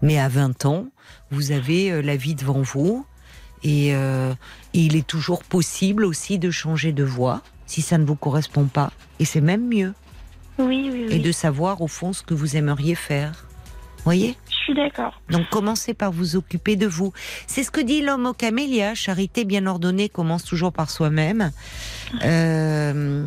[0.00, 0.86] Mais à 20 ans,
[1.30, 3.04] vous avez euh, la vie devant vous
[3.64, 4.32] et, euh,
[4.72, 8.64] et il est toujours possible aussi de changer de voie si ça ne vous correspond
[8.64, 8.92] pas.
[9.18, 9.92] Et c'est même mieux.
[10.58, 11.20] Oui, oui, Et oui.
[11.20, 13.46] de savoir au fond ce que vous aimeriez faire.
[14.04, 14.36] Voyez?
[14.62, 15.20] Suis d'accord.
[15.30, 17.12] donc commencez par vous occuper de vous.
[17.46, 18.94] C'est ce que dit l'homme au camélia.
[18.94, 21.50] Charité bien ordonnée commence toujours par soi-même.
[22.24, 23.24] Euh,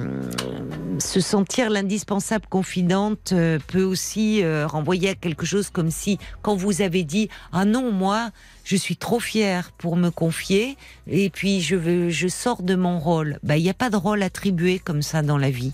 [1.00, 6.56] se sentir l'indispensable confidente euh, peut aussi euh, renvoyer à quelque chose comme si, quand
[6.56, 8.30] vous avez dit ah non moi
[8.64, 13.00] je suis trop fière pour me confier et puis je veux je sors de mon
[13.00, 13.40] rôle.
[13.44, 15.72] Bah il n'y a pas de rôle attribué comme ça dans la vie.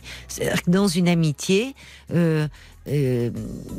[0.67, 1.75] Dans une amitié.
[2.87, 3.29] Euh,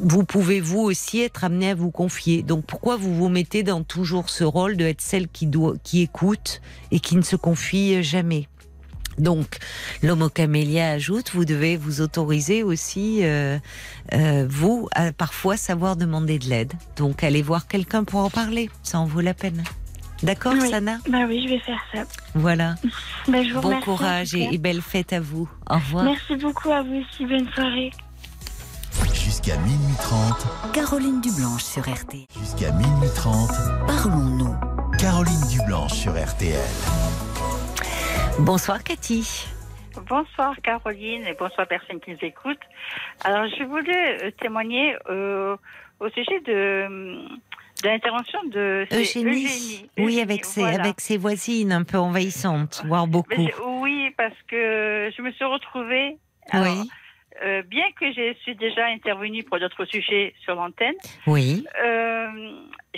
[0.02, 2.42] vous pouvez vous aussi être amené à vous confier.
[2.42, 6.02] Donc pourquoi vous vous mettez dans toujours ce rôle de être celle qui doit, qui
[6.02, 6.60] écoute
[6.90, 8.48] et qui ne se confie jamais?
[9.18, 9.58] Donc,
[10.02, 13.58] l'homme au camélia ajoute, vous devez vous autoriser aussi, euh,
[14.14, 16.72] euh, vous, à parfois savoir demander de l'aide.
[16.96, 19.62] Donc, allez voir quelqu'un pour en parler, ça en vaut la peine.
[20.22, 20.70] D'accord, Oui.
[20.70, 20.98] Sana?
[21.08, 22.04] Bah oui, je vais faire ça.
[22.34, 22.76] Voilà.
[23.28, 25.48] Bah, je vous Bon courage et belle fête à vous.
[25.70, 26.04] Au revoir.
[26.04, 27.24] Merci beaucoup à vous aussi.
[27.24, 27.92] Bonne soirée.
[29.24, 32.24] Jusqu'à minuit 30, Caroline Dublanche sur RTL.
[32.38, 33.50] jusqu'à minuit 30,
[33.86, 34.54] Parlons-nous.
[34.98, 36.58] Caroline Dublanche sur RTL.
[38.40, 39.46] Bonsoir, Cathy.
[40.08, 42.58] Bonsoir Caroline et bonsoir personne qui nous écoute.
[43.24, 45.56] Alors je voulais euh, témoigner euh,
[46.00, 46.88] au sujet de,
[47.82, 49.26] de l'intervention de Eugénie.
[49.44, 49.90] Eugénie.
[49.98, 50.80] Oui, Eugénie, avec ses, voilà.
[50.84, 53.34] avec ses voisines un peu envahissantes, voire beaucoup.
[53.82, 56.16] oui, parce que je me suis retrouvée.
[56.50, 56.88] alors, Oui,
[57.44, 60.94] euh, bien que je suis déjà intervenue pour d'autres sujets sur l'antenne,
[61.26, 61.64] oui.
[61.84, 62.28] euh,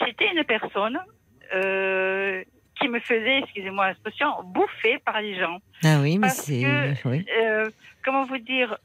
[0.05, 0.99] j'étais une personne
[1.55, 2.43] euh,
[2.81, 5.59] qui me faisait, excusez-moi l'expression, bouffer par les gens.
[5.85, 6.65] Ah oui, mais c'est.
[7.05, 7.25] Oui.
[8.05, 8.77] comment vous dire,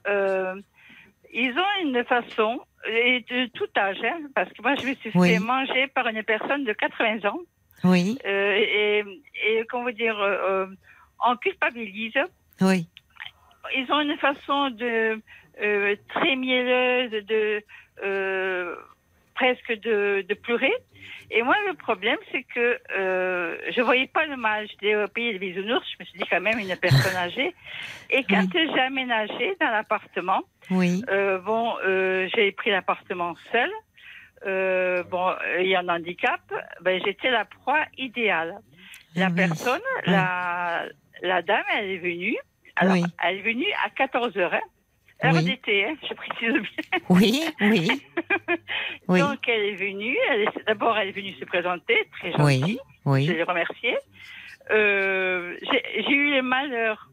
[1.34, 5.12] ils ont une façon, et de tout âge, hein, parce que moi je me suis
[5.16, 5.34] Oui.
[5.34, 7.40] fait manger par une personne de 80 ans,
[7.84, 9.04] Oui, et,
[9.48, 10.18] et comment vous dire,
[11.26, 12.14] on culpabilise.
[12.62, 12.88] oui.
[13.76, 15.22] Ils ont une façon de
[15.62, 17.64] euh, très mielleuse, de
[18.04, 18.76] euh,
[19.36, 20.74] presque de, de pleurer.
[21.32, 24.68] Et moi, le problème, c'est que euh, je voyais pas le mal.
[24.70, 25.86] J'étais au pays des bisounours.
[25.94, 27.54] Je me suis dit quand même une personne âgée.
[28.10, 30.42] Et quand j'ai aménagé dans l'appartement,
[30.72, 33.70] Oui, euh, bon, euh, j'ai pris l'appartement seul.
[34.48, 36.42] Euh, bon, ayant un handicap,
[36.82, 38.56] ben, j'étais la proie idéale.
[39.16, 39.36] La Ah oui.
[39.36, 40.14] personne, Ouais.
[40.14, 40.86] la,
[41.22, 42.38] la dame, elle est venue.
[42.76, 43.04] Alors, Oui.
[43.24, 44.54] elle est venue à 14 heures.
[44.54, 44.62] Hein.
[45.22, 47.00] D'été, hein, je précise bien.
[47.10, 47.90] Oui, oui,
[49.10, 50.16] oui, Donc, elle est venue.
[50.66, 52.80] D'abord, elle est venue se présenter, très gentille.
[53.06, 53.98] oui, Je oui, l'ai remerciée.
[54.72, 57.10] Euh, J'ai eu le malheur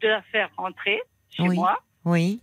[0.00, 1.56] de la faire rentrer chez Oui.
[1.56, 1.78] moi.
[2.04, 2.40] oui.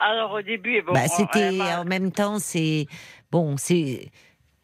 [0.00, 2.86] Alors, au début, bon, Bah, c'était en même temps, c'est
[3.32, 4.10] bon, c'est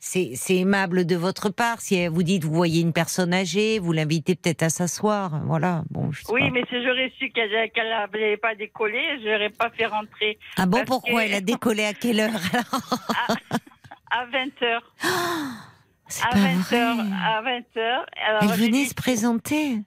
[0.07, 1.81] c'est aimable de votre part.
[1.81, 5.41] Si vous dites, vous voyez une personne âgée, vous l'invitez peut-être à s'asseoir.
[5.47, 5.83] Voilà.
[5.91, 6.51] Bon, je sais Oui, pas.
[6.51, 7.51] mais si j'aurais su qu'elle
[7.89, 11.85] n'avait pas décollé, je n'aurais pas fait rentrer Ah bon, pourquoi que- elle a décollé
[11.85, 12.99] à quelle heure alors
[14.11, 14.81] à 20h.
[16.07, 16.61] C'est À pas 20h.
[16.61, 16.81] vrai.
[17.25, 18.05] À 20h.
[18.43, 19.79] Elle venait se présenter.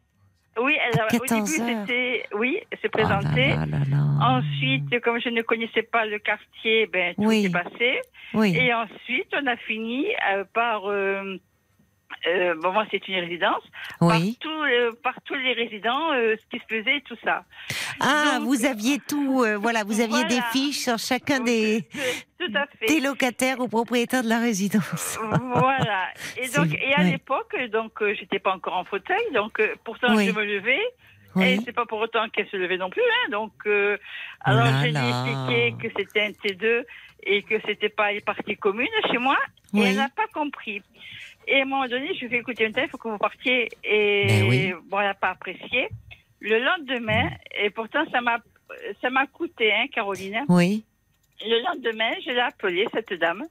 [0.61, 2.25] Oui, elle, à a- au 14 début, c'était.
[2.35, 3.47] Oui, elle s'est Oh là présentée.
[3.49, 4.37] là là là.
[4.39, 7.43] Ensuite, comme je ne connaissais pas le quartier, ben, tout Oui.
[7.43, 8.01] s'est passé.
[8.33, 8.55] Oui.
[8.57, 10.89] Et ensuite, on a fini euh, par.
[10.89, 11.37] euh,
[12.25, 13.63] euh, bon, moi, c'est une résidence.
[14.01, 14.37] Oui.
[14.41, 17.43] Par, tout, euh, par tous les résidents, euh, ce qui se faisait tout ça.
[17.99, 19.45] Ah, Donc- vous aviez tout.
[19.61, 21.87] voilà, vous aviez des fiches sur chacun des,
[22.39, 22.85] Tout à fait.
[22.87, 25.19] des locataires ou propriétaires de la résidence.
[25.21, 26.07] Voilà.
[26.41, 27.11] Et donc, et à ouais.
[27.11, 30.27] l'époque, donc, j'étais pas encore en fauteuil, donc pourtant Oui.
[30.27, 30.81] je me levais.
[31.35, 31.45] Oui.
[31.45, 33.29] Et c'est pas pour autant qu'elle se levait non plus, hein.
[33.31, 33.97] Donc, euh,
[34.41, 35.09] alors là je lui ai là.
[35.09, 36.83] expliqué que c'était un T2
[37.23, 39.37] et que c'était pas les parties communes chez moi.
[39.75, 40.81] Et elle n'a pas compris.
[41.47, 43.07] Et à un moment donné, je lui ai fait écouter un temps, il faut que
[43.07, 43.69] vous partiez.
[43.83, 44.73] Et Ben oui.
[44.85, 45.87] bon, elle n'a pas apprécié.
[46.39, 48.37] Le lendemain, et pourtant ça m'a,
[49.01, 50.43] ça m'a coûté, hein, Caroline.
[50.49, 50.83] Oui.
[51.45, 53.45] Le lendemain, je l'ai appelée, cette dame,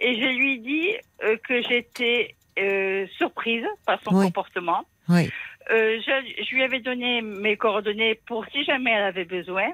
[0.00, 0.88] et je lui ai dit
[1.24, 4.26] euh, que j'étais euh, surprise par son Oui.
[4.26, 4.84] comportement.
[5.08, 5.28] Oui.
[5.70, 9.68] Euh, je, je lui avais donné mes coordonnées pour si jamais elle avait besoin,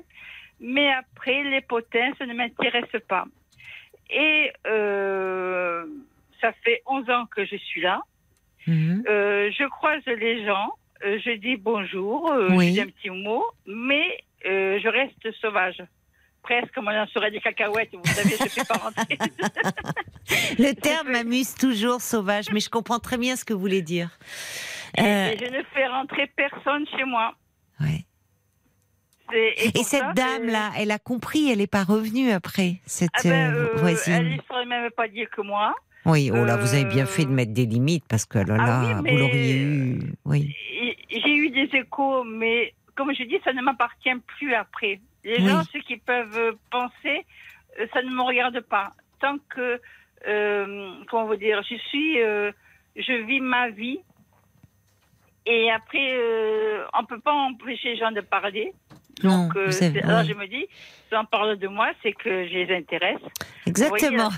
[0.61, 3.25] mais après, les potins, ça ne m'intéresse pas.
[4.11, 5.85] Et euh,
[6.45, 8.03] ça fait 11 ans que je suis là.
[8.67, 9.05] Mhm.
[9.09, 10.73] Euh, je croise les gens,
[11.05, 12.69] euh, je dis bonjour, euh, Oui.
[12.69, 15.83] je dis un petit mot, mais euh, je reste sauvage.
[16.43, 19.17] Presque comme on en serait des cacahuètes, vous savez, je ne fais pas rentrer.
[20.59, 24.11] Le terme m'amuse toujours, sauvage, mais je comprends très bien ce que vous voulez dire.
[24.99, 27.35] Et je ne fais rentrer personne chez moi.
[27.81, 28.05] ouais.
[29.33, 34.13] Et cette dame-là, elle a compris, elle n'est pas revenue après, cette Ah ben, voisine.
[34.15, 35.75] elle ne saurait même pas dire que moi.
[36.07, 38.57] Oui, oh là, vous avez bien euh, fait de mettre des limites parce que là,
[38.59, 39.99] Ah là, oui, vous l'auriez eu.
[40.25, 40.55] Oui.
[41.11, 45.01] J'ai eu des échos, mais comme je dis, ça ne m'appartient plus après.
[45.25, 45.49] Les Oui.
[45.49, 47.25] gens, ceux qui peuvent euh, penser,
[47.81, 48.93] euh, ça ne me regarde pas.
[49.21, 49.81] Tant que,
[50.29, 52.53] euh, comment vous dire, je suis, euh,
[52.97, 54.01] je vis ma vie.
[55.47, 58.73] Et après, euh, on peut pas empêcher les gens de parler.
[59.23, 59.71] Non, Donc, euh,
[60.03, 60.29] alors oui.
[60.29, 60.67] je me dis,
[61.09, 63.21] si on parle de moi, c'est que je les intéresse.
[63.67, 64.29] Exactement.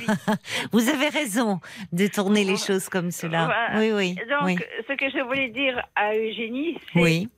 [0.72, 1.60] Vous voyez, avez raison
[1.92, 3.46] de tourner les choses comme cela.
[3.46, 3.70] Voilà.
[3.80, 4.14] Oui, oui.
[4.28, 4.56] Donc, oui.
[4.88, 7.28] ce que je voulais dire à Eugénie, c'est Oui.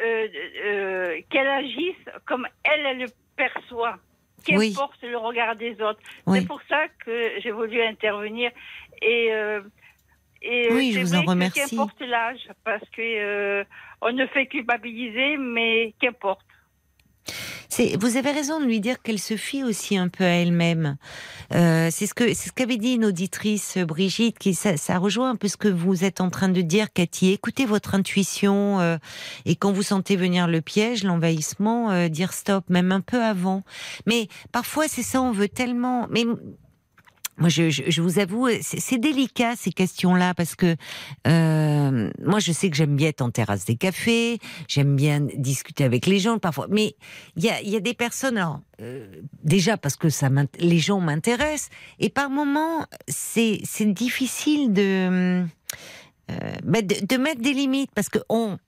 [0.00, 0.26] euh,
[0.64, 1.96] euh, qu'elle agisse
[2.26, 3.06] comme elle, elle le
[3.36, 3.98] perçoit.
[4.44, 6.00] Qu'importe le regard des autres.
[6.32, 8.50] C'est pour ça que j'ai voulu intervenir.
[9.02, 9.30] Et,
[10.42, 11.60] et Oui, je vous en vrai remercie.
[11.70, 13.64] Qu'importe l'âge, parce que euh,
[14.00, 16.46] on ne fait culpabiliser, mais qu'importe.
[18.00, 20.96] Vous avez raison de lui dire qu'elle se fie aussi un peu à elle-même.
[21.54, 25.30] Euh, c'est ce que c'est ce qu'avait dit une auditrice Brigitte, qui ça, ça rejoint
[25.30, 27.32] un peu ce que vous êtes en train de dire, Cathy.
[27.32, 28.96] Écoutez votre intuition euh,
[29.44, 33.62] et quand vous sentez venir le piège, l'envahissement, euh, dire stop, même un peu avant.
[34.06, 36.08] Mais parfois c'est ça, on veut tellement.
[36.10, 36.24] Mais
[37.38, 40.76] moi, je, je, je vous avoue, c'est délicat ces questions-là parce que
[41.26, 45.84] euh, moi, je sais que j'aime bien être en terrasse des cafés, j'aime bien discuter
[45.84, 46.96] avec les gens parfois, mais
[47.36, 49.06] il y a, y a des personnes, alors, euh,
[49.44, 50.28] déjà parce que ça
[50.58, 55.44] les gens m'intéressent, et par moments, c'est difficile de,
[56.30, 58.58] euh, bah, de de mettre des limites parce que on,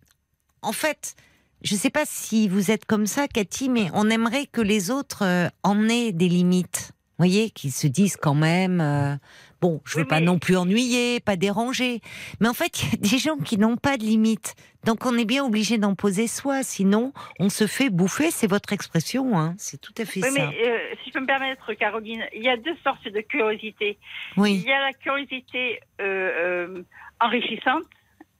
[0.62, 1.14] en fait.
[1.62, 5.26] Je sais pas si vous êtes comme ça, Cathy, mais on aimerait que les autres
[5.26, 9.14] euh, en aient des limites voyez, qui se disent quand même, euh,
[9.60, 12.00] bon, je veux Oui, pas mais- non plus ennuyer, pas déranger.
[12.40, 14.54] Mais en fait, il y a des gens qui n'ont pas de limite.
[14.84, 18.72] Donc on est bien obligé d'en poser soi, sinon on se fait bouffer, c'est votre
[18.72, 19.54] expression, hein.
[19.58, 20.50] c'est tout à fait Oui, ça.
[20.50, 23.98] mais euh, si je peux me permettre, Caroline, il y a deux sortes de curiosité.
[24.36, 26.82] Il Oui, y a la curiosité euh,
[27.20, 27.84] enrichissante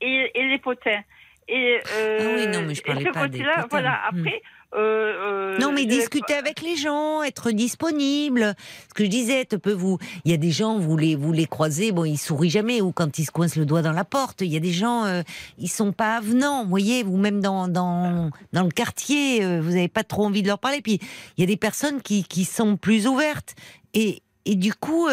[0.01, 1.03] et, et les potins.
[1.49, 3.67] Et, Ah oui, non, mais je parlais pas des potins.
[3.71, 4.21] Voilà, Hmm.
[4.21, 4.43] après.
[4.73, 8.55] Euh, euh, non mais je- discuter avec les gens, être disponible.
[8.89, 11.47] Ce que je disais, peut vous, il y a des gens vous les vous les
[11.47, 14.43] croisez, bon ils sourient jamais ou quand ils se coincent le doigt dans la porte.
[14.43, 15.23] Il y a des gens, euh,
[15.59, 19.73] ils sont pas avenants, vous voyez, vous même dans dans dans le quartier, euh, vous
[19.73, 20.81] avez pas trop envie de leur parler.
[20.83, 21.01] Puis
[21.37, 23.55] il y a des personnes qui qui sont plus ouvertes
[23.95, 25.09] et et du coup.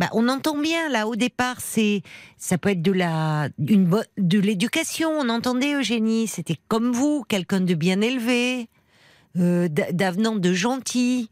[0.00, 2.00] Bah, on entend bien là au départ, c'est
[2.38, 5.10] ça peut être de la une de l'éducation.
[5.10, 8.68] On entendait Eugénie, c'était comme vous, quelqu'un de bien élevé,
[9.36, 11.28] euh, d'a- d'avenant, de gentil.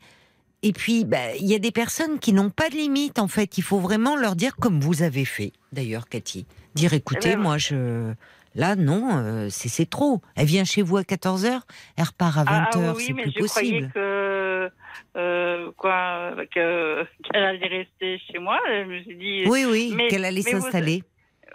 [0.63, 3.57] Et puis, bah, il y a des personnes qui n'ont pas de limite en fait.
[3.57, 6.45] Il faut vraiment leur dire comme vous avez fait, d'ailleurs, Cathy.
[6.75, 8.13] Dire écoutez, Eh ben, moi je
[8.59, 10.21] là non, euh, c'est trop.
[10.37, 11.61] Elle vient chez vous à 14 h
[11.97, 13.93] elle repart à 20 Ah, ah oui, c'est mais plus je croyais possible.
[13.95, 14.71] que
[15.17, 18.59] euh, quoi que qu'elle allait rester chez moi.
[18.69, 19.45] Je me suis dit.
[19.47, 21.03] Oui, oui, qu'elle allait s'installer.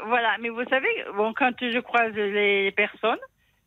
[0.08, 3.20] Voilà, mais vous savez, bon, quand je croise les personnes,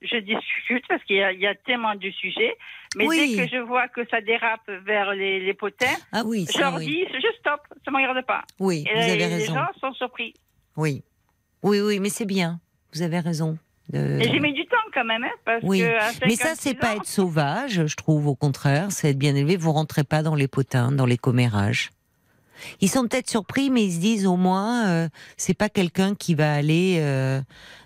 [0.03, 2.57] je discute parce qu'il y, a- il y a tellement de sujets.
[2.97, 3.37] Mais Oui.
[3.37, 6.75] dès que je vois que ça dérape vers les, les potins, Ah oui, je leur
[6.77, 6.87] oui.
[6.87, 8.43] dis, je stoppe, ça ne me regarde pas.
[8.59, 9.55] Oui, Et vous avez les, raison.
[9.55, 10.35] gens sont surpris.
[10.77, 11.03] Oui,
[11.63, 12.61] oui, oui, mais c'est bien.
[12.97, 13.59] Vous avez raison.
[13.93, 15.85] de- Et j'ai mis du temps quand même, hein, parce Oui, que
[16.27, 19.35] mais ça, 56 c'est pas ans- être sauvage, je trouve, au contraire, c'est être bien
[19.37, 19.57] élevé.
[19.57, 21.91] Vous rentrez pas dans les potins, dans les commérages.
[22.81, 26.35] Ils sont peut-être surpris, mais ils se disent au moins, euh, c'est pas quelqu'un qui
[26.35, 27.41] va aller euh,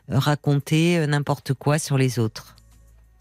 [0.08, 2.56] raconter euh, n'importe quoi sur les autres.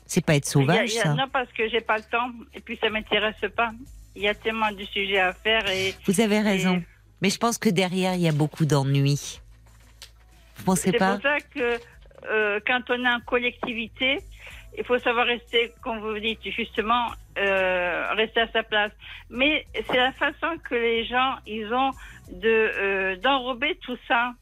[0.06, 1.14] C'est pas être a- sauvage, a- ça.
[1.16, 3.72] Non, parce que j'ai pas le temps, et puis ça m'intéresse pas.
[4.16, 6.76] Il y a tellement de sujets à faire et Vous avez raison.
[6.78, 6.86] et
[7.22, 9.42] Mais je pense que derrière, il y a beaucoup d'ennuis.
[10.60, 11.80] Vous pensez c'est pour ça que
[12.30, 14.20] euh, quand on est en collectivité,
[14.78, 17.08] il faut savoir rester, comme vous dites justement,
[17.38, 18.92] euh, rester à sa place.
[19.30, 21.92] Mais c'est la façon que les gens ils ont
[22.32, 24.34] de euh, d'enrober tout ça.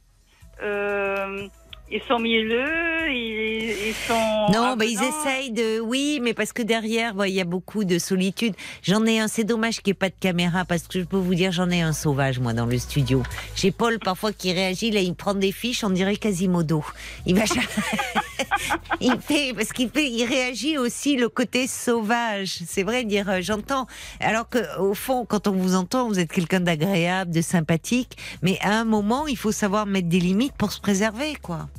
[1.90, 4.52] Ils sont mielleux, ils, ils sont.
[4.52, 5.80] Non, bah, ils essayent de.
[5.80, 8.56] Oui, mais parce que derrière, bah, il y a beaucoup de solitude.
[8.84, 9.30] J'en ai un.
[9.30, 11.70] C'est dommage qu'il n'y ait pas de caméra parce que je peux vous dire, j'en
[11.70, 13.24] ai un sauvage moi dans le studio.
[13.56, 14.92] J'ai Paul parfois qui réagit.
[14.92, 15.86] Là, il prend des fiches.
[15.86, 16.84] On dirait Quasimodo.
[17.26, 17.46] Il va.
[19.00, 20.10] il fait parce qu'il fait.
[20.10, 22.60] Il réagit aussi le côté sauvage.
[22.68, 23.30] C'est vrai de dire.
[23.30, 23.88] euh, J'entends.
[24.20, 28.18] Alors que au fond, quand on vous entend, vous êtes quelqu'un d'agréable, de sympathique.
[28.42, 31.70] Mais à un moment, il faut savoir mettre des limites pour se préserver, quoi.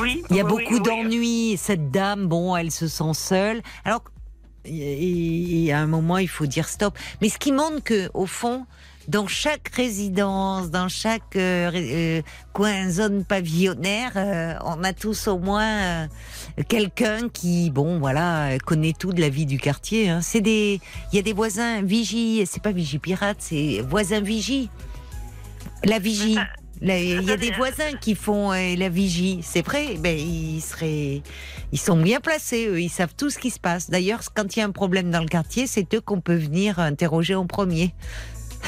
[0.00, 1.02] Oui, Il y a oui, beaucoup oui, oui.
[1.02, 1.56] d'ennuis.
[1.56, 3.62] Cette dame, bon, elle se sent seule.
[3.84, 4.02] Alors,
[4.64, 6.96] il y a un moment, il faut dire stop.
[7.20, 8.64] Mais ce qui montre que, au fond,
[9.08, 12.22] dans chaque résidence, dans chaque euh, euh,
[12.52, 16.06] coin, zone pavillonnaire, euh, on a tous au moins
[16.68, 20.08] quelqu'un qui, bon, voilà, connaît tout de la vie du quartier.
[20.10, 20.20] hein.
[20.22, 20.80] C'est des,
[21.12, 22.44] il y a des voisins vigie.
[22.46, 24.70] C'est pas vigie pirate, c'est voisins vigie.
[25.82, 26.38] La vigie.
[26.84, 29.94] Il y a des voisins qui font euh, la vigie, c'est vrai.
[29.98, 31.22] Ben ils seraient,
[31.70, 32.66] ils sont bien placés.
[32.66, 33.88] Eux, ils savent tout ce qui se passe.
[33.88, 36.78] D'ailleurs, quand il y a un problème dans le quartier, c'est eux qu'on peut venir
[36.80, 37.94] interroger en premier.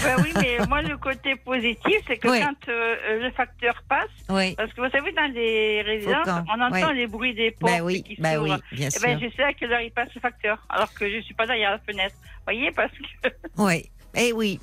[0.02, 2.40] Ben oui, mais moi, le côté positif, c'est que Oui.
[2.40, 4.54] quand euh, euh, le facteur passe, Oui.
[4.56, 8.02] parce que vous savez, dans les résidences, on entend les bruits des portes Bah oui,
[8.02, 8.42] qui s'ouvrent.
[8.42, 9.02] oui, bien Eh sûr.
[9.02, 11.46] ben, je sais à quelle heure il passe le facteur, alors que je suis pas
[11.46, 12.14] derrière la fenêtre.
[12.18, 13.88] Vous voyez, parce que Oui.
[14.16, 14.60] Eh oui.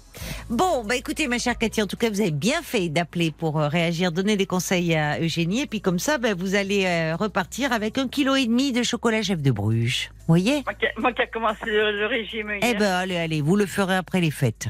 [0.49, 3.60] Bon, bah écoutez, ma chère Cathy, en tout cas, vous avez bien fait d'appeler pour
[3.60, 7.15] euh, réagir, donner des conseils à Eugénie, et puis comme ça, bah, vous allez euh,
[7.15, 10.10] repartir avec un kilo et demi de chocolat chef de Bruges.
[10.19, 10.64] Vous voyez?
[10.64, 13.65] Moi qui, moi qui a commencé le, le régime Eh ben, allez, allez, vous le
[13.65, 14.68] ferez après les fêtes.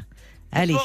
[0.51, 0.75] Allez.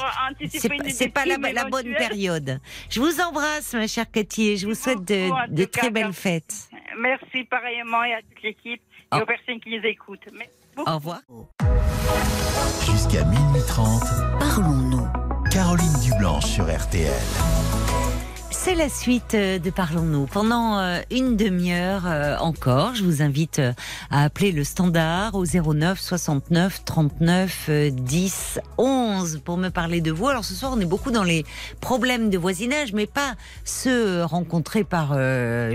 [0.48, 0.68] C'est
[1.09, 2.60] pas, pas la, bonne période.
[2.89, 6.68] Je vous embrasse, ma chère Cathy, et je vous souhaite de, très belles fêtes.
[6.98, 8.82] Merci pareillement et à toute l'équipe
[9.12, 10.28] et aux personnes qui les écoutent.
[10.32, 10.52] Merci.
[10.77, 11.20] Au revoir.
[12.84, 14.02] Jusqu'à minuit 30,
[14.38, 15.06] Parlons-nous.
[15.51, 17.12] Caroline Dublanche sur RTL.
[18.66, 20.26] C'est la suite euh, de Parlons-nous.
[20.26, 23.62] Pendant euh, une demi-heure euh, encore, je vous invite
[24.10, 30.10] à appeler le standard au 09 69 39 euh, 10 11 pour me parler de
[30.10, 30.26] vous.
[30.26, 31.44] Alors ce soir, on est beaucoup dans les
[31.80, 35.16] problèmes de voisinage, mais pas ceux rencontrés par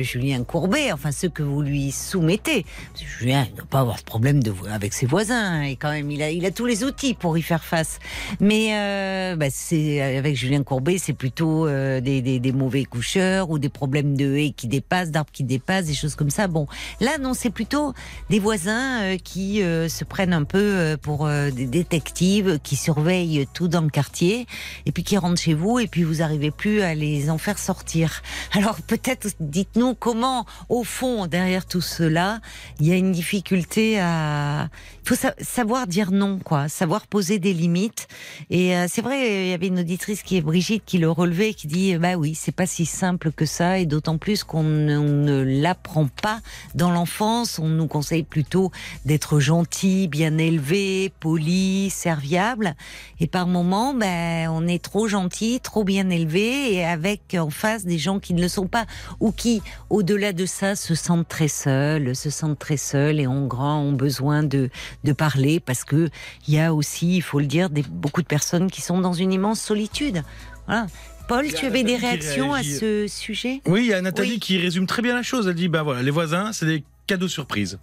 [0.04, 2.66] Julien Courbet, enfin ceux que vous lui soumettez.
[2.92, 5.92] Parce que Julien ne doit pas avoir de problème de avec ses voisins, et quand
[5.92, 8.00] même, il a, tous les outils pour y faire face.
[8.42, 14.36] Mais bah, c'est avec Julien Courbet, c'est plutôt des mauvais coucheurs ou des problèmes de
[14.36, 16.48] haies qui dépassent, d'arbres qui dépassent, des choses comme ça.
[16.48, 16.68] Bon,
[17.00, 17.94] là non, c'est plutôt
[18.30, 23.48] des voisins euh, qui euh, se prennent un peu euh, pour des détectives, qui surveillent
[23.54, 24.46] tout dans le quartier
[24.86, 27.58] et puis qui rentrent chez vous et puis vous arrivez plus à les en faire
[27.58, 28.22] sortir.
[28.54, 32.40] Alors peut-être dites-nous comment, au fond, derrière tout cela,
[32.80, 34.70] il y a une difficulté à.
[35.04, 38.08] Faut sa- savoir dire non, quoi, savoir poser des limites.
[38.50, 41.54] Et euh, c'est vrai, il y avait une auditrice qui est Brigitte qui le relevait,
[41.54, 44.98] qui dit bah oui, c'est pas si simple que ça, et d'autant plus qu'on ne,
[44.98, 46.40] on ne l'apprend pas
[46.76, 47.58] dans l'enfance.
[47.58, 48.72] On nous conseille plutôt
[49.06, 52.76] d'être gentil, bien élevé, poli, serviable.
[53.20, 57.86] Et par moments, ben, on est trop gentil, trop bien élevé, et avec en face
[57.86, 58.86] des gens qui ne le sont pas,
[59.20, 63.48] ou qui, au-delà de ça, se sentent très seuls, se sentent très seuls et ont
[63.48, 64.70] grand, ont besoin de,
[65.04, 66.10] de parler, parce que
[66.48, 69.14] il y a aussi, il faut le dire, des, beaucoup de personnes qui sont dans
[69.14, 70.24] une immense solitude.
[70.68, 70.88] Voilà.
[71.28, 73.62] Paul, tu avais des réactions à ce sujet?
[73.66, 74.40] Oui, il y a Nathalie Oui.
[74.40, 75.48] qui résume très bien la chose.
[75.48, 77.80] Elle dit bah voilà, les voisins, c'est des cadeaux surprises.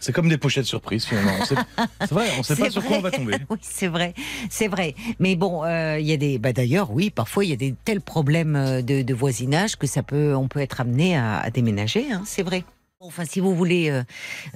[0.00, 1.32] C'est comme des pochettes surprises finalement.
[1.44, 3.18] C'est vrai, on ne sait pas C'est sur quoi on va vrai.
[3.18, 3.34] tomber.
[3.48, 4.12] Oui, c'est vrai,
[4.50, 4.94] c'est vrai.
[5.18, 6.38] Mais bon, euh, il y a des.
[6.38, 9.86] Bah d'ailleurs, oui, parfois il y a des tels problèmes euh, de, de voisinage que
[9.86, 12.06] ça peut, on peut être amené à, à déménager.
[12.12, 12.64] hein, c'est vrai.
[13.06, 14.02] Enfin, si vous voulez euh,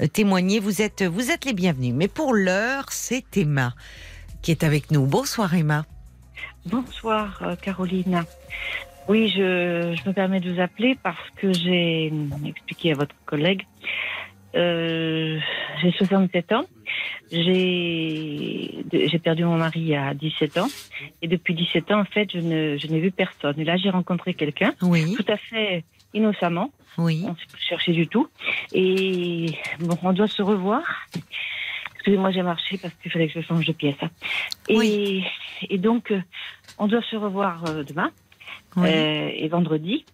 [0.00, 1.92] euh, témoigner, vous êtes, vous êtes les bienvenus.
[1.94, 3.74] Mais pour l'heure, c'est Emma
[4.40, 5.04] qui est avec nous.
[5.04, 5.84] Bonsoir Emma.
[6.64, 8.24] Bonsoir euh, Caroline.
[9.06, 12.10] Oui, je, je me permets de vous appeler parce que j'ai
[12.46, 13.66] expliqué à votre collègue.
[14.54, 15.38] Euh,
[15.82, 16.64] j'ai 67 ans.
[17.30, 18.82] J'ai
[19.22, 20.68] perdu mon mari à 17 ans.
[21.20, 23.60] Et depuis 17 ans, en fait, je ne je n'ai vu personne.
[23.60, 25.84] Et là, j'ai rencontré quelqu'un Oui, tout à fait
[26.14, 26.70] innocemment.
[26.96, 27.22] oui.
[27.26, 28.28] On ne cherché du tout.
[28.72, 29.46] Et
[29.80, 30.82] bon, on doit se revoir.
[31.94, 33.96] Excusez-moi, j'ai marché parce qu'il fallait que je change de pièce.
[34.02, 34.10] hein.
[34.68, 35.24] Et, Oui.
[35.68, 36.20] et donc, euh,
[36.78, 38.10] on doit se revoir euh, demain
[38.76, 38.88] oui.
[38.88, 40.06] euh, et vendredi.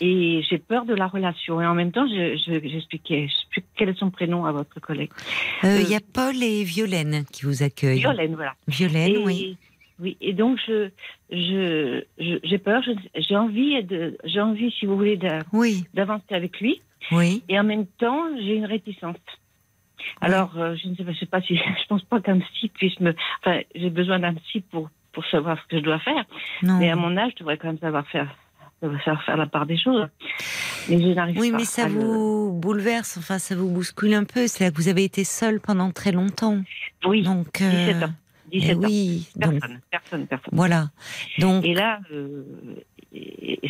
[0.00, 1.60] Et j'ai peur de la relation.
[1.60, 5.10] Et en même temps, je- je- j'expliquais je, quel est son prénom à votre collègue.
[5.64, 8.00] Euh, Il y a Paul et Violaine qui vous accueillent.
[8.00, 8.54] Violaine, voilà.
[8.66, 9.56] Violaine, et, oui.
[10.00, 10.16] Oui.
[10.20, 10.90] Et donc, je,
[11.30, 12.04] je,
[12.42, 12.82] j'ai peur.
[13.16, 16.80] J'ai envie de, j'ai envie, si vous voulez, d'a- Oui, d'avancer avec lui.
[17.12, 17.42] oui.
[17.48, 19.16] Et en même temps, j'ai une réticence.
[20.20, 22.68] Alors, euh, je ne sais pas, je sais pas si, je pense pas qu'un psy
[22.68, 26.24] puisse me, enfin, j'ai besoin d'un psy pour, pour savoir ce que je dois faire.
[26.62, 26.78] Non.
[26.78, 28.32] Mais à mon âge, je devrais quand même savoir faire,
[28.80, 30.06] savoir faire la part des choses.
[30.88, 31.58] Mais je n'arrive Oui, pas.
[31.58, 34.46] mais ça à le- vous bouleverse, enfin ça vous bouscule un peu.
[34.46, 36.62] C'est là que vous avez été seule pendant très longtemps.
[37.04, 38.12] Oui, Donc, 17 ans.
[38.52, 38.80] Eh 17 ans.
[38.84, 40.50] oui, donc Personne, personne, personne.
[40.52, 40.90] voilà.
[41.38, 42.42] Donc, Et là, euh,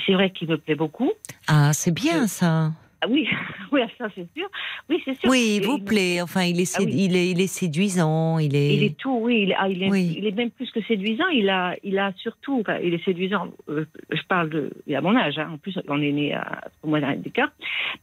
[0.06, 1.10] c'est vrai qu'il me plaît beaucoup.
[1.46, 2.72] ah, c'est bien ça.
[3.00, 3.28] Ah oui,
[3.72, 4.48] oui, ça c'est sûr.
[4.90, 5.30] Oui, c'est sûr.
[5.30, 6.20] Oui, il vous plaît.
[6.20, 6.92] Enfin, il est, Ah oui.
[6.96, 8.38] il est, il est séduisant.
[8.38, 8.74] Il est.
[8.74, 9.44] Il est tout, oui.
[9.46, 10.14] Il, ah, il, est, Oui.
[10.18, 11.28] il est même plus que séduisant.
[11.28, 13.48] Il a, il a surtout, il est séduisant.
[13.68, 15.38] euh, je parle de, il a mon âge.
[15.38, 17.50] Hein, en plus, on est né à au moins d'écart.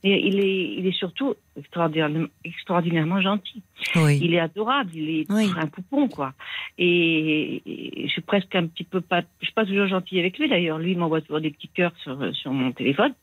[0.03, 3.61] Mais il est, il est surtout extraordinairement, extraordinairement gentil.
[3.97, 4.19] Oui.
[4.23, 4.91] Il est adorable.
[4.95, 6.33] Il est un poupon, quoi.
[6.77, 10.37] Et, et je suis presque un petit peu pas, je suis pas toujours gentille avec
[10.39, 10.77] lui d'ailleurs.
[10.79, 13.13] Lui m'envoie toujours des petits cœurs sur, sur mon téléphone.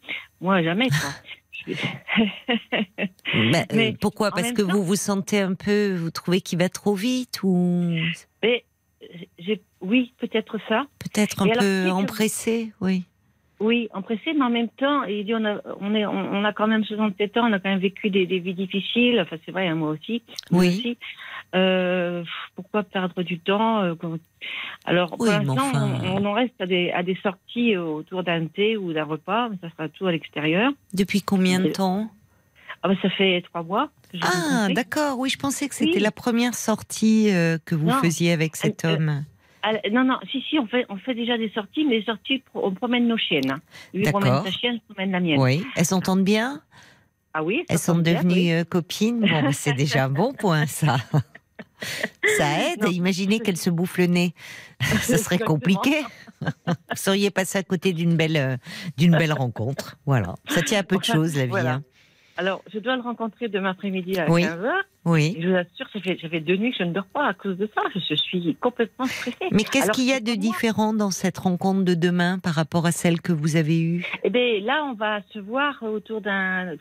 [0.41, 0.99] Moi, jamais, quoi.
[1.67, 6.41] Suis- Bah, euh, mais pourquoi Parce que temps- vous vous sentez un peu, vous trouvez
[6.41, 7.95] qu'il va trop vite ou
[8.43, 8.65] Mais
[9.39, 10.87] j'ai, oui, peut-être ça.
[10.99, 13.05] peut-être un Et alors, peu que- empressé, oui.
[13.61, 16.67] Oui, empressé, mais en même temps, il dit on a, on est, on, a quand
[16.67, 19.21] même 67 ans, on a quand même vécu des, des vies difficiles.
[19.21, 20.21] Enfin, c'est vrai, hein, moi aussi.
[20.51, 20.69] moi Oui.
[20.69, 20.99] aussi.
[21.55, 22.25] Euh,
[22.57, 23.95] pourquoi perdre du temps euh,
[24.87, 27.77] Alors, pour Oui, mais l'instant, enfin- on, on en reste à des, à des sorties
[27.77, 30.73] autour d'un thé ou d'un repas, mais ça sera tout à l'extérieur.
[30.95, 32.11] Depuis combien de temps
[32.83, 33.91] Ah, ben, ça fait trois mois.
[34.23, 35.19] Ah, d'accord.
[35.19, 36.01] Oui, je pensais que c'était Oui.
[36.03, 38.01] la première sortie euh, que vous Non.
[38.01, 39.25] faisiez avec cet Euh, homme.
[39.93, 42.73] Non, non, si, si, on fait, on fait déjà des sorties, mais des sorties, on
[42.73, 43.61] promène nos chiennes.
[43.95, 45.39] Lui promène sa chienne, je promène la mienne.
[45.39, 45.65] Oui.
[45.77, 46.61] Elles s'entendent bien
[47.33, 48.67] Ah oui, Elles sont bien, devenues oui.
[48.69, 49.21] copines.
[49.21, 50.97] Bon, bah, c'est déjà un bon point, ça.
[52.39, 52.83] Ça aide.
[52.83, 52.91] Non.
[52.91, 54.35] Imaginez qu'elles se bouffent le nez.
[54.81, 55.47] Ça serait Exactement.
[55.55, 56.03] compliqué.
[56.41, 58.57] Vous seriez passé à côté d'une belle, euh,
[58.97, 59.97] d'une belle rencontre.
[60.07, 60.35] Voilà.
[60.49, 61.51] Ça tient à peu de choses, la vie.
[61.51, 61.75] voilà.
[61.75, 61.83] hein.
[62.37, 64.43] Alors, je dois le rencontrer demain après-midi à Oui.
[64.45, 64.71] 15h.
[65.05, 65.35] Oui.
[65.37, 67.27] Et je vous assure, ça fait, ça fait deux nuits que je ne dors pas
[67.27, 67.83] à cause de ça.
[67.95, 69.37] Je suis complètement stressée.
[69.51, 72.93] Mais qu'est-ce qu'il y a de différent dans cette rencontre de demain par rapport à
[72.93, 74.07] celle que vous avez eue?
[74.23, 76.75] Eh bien, là, on va se voir autour d'un,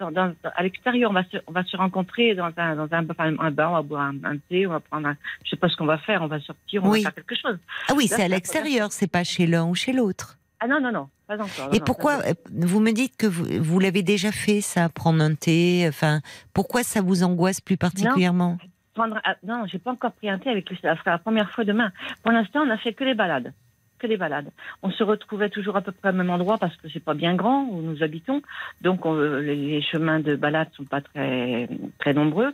[0.55, 1.09] à l'extérieur.
[1.09, 3.75] On va se, on va se rencontrer dans un, dans un, enfin, un bar, on
[3.75, 5.97] va boire un, un thé, on va prendre un, je sais pas ce qu'on va
[5.97, 7.01] faire, on va sortir, on Oui.
[7.03, 7.57] va faire quelque chose.
[7.89, 10.37] Ah oui, c'est à l'extérieur, c'est pas chez l'un ou chez l'autre.
[10.63, 11.47] Ah non, non, non, pas encore.
[11.67, 14.89] non, Et non, pourquoi euh, vous me dites que vous, vous l'avez déjà fait ça,
[14.89, 16.21] prendre un thé Enfin,
[16.53, 18.57] pourquoi ça vous angoisse plus particulièrement?
[18.93, 20.77] Prendre, ah, non, j'ai pas encore pris un thé avec lui.
[20.81, 21.91] Ça sera la première fois demain.
[22.23, 23.53] Pour l'instant, on a fait que les balades.
[23.97, 24.49] Que les balades.
[24.83, 27.33] On se retrouvait toujours à peu près au même endroit parce que c'est pas bien
[27.35, 28.41] grand où nous habitons.
[28.81, 31.69] Donc, on- les, les chemins de balade sont pas très,
[31.99, 32.53] très nombreux.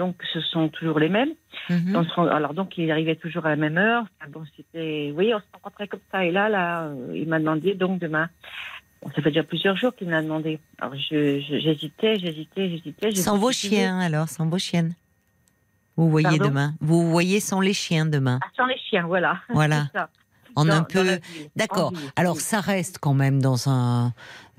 [0.00, 1.34] Donc, ce sont toujours les mêmes.
[1.68, 2.02] Mhm.
[2.30, 4.04] Alors, donc, il arrivait toujours à la même heure.
[4.18, 6.24] Enfin, bon, c'était, oui, on se rencontrait comme ça.
[6.24, 8.30] Et là, là, euh, il m'a demandé, donc, demain.
[9.02, 10.58] Bon, ça fait déjà plusieurs jours qu'il m'a demandé.
[10.80, 13.14] Alors, j'hésitais, j'hésitais, j'hésitais.
[13.14, 14.94] Sans vos chiens alors, sans vos chiennes.
[15.96, 16.74] Vous voyez Pardon demain.
[16.80, 18.40] Vous voyez sans les chiens demain.
[18.42, 19.38] Ah, sans les chiens, voilà.
[19.50, 19.86] Voilà.
[20.56, 21.20] En Dans- un peu.
[21.54, 21.92] D'accord.
[22.16, 24.12] Alors ça reste quand même dans un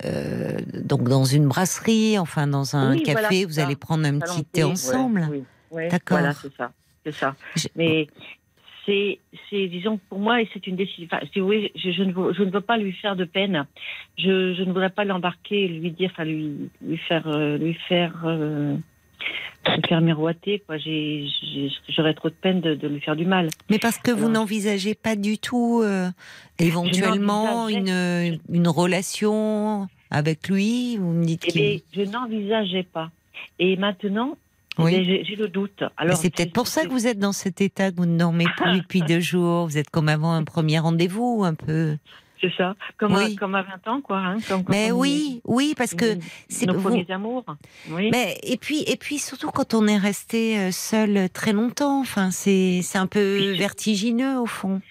[0.06, 3.22] euh, donc dans une brasserie, enfin dans un Oui, café.
[3.22, 3.66] voilà, vous ça.
[3.66, 5.22] allez prendre un petit thé ensemble.
[5.22, 6.18] ouais, oui, ouais, D'accord.
[6.20, 6.72] Voilà, c'est ça.
[7.06, 7.36] C'est ça.
[7.56, 8.08] Je- Mais
[8.86, 9.20] c'est,
[9.68, 11.08] disons, pour moi, et c'est une décision.
[11.12, 13.26] Enfin, si vous voulez, je, je ne veux, je ne veux pas lui faire de
[13.26, 13.66] peine.
[14.18, 18.14] Je, je ne voudrais pas l'embarquer, lui dire, enfin, lui, lui faire, euh, lui faire.
[18.26, 18.76] euh,
[19.66, 20.64] se faire miroiter.
[20.66, 20.78] Quoi.
[20.78, 21.28] J'ai,
[21.90, 23.50] j'aurais trop de peine de, de lui faire du mal.
[23.70, 26.10] Mais parce que vous n'envisagez pas du tout euh,
[26.60, 33.10] éventuellement une, n'envisageais- une relation avec lui Vous me dites Eh bien, je n'envisageais pas.
[33.60, 34.38] Et maintenant,
[34.80, 35.00] eh Oui.
[35.00, 35.84] bien, j'ai, le doute.
[35.98, 38.46] Alors, c'est peut-être pour ça que vous êtes dans cet état, que vous ne dormez
[38.58, 39.68] plus depuis deux jours.
[39.68, 41.98] Vous êtes comme avant un premier rendez-vous, un peu.
[42.42, 43.36] C'est ça, comme, Oui.
[43.36, 44.18] à, comme à 20 ans, quoi.
[44.18, 46.20] Hein, comme, Mais oui, oui, parce que Mm.
[46.50, 47.46] c'est nos vous- premiers amours.
[47.92, 48.10] Oui.
[48.12, 52.32] Mais et puis et puis surtout quand on est resté euh, seul très longtemps, enfin
[52.32, 54.82] c'est c'est un peu vertigineux au fond.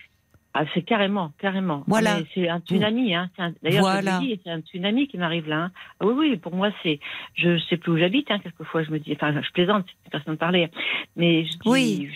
[0.54, 1.84] Ah, c'est carrément, carrément.
[1.86, 2.18] Voilà.
[2.34, 3.14] C'est un tsunami.
[3.14, 3.30] Hein.
[3.62, 4.20] D'ailleurs, Voilà.
[4.44, 5.64] c'est un tsunami qui m'arrive là.
[5.64, 5.70] hein.
[6.00, 6.98] Ah oui, oui, pour moi, c'est.
[7.34, 9.12] Je sais plus où j'habite, hein, quelquefois, je me dis.
[9.12, 10.68] Enfin, je plaisante, personne parlait.
[11.16, 11.58] Mais je dis.
[11.66, 12.08] Oui.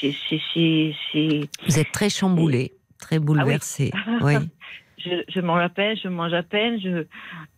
[0.00, 1.48] C'est.
[1.68, 3.90] Vous êtes très chamboulé, très bouleversé.
[4.22, 4.34] oui.
[5.04, 7.04] Je, je mange à peine, je mange à peine, je,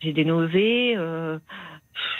[0.01, 1.37] j'ai des nausées, euh,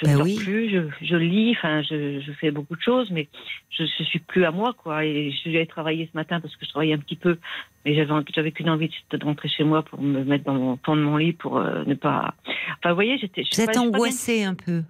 [0.02, 0.36] je Ben ne dors oui.
[0.38, 3.28] plus, je, je lis, enfin, je, je fais beaucoup de choses, mais
[3.70, 5.04] je ne suis plus à moi, quoi.
[5.06, 7.38] Et je suis allée travailler ce matin parce que je travaillais un petit peu,
[7.84, 11.02] mais j'avais, j'avais qu'une envie, de rentrer chez moi pour me mettre dans mon de
[11.02, 12.36] mon lit pour euh, ne pas.
[12.78, 13.42] Enfin, vous voyez, j'étais.
[13.42, 14.84] Vous êtes pas- je sais pas bien- angoissé un peu.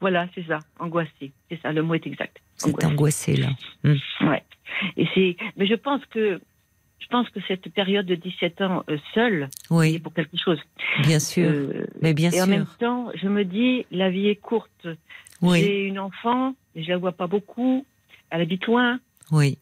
[0.00, 1.32] Voilà, c'est ça, angoissée.
[1.50, 2.38] C'est ça, le mot est exact.
[2.62, 3.48] Vous êtes angoissé là.
[3.84, 3.96] Hmm.
[4.28, 4.42] Ouais.
[4.96, 6.40] Et c'est, mais je pense que,
[7.00, 10.58] je pense que cette période de 17 ans euh, seule, c'est Oui, pour quelque chose.
[11.02, 11.50] bien sûr.
[11.50, 14.86] Euh, Mais bien et en même temps, je me dis, la vie est courte.
[15.42, 17.84] Oui, J'ai une enfant, mais je la vois pas beaucoup.
[18.30, 19.00] Elle habite loin.
[19.32, 19.58] oui.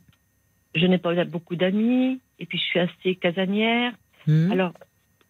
[0.75, 2.21] Je n'ai pas beaucoup d'amis.
[2.39, 3.93] Et puis, je suis assez casanière.
[4.27, 4.53] Hmm.
[4.53, 4.73] Alors,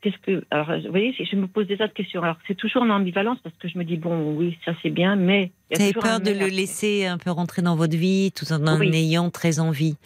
[0.03, 0.45] qu'est-ce que.
[0.51, 2.23] Alors, vous voyez, je me pose des tas de questions.
[2.23, 5.15] Alors, c'est toujours en ambivalence parce que je me dis, bon, oui, ça c'est bien,
[5.15, 5.53] mais.
[5.73, 8.79] Vous avez peur de le laisser un peu rentrer dans votre vie tout en en
[8.81, 8.91] Oui.
[8.95, 9.97] ayant très envie.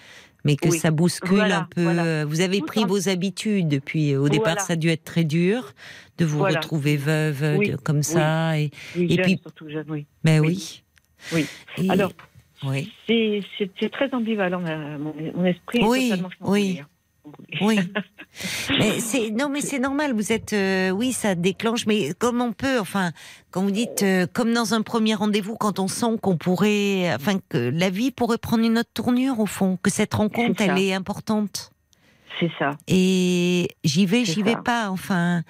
[0.44, 0.78] Mais que Oui.
[0.78, 1.82] ça bouscule Voilà, un peu.
[1.84, 2.04] voilà.
[2.04, 4.16] euh, Vous avez pris vos habitudes depuis.
[4.16, 4.60] Au départ, Voilà.
[4.62, 5.72] ça a dû être très dur
[6.18, 7.70] de vous retrouver veuve Oui.
[7.70, 8.58] de- comme ça.
[8.58, 10.06] Et, Oui, Et jeune, puis- surtout jeune, oui.
[10.24, 10.82] ben Oui.
[11.32, 11.46] oui.
[11.78, 12.12] Et- Alors,
[12.64, 12.92] oui.
[13.06, 14.60] c'est très ambivalent.
[14.98, 16.80] Mon, mon esprit est Oui, totalement oui.
[17.60, 17.78] Oui.
[18.78, 20.12] mais c'est non, mais c'est normal.
[20.14, 21.86] Vous êtes, euh, oui, ça déclenche.
[21.86, 23.12] Mais comme on peut, enfin,
[23.50, 27.38] quand vous dites, euh, comme dans un premier rendez-vous, quand on sent qu'on pourrait, enfin,
[27.48, 30.94] que la vie pourrait prendre une autre tournure au fond, que cette rencontre, elle est
[30.94, 31.70] importante.
[32.40, 32.70] C'est ça.
[32.88, 34.90] Et j'y vais, j'y vais pas.
[34.90, 35.42] Enfin,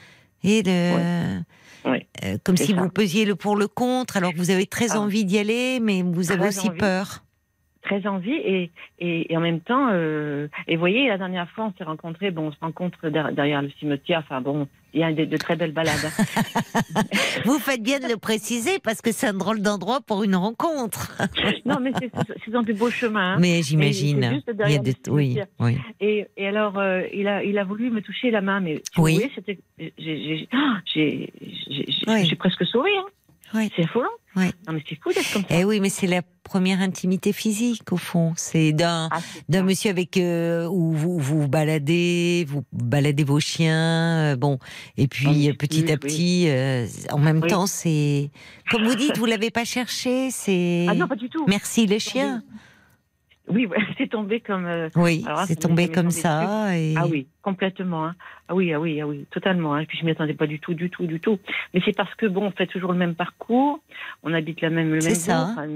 [0.42, 1.40] et le,
[1.84, 2.06] Ouais.
[2.24, 2.80] euh, comme si ça.
[2.80, 5.00] vous pesiez le pour le contre, alors que vous avez très Ah.
[5.00, 6.78] envie d'y aller, mais vous avez Très aussi envie.
[6.78, 7.24] peur.
[7.82, 11.64] Très envie et, et, et en même temps euh, et vous voyez la dernière fois
[11.66, 15.04] on s'est rencontrés bon on se rencontre der- derrière le cimetière enfin bon il y
[15.04, 15.96] a de, de très belles balades.
[17.46, 21.16] Vous faites bien de le préciser parce que c'est un drôle d'endroit pour une rencontre.
[21.64, 22.10] non mais c'est
[22.44, 23.38] c'est dans du beau chemin hein.
[23.40, 24.42] Mais j'imagine.
[24.46, 25.78] Il y a le Oui, oui.
[26.00, 29.14] et, et alors euh, il a il a voulu me toucher la main mais Oui.
[29.14, 30.48] voyez c'était j'ai j'ai
[30.94, 31.32] j'ai
[31.70, 32.34] j'ai- j'ai- Oui.
[32.36, 33.06] presque souri hein.
[33.54, 33.70] Oui.
[33.76, 34.46] c'est affolant Oui.
[34.66, 37.92] non mais c'est fou d'être comme ça Eh oui, mais c'est la première intimité physique
[37.92, 38.32] au fond.
[38.36, 44.32] C'est d'un Ah, d'un monsieur avec euh, où vous vous baladez, vous baladez vos chiens,
[44.32, 44.58] euh, bon,
[44.96, 45.98] et puis euh, petit à oui.
[45.98, 47.48] petit, euh, en même Oui.
[47.50, 48.30] temps, c'est
[48.70, 51.98] comme vous dites, vous l'avez pas cherché, c'est ah non pas du tout merci les
[51.98, 52.42] chiens.
[53.48, 56.76] Oui c'est tombé comme euh, Oui, c'est tombé comme ça.
[56.76, 56.94] Et...
[56.96, 58.06] Ah oui, complètement.
[58.06, 58.14] hein.
[58.48, 59.74] Ah oui, ah oui, ah oui, totalement.
[59.74, 59.84] hein.
[59.86, 61.38] Puis je m'y attendais pas du tout, du tout, du tout.
[61.74, 63.80] Mais c'est parce que bon, on fait toujours le même parcours,
[64.22, 65.48] on habite la même le C'est ça.
[65.52, 65.66] enfin,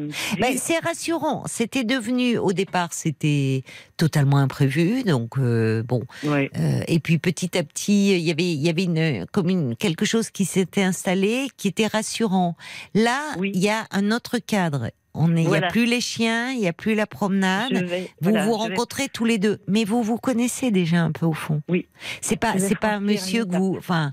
[0.41, 1.43] Ben, c'est rassurant.
[1.47, 3.63] C'était devenu, au départ, c'était
[3.97, 5.03] totalement imprévu.
[5.05, 6.03] Donc, euh, bon.
[6.25, 6.51] Ouais.
[6.59, 9.75] Euh, et puis, petit à petit, il y avait, il y avait une, comme une,
[9.77, 12.57] quelque chose qui s'était installé, qui était rassurant.
[12.95, 13.53] Là, Oui.
[13.55, 14.91] il y a un autre cadre.
[15.19, 17.73] On il n'y a plus les chiens, il n'y a plus la promenade.
[17.73, 21.13] Vais- Vous voilà, vous vais- rencontrez tous les deux, mais vous vous connaissez déjà un
[21.13, 21.63] peu au fond.
[21.69, 21.87] Oui.
[22.21, 24.11] C'est pas, c'est pas un monsieur que vous, enfin,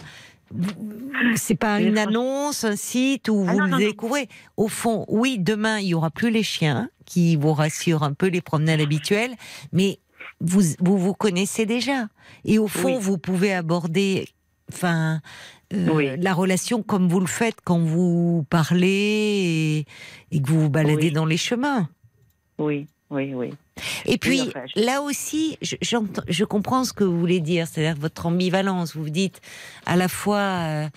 [1.36, 3.86] c'est pas une annonce, un site où Ah vous non, le non, non.
[3.86, 4.30] découvrez.
[4.58, 8.28] Au fond, oui, demain il y aura plus les chiens qui vous rassurent un peu
[8.28, 9.34] les promenades habituelles,
[9.72, 10.00] mais
[10.42, 12.08] vous vous vous connaissez déjà.
[12.46, 13.02] Et au fond, Oui.
[13.02, 14.28] vous pouvez aborder,
[14.72, 15.22] enfin.
[15.74, 16.10] Euh, Oui.
[16.18, 19.86] la relation comme vous le faites quand vous parlez
[20.32, 21.12] et, et que vous vous baladez Oui.
[21.12, 21.90] dans les chemins.
[22.60, 23.50] Oui, oui, oui.
[24.06, 28.26] Et puis enfin, je- là aussi, je, comprends ce que vous voulez dire, c'est-à-dire votre
[28.28, 28.96] ambivalence.
[28.96, 29.42] Vous vous dites
[29.88, 30.88] à la fois, euh,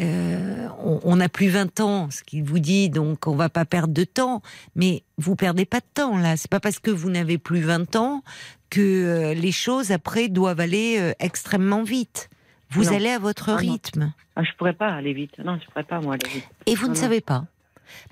[0.00, 0.68] euh,
[1.04, 4.04] on- n'a plus 20 ans, ce qu'il vous dit, donc on va pas perdre de
[4.04, 4.42] temps.
[4.74, 6.36] Mais vous perdez pas de temps là.
[6.36, 8.22] C'est pas parce que vous n'avez plus 20 ans
[8.68, 12.28] que euh, les choses après doivent aller extrêmement vite.
[12.70, 12.92] Vous Non.
[12.96, 14.12] allez à votre Ah rythme.
[14.34, 15.38] Ah, je pourrais pas aller vite.
[15.38, 16.48] Non, je pourrais pas moi aller vite.
[16.66, 17.00] Et vous ne non.
[17.00, 17.44] savez pas.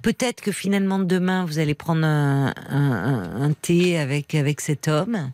[0.03, 5.33] Peut-être que finalement demain vous allez prendre un- un thé avec avec cet homme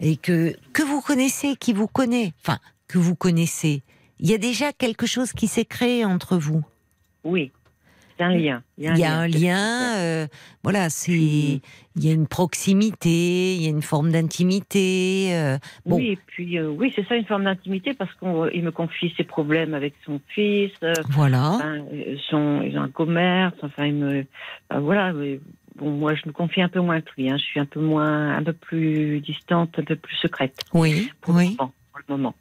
[0.00, 2.58] et que que vous connaissez, qui vous connaît, enfin
[2.88, 3.82] que vous connaissez.
[4.18, 6.62] Il y a déjà quelque chose qui s'est créé entre vous.
[7.24, 7.52] Oui.
[8.22, 8.62] Un lien.
[8.78, 10.26] Il y a un lien, euh,
[10.62, 11.60] voilà, c'est, il
[11.96, 15.30] y a une proximité, il y a une forme d'intimité.
[15.34, 18.70] euh, bon, Oui, et puis euh, oui, c'est ça une forme d'intimité parce qu'il me
[18.70, 20.72] confie ses problèmes avec son fils.
[21.10, 21.50] voilà.
[21.52, 21.78] enfin,
[22.30, 23.54] son, ils ont un commerce.
[23.62, 24.24] Enfin, il me,
[24.74, 25.12] voilà.
[25.76, 27.30] Bon, moi, je me confie un peu moins que lui.
[27.30, 27.36] hein.
[27.38, 30.58] Je suis un peu moins, un peu plus distante, un peu plus secrète.
[30.74, 31.56] Oui, pour oui.
[32.08, 32.34] Le moment.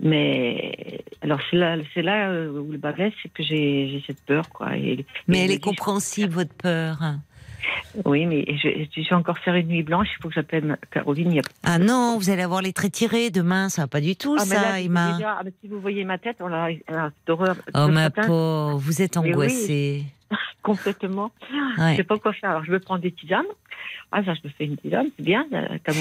[0.00, 4.20] Mais alors c'est là, c'est là euh, où le bas blesse, c'est que j'ai, cette
[4.24, 4.76] peur, quoi.
[4.76, 6.98] Et, Mais et elle est compréhensible, votre peur.
[8.06, 10.08] Oui, mais je, je vais encore faire une nuit blanche.
[10.18, 11.38] Il faut que j'appelle Caroline.
[11.40, 14.36] a- Ah non, vous allez avoir les traits tirés demain, ça va pas du tout,
[14.38, 15.12] Ah, ça, là, Emma.
[15.16, 17.56] déjà, ah, mais si vous voyez ma tête, on a, on a cette horreur.
[17.74, 20.06] Oh ma pauvre, vous êtes oui.
[20.62, 21.30] Complètement.
[21.78, 21.92] Ouais.
[21.92, 22.50] Je sais pas quoi faire.
[22.50, 23.44] Alors je me prends des tisanes.
[24.12, 25.46] Ah, ça, je me fais une tisane, c'est bien.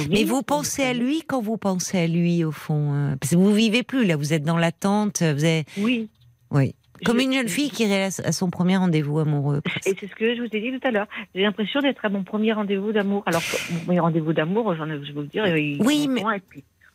[0.09, 3.37] Mais vous pensez à lui quand vous pensez à lui, au fond euh, Parce que
[3.37, 5.67] vous vivez plus, là, vous êtes dans l'attente, vous êtes...
[5.77, 6.09] Oui.
[6.51, 6.73] Oui.
[7.05, 9.61] Comme Je- une jeune fille qui irait à son premier rendez-vous amoureux.
[9.61, 9.87] presque.
[9.87, 11.07] Et c'est ce que je vous ai dit tout à l'heure.
[11.35, 13.23] J'ai l'impression d'être à mon premier rendez-vous d'amour.
[13.27, 13.41] Alors,
[13.71, 16.23] mon premier rendez-vous d'amour, j'en ai, je vais vous dire, il Oui, mais-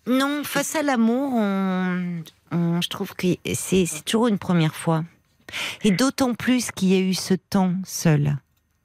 [0.07, 5.05] Non, face à l'amour, on, on- je trouve que c'est toujours une première fois.
[5.83, 8.39] Et d'autant plus qu'il y a eu ce temps seul.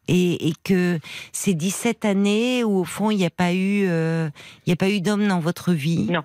[0.07, 0.99] Et, et que
[1.31, 4.29] ces 17 années où, au fond, il n'y a pas eu, euh,
[4.65, 6.07] il n'y a pas eu d'homme dans votre vie.
[6.09, 6.23] Non.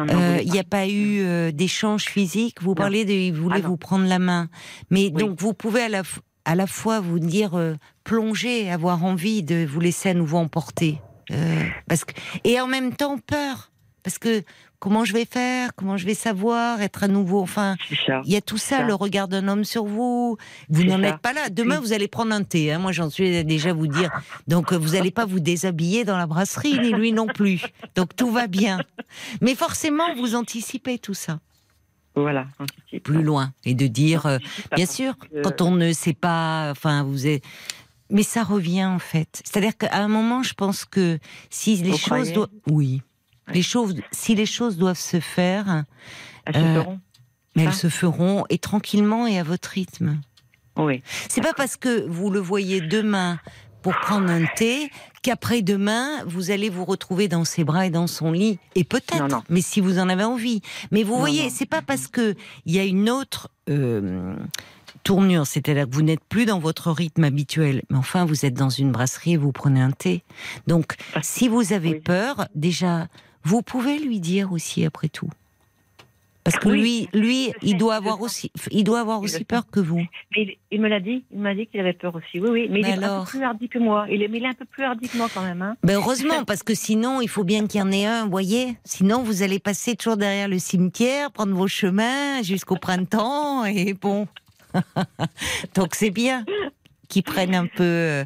[0.00, 2.60] Euh, Il n'y a pas eu euh, d'échange physique.
[2.60, 4.48] Vous parlez de, il voulait Ah vous prendre la main.
[4.90, 6.02] Mais donc, vous pouvez à la,
[6.44, 7.52] à la fois vous dire
[8.02, 10.98] plonger, avoir envie de vous laisser à nouveau emporter.
[11.88, 13.70] Parce que, et en même temps, peur.
[14.02, 14.42] Parce que
[14.80, 15.70] comment je vais faire?
[15.76, 16.80] Comment je vais savoir?
[16.80, 17.40] Être à nouveau.
[17.40, 17.76] Enfin,
[18.24, 18.82] il y a tout ça, Ça.
[18.84, 20.36] le regard d'un homme sur vous.
[20.68, 21.48] Vous n'en êtes pas là.
[21.50, 21.82] Demain, Oui.
[21.86, 22.72] vous allez prendre un thé.
[22.72, 22.78] hein.
[22.80, 24.10] Moi, j'en suis déjà vous dire.
[24.48, 27.62] Donc, euh, vous n'allez pas vous déshabiller dans la brasserie, ni lui non plus.
[27.94, 28.80] Donc, tout va bien.
[29.40, 31.38] Mais forcément, vous anticipez tout ça
[32.16, 32.46] Voilà.
[33.04, 34.38] plus loin et de dire, euh,
[34.74, 37.44] bien sûr, que- quand on ne sait pas, enfin, vous êtes.
[38.12, 39.40] Mais ça revient en fait.
[39.44, 43.02] C'est-à-dire qu'à un moment, je pense que si les Vous choses doivent, oui.
[43.54, 45.84] Les choses, si les choses doivent se faire,
[46.46, 47.00] Elles se euh, feront.
[47.56, 50.20] mais elles se feront et tranquillement et à votre rythme.
[50.76, 51.02] Oui.
[51.28, 53.38] C'est pas parce que vous le voyez demain
[53.82, 54.90] pour prendre un thé
[55.22, 59.26] qu'après demain vous allez vous retrouver dans ses bras et dans son lit et peut-être
[59.28, 59.42] non.
[59.48, 60.60] mais si vous en avez envie
[60.90, 62.34] mais vous Non, voyez c'est pas parce que
[62.66, 64.34] il y a une autre euh,
[65.02, 68.68] tournure c'est-à-dire que vous n'êtes plus dans votre rythme habituel mais enfin vous êtes dans
[68.70, 70.22] une brasserie et vous prenez un thé
[70.66, 72.00] donc Ah, si vous avez oui.
[72.00, 73.08] peur déjà
[73.44, 75.28] vous pouvez lui dire aussi après tout
[76.42, 77.08] parce que Oui.
[77.12, 79.96] lui lui il doit avoir aussi il doit avoir aussi peur que vous
[80.34, 81.22] Mais il, il me l'a dit.
[81.32, 82.40] Il m'a dit qu'il avait peur aussi.
[82.40, 82.66] Oui, oui.
[82.70, 84.06] Mais, Mais il est un peu plus hardi que moi.
[84.10, 85.60] Il est, mais il est un peu plus hardi que moi quand même.
[85.60, 85.76] Hein.
[85.82, 88.76] Ben heureusement, parce que sinon, il faut bien qu'il y en ait un, vous voyez.
[88.84, 94.26] Sinon, vous allez passer toujours derrière le cimetière, prendre vos chemins jusqu'au printemps, et bon.
[95.74, 96.44] Donc c'est bien
[97.08, 97.82] qu'ils prennent un peu.
[97.82, 98.24] euh,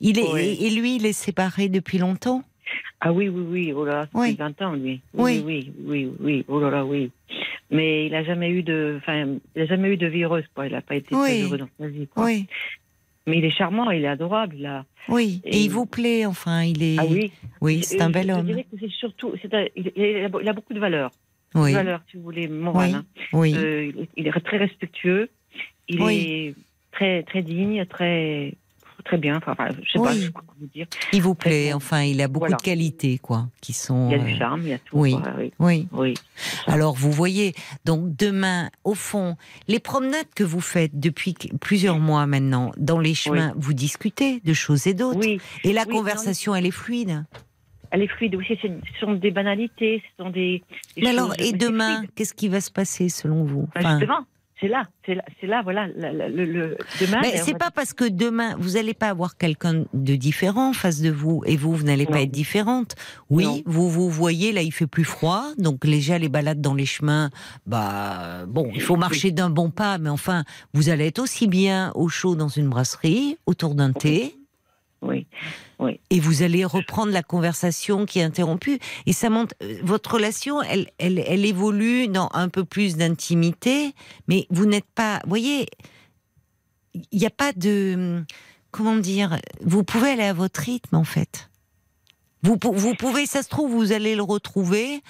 [0.00, 0.58] Il est Oui.
[0.60, 2.42] et lui, il est séparé depuis longtemps.
[3.00, 3.72] Ah oui, oui, oui.
[3.74, 4.30] Oh là, Oui.
[4.30, 5.00] fait 20 ans, lui.
[5.14, 5.42] Oui.
[5.44, 6.44] Oui, oui, oui, oui.
[6.48, 7.10] Oh là là, oui.
[7.70, 9.26] Mais il n'a jamais eu de, enfin,
[9.56, 10.66] il a jamais eu de heureuse, quoi.
[10.66, 11.20] Il n'a pas été Oui.
[11.22, 12.24] très heureux dans sa vie, quoi.
[12.24, 12.46] Oui,
[13.26, 14.84] Mais il est charmant, il est adorable, a.
[15.08, 15.40] oui.
[15.44, 16.96] Et, Et- il vous plaît, enfin, il est.
[16.98, 17.32] Ah oui.
[17.60, 18.46] Oui, c'est un Je- bel Je homme.
[18.46, 21.10] dirais que c'est surtout, un- il, a, beaucoup de valeurs.
[21.54, 23.02] Oui, De valeurs, si vous voulez, morales.
[23.32, 23.58] oui, hein.
[23.62, 25.28] Euh, il est- très respectueux.
[25.88, 26.54] Il est
[26.92, 28.54] très, très digne, très,
[29.04, 29.36] très bien.
[29.36, 30.86] Enfin, je sais pas, je sais pas vous dire.
[31.12, 32.56] Il vous plaît, enfin, il a beaucoup Voilà.
[32.56, 34.08] de qualités, quoi, qui sont.
[34.10, 34.98] Il y a euh, du charme, il y a tout.
[34.98, 35.12] oui.
[35.12, 35.52] quoi, oui.
[35.58, 35.88] Oui.
[35.92, 36.14] oui.
[36.66, 37.54] Alors vous voyez,
[37.84, 39.36] donc demain, au fond,
[39.68, 44.52] les promenades que vous faites depuis plusieurs mois maintenant, dans les chemins, vous discutez de
[44.52, 45.18] choses et d'autres.
[45.20, 47.24] Oui, Et la conversation, elle est fluide.
[47.90, 48.34] elle est fluide.
[48.34, 48.68] Oui, ce
[49.00, 50.62] sont des banalités, ce sont des.
[50.96, 53.68] des Mais alors, et demain, qu'est-ce qui va se passer selon vous?
[53.74, 54.26] Bah, Enfin, Justement,
[54.60, 57.18] c'est là, c'est là, voilà, le, le- demain.
[57.22, 61.00] mais c'est pas parce que demain, vous n'allez pas avoir quelqu'un de différent en face
[61.02, 62.94] de vous, et vous, vous n'allez pas être différente.
[63.30, 63.62] Oui, Non.
[63.66, 67.30] vous vous voyez, là, il fait plus froid, donc déjà les balades dans les chemins,
[67.66, 71.90] bah bon, il faut marcher d'un bon pas, mais enfin, vous allez être aussi bien
[71.94, 74.36] au chaud dans une brasserie, autour d'un thé,
[75.02, 75.26] Oui,
[76.10, 78.78] et vous allez reprendre la conversation qui est interrompue.
[79.06, 83.94] Et ça montre euh, votre relation, elle, elle, elle évolue dans un peu plus d'intimité,
[84.28, 85.66] mais vous n'êtes pas, vous voyez,
[87.10, 88.22] il n'y a pas de,
[88.70, 91.50] comment dire, vous pouvez aller à votre rythme en fait.
[92.42, 95.00] Vous, pou- vous pouvez, ça se trouve, vous allez le retrouver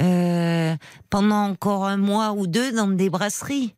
[0.00, 0.74] euh,
[1.10, 3.74] pendant encore un mois ou deux dans des brasseries.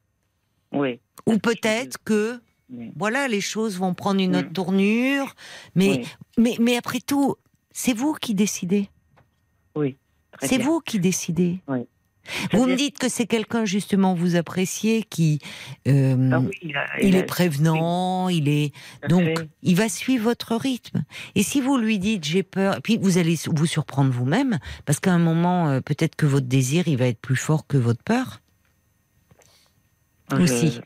[0.72, 1.00] oui.
[1.26, 2.40] Ou peut-être que
[2.72, 2.92] oui.
[2.96, 5.34] voilà, les choses vont prendre une autre tournure.
[5.74, 6.02] Mais,
[6.36, 7.36] mais, mais après tout,
[7.72, 8.88] c'est vous qui décidez.
[9.74, 9.96] Oui,
[10.42, 11.60] C'est vous qui décidez.
[11.68, 11.80] Oui.
[12.52, 15.38] Vous me dites que c'est quelqu'un justement vous appréciez qui
[15.86, 18.74] euh, Ah oui, il, a- il a- est prévenant, il est
[19.08, 19.48] donc fait.
[19.62, 21.04] il va suivre votre rythme.
[21.36, 25.10] Et si vous lui dites j'ai peur, puis vous allez vous surprendre vous-même parce qu'à
[25.14, 28.42] un moment euh, peut-être que votre désir il va être plus fort que votre peur.
[30.32, 30.80] Je- aussi.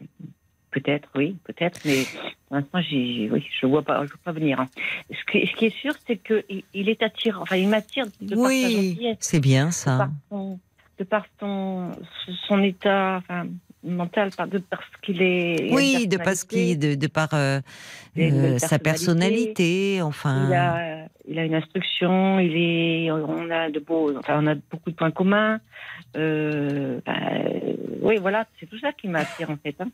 [0.72, 2.04] Peut-être, oui, peut-être, mais
[2.48, 4.58] pour l'instant, oui, je vois pas, je vois pas venir.
[4.58, 4.68] hein.
[5.10, 7.42] Ce, qui, ce qui est sûr, c'est que il, il est attirant.
[7.42, 9.98] Enfin, il m'attire de par sa Oui, c'est bien de ça.
[9.98, 10.58] par son,
[10.98, 11.90] de par son,
[12.48, 13.48] son état, enfin,
[13.84, 15.68] mental, par- de parce qu'il est.
[15.74, 17.60] Oui, de parce qu'il de, de par euh,
[18.18, 20.00] euh, sa personnalité.
[20.00, 20.46] enfin.
[20.48, 24.54] Il a, il a une instruction, il est, on a de beaux, enfin, on a
[24.54, 25.60] beaucoup de points communs.
[26.16, 26.98] Euh,
[28.00, 29.74] oui, voilà, c'est tout ça qui m'attire en fait.
[29.80, 29.90] Hein.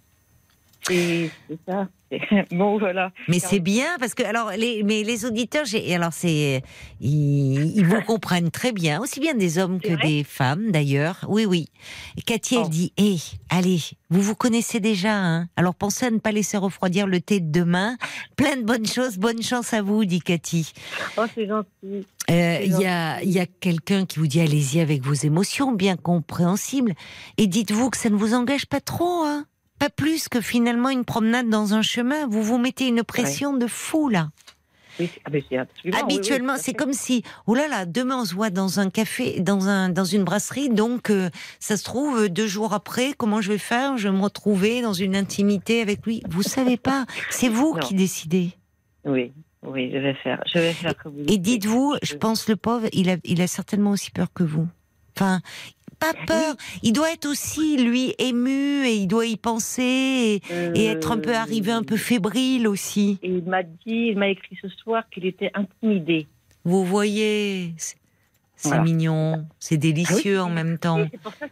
[0.89, 1.31] C'est
[1.67, 1.89] ça.
[2.51, 3.13] Bon, voilà.
[3.29, 6.63] Mais c'est bien parce que alors les mais les auditeurs alors c'est
[7.01, 11.45] ils, ils vous comprennent très bien aussi bien des hommes que des femmes d'ailleurs oui
[11.45, 11.67] oui
[12.25, 12.63] Cathy Oh.
[12.65, 13.17] elle dit hé
[13.51, 13.79] allez
[14.09, 17.51] vous vous connaissez déjà hein alors pensez à ne pas laisser refroidir le thé de
[17.53, 17.99] demain
[18.37, 20.73] plein de bonnes choses bonne chance à vous dit Cathy
[21.19, 22.07] Oh, c'est gentil.
[22.31, 25.73] Euh, il y a il y a quelqu'un qui vous dit allez-y avec vos émotions
[25.73, 26.95] bien compréhensibles
[27.37, 29.45] et dites-vous que ça ne vous engage pas trop hein
[29.79, 33.67] pas plus que finalement une promenade dans un chemin vous vous mettez une pression de
[33.67, 34.31] fou là
[34.99, 38.35] Oui, ah, ben, oui, oui, Habituellement, c'est comme si, oh là là, demain on se
[38.35, 41.31] voit dans un café, dans un, dans une brasserie, donc euh,
[41.61, 43.97] ça se trouve deux jours après, comment je vais faire?
[43.97, 46.23] Je vais me retrouver dans une intimité avec lui.
[46.29, 47.81] Vous savez pas, c'est vous Non.
[47.81, 48.51] qui décidez.
[49.05, 49.33] Oui,
[49.63, 50.43] oui, je vais faire.
[50.53, 51.43] Je vais faire comme vous Et dites.
[51.43, 54.67] dites-vous, je pense le pauvre, il a, il a certainement aussi peur que vous.
[55.17, 55.41] Enfin,
[55.99, 56.55] pas peur.
[56.83, 61.19] Il doit être aussi lui ému et il doit y penser et, et être un
[61.19, 63.19] peu arrivé un peu fébrile aussi.
[63.23, 66.27] Et il m'a dit, il m'a écrit ce soir qu'il était intimidé.
[66.65, 68.83] Vous voyez, c'est Voilà.
[68.83, 71.01] mignon, c'est délicieux Ah en oui, même temps.
[71.01, 71.47] Oui, pour ça.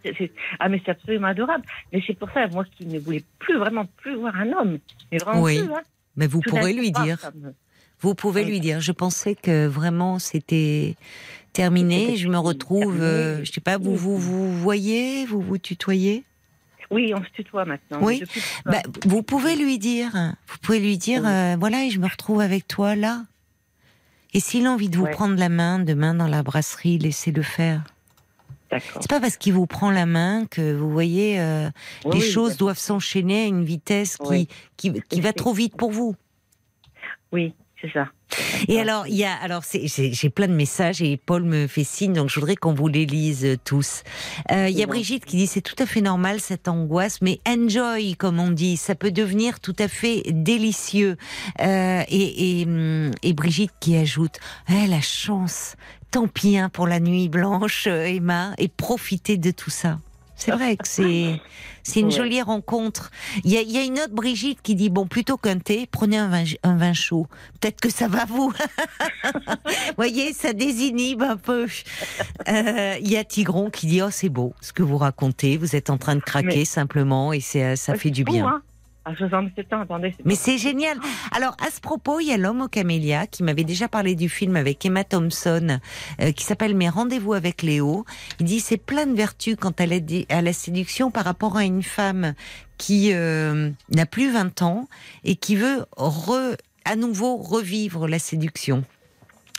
[0.59, 1.65] Ah, mais c'est absolument adorable.
[1.93, 4.79] Mais c'est pour ça, moi, qui ne voulais plus vraiment plus voir un homme.
[5.13, 5.61] Mais vraiment Oui.
[5.63, 5.73] plus.
[5.73, 5.81] Hein.
[6.17, 7.31] Mais vous Tout pourrez lui paf, dire.
[8.01, 8.51] Vous pouvez Oui.
[8.51, 8.81] lui dire.
[8.81, 10.97] Je pensais que vraiment c'était
[11.57, 12.17] terminé.
[12.17, 13.01] Je me retrouve.
[13.01, 13.79] euh, je sais pas.
[13.79, 15.25] Vous vous vous voyez.
[15.27, 16.25] Vous vous tutoyez?
[16.91, 17.99] Oui, on se tutoie maintenant.
[18.01, 18.23] Oui.
[18.65, 20.13] Bah, vous pouvez lui dire.
[20.47, 21.23] Vous pouvez lui dire.
[21.23, 21.29] Oui.
[21.31, 23.25] euh, voilà, je me retrouve avec toi là.
[24.35, 25.11] Et s'il a envie de vous Ouais.
[25.11, 27.83] prendre la main demain dans la brasserie, laissez-le faire.
[28.71, 31.71] C'est pas parce qu'il vous prend la main que vous voyez euh,
[32.05, 35.77] Oui, les oui, choses doivent s'enchaîner à une vitesse qui qui, qui va trop vite
[35.77, 36.17] pour vous.
[37.33, 38.09] Oui, c'est ça.
[38.69, 41.85] Et alors, il y a, alors, c'est- j'ai plein de messages et Paul me fait
[41.85, 44.03] signe, donc je voudrais qu'on vous les lise euh, tous.
[44.51, 44.87] Euh, Il y a.
[44.87, 48.77] Brigitte qui dit c'est tout à fait normal cette angoisse, mais enjoy comme on dit,
[48.77, 51.17] ça peut devenir tout à fait délicieux.
[51.61, 54.39] Euh, et, et, hum, et Brigitte qui ajoute,
[54.69, 55.77] eh, la chance,
[56.11, 59.99] tant pis hein, pour la nuit blanche, euh, Emma, et profitez de tout ça.
[60.37, 61.41] C'est vrai que c'est
[61.83, 62.13] c'est une Ouais.
[62.13, 63.11] jolie rencontre.
[63.45, 65.89] Il y, a, il y a une autre Brigitte qui dit bon plutôt qu'un thé,
[65.91, 67.27] prenez un vin, un vin chaud.
[67.61, 68.53] Peut-être que ça va vous.
[69.97, 71.67] voyez, ça désinhibe un peu.
[72.49, 75.57] Euh, Il y a Tigron qui dit oh c'est beau ce que vous racontez.
[75.57, 78.47] Vous êtes en train de craquer Mais- simplement et c'est ça fait du bien.
[78.47, 78.63] hein.
[79.07, 80.13] À 67 ans, attendez.
[80.25, 80.99] Mais c'est génial.
[81.31, 84.29] Alors, à ce propos, il y a l'homme au camélia qui m'avait déjà parlé du
[84.29, 85.79] film avec Emma Thompson,
[86.21, 88.05] euh, qui s'appelle Mes rendez-vous avec Léo.
[88.41, 91.63] Il dit c'est plein de vertus quand elle est à la séduction par rapport à
[91.63, 92.35] une femme
[92.79, 94.89] qui euh, n'a plus 20 ans
[95.23, 98.83] et qui veut re, à nouveau revivre la séduction.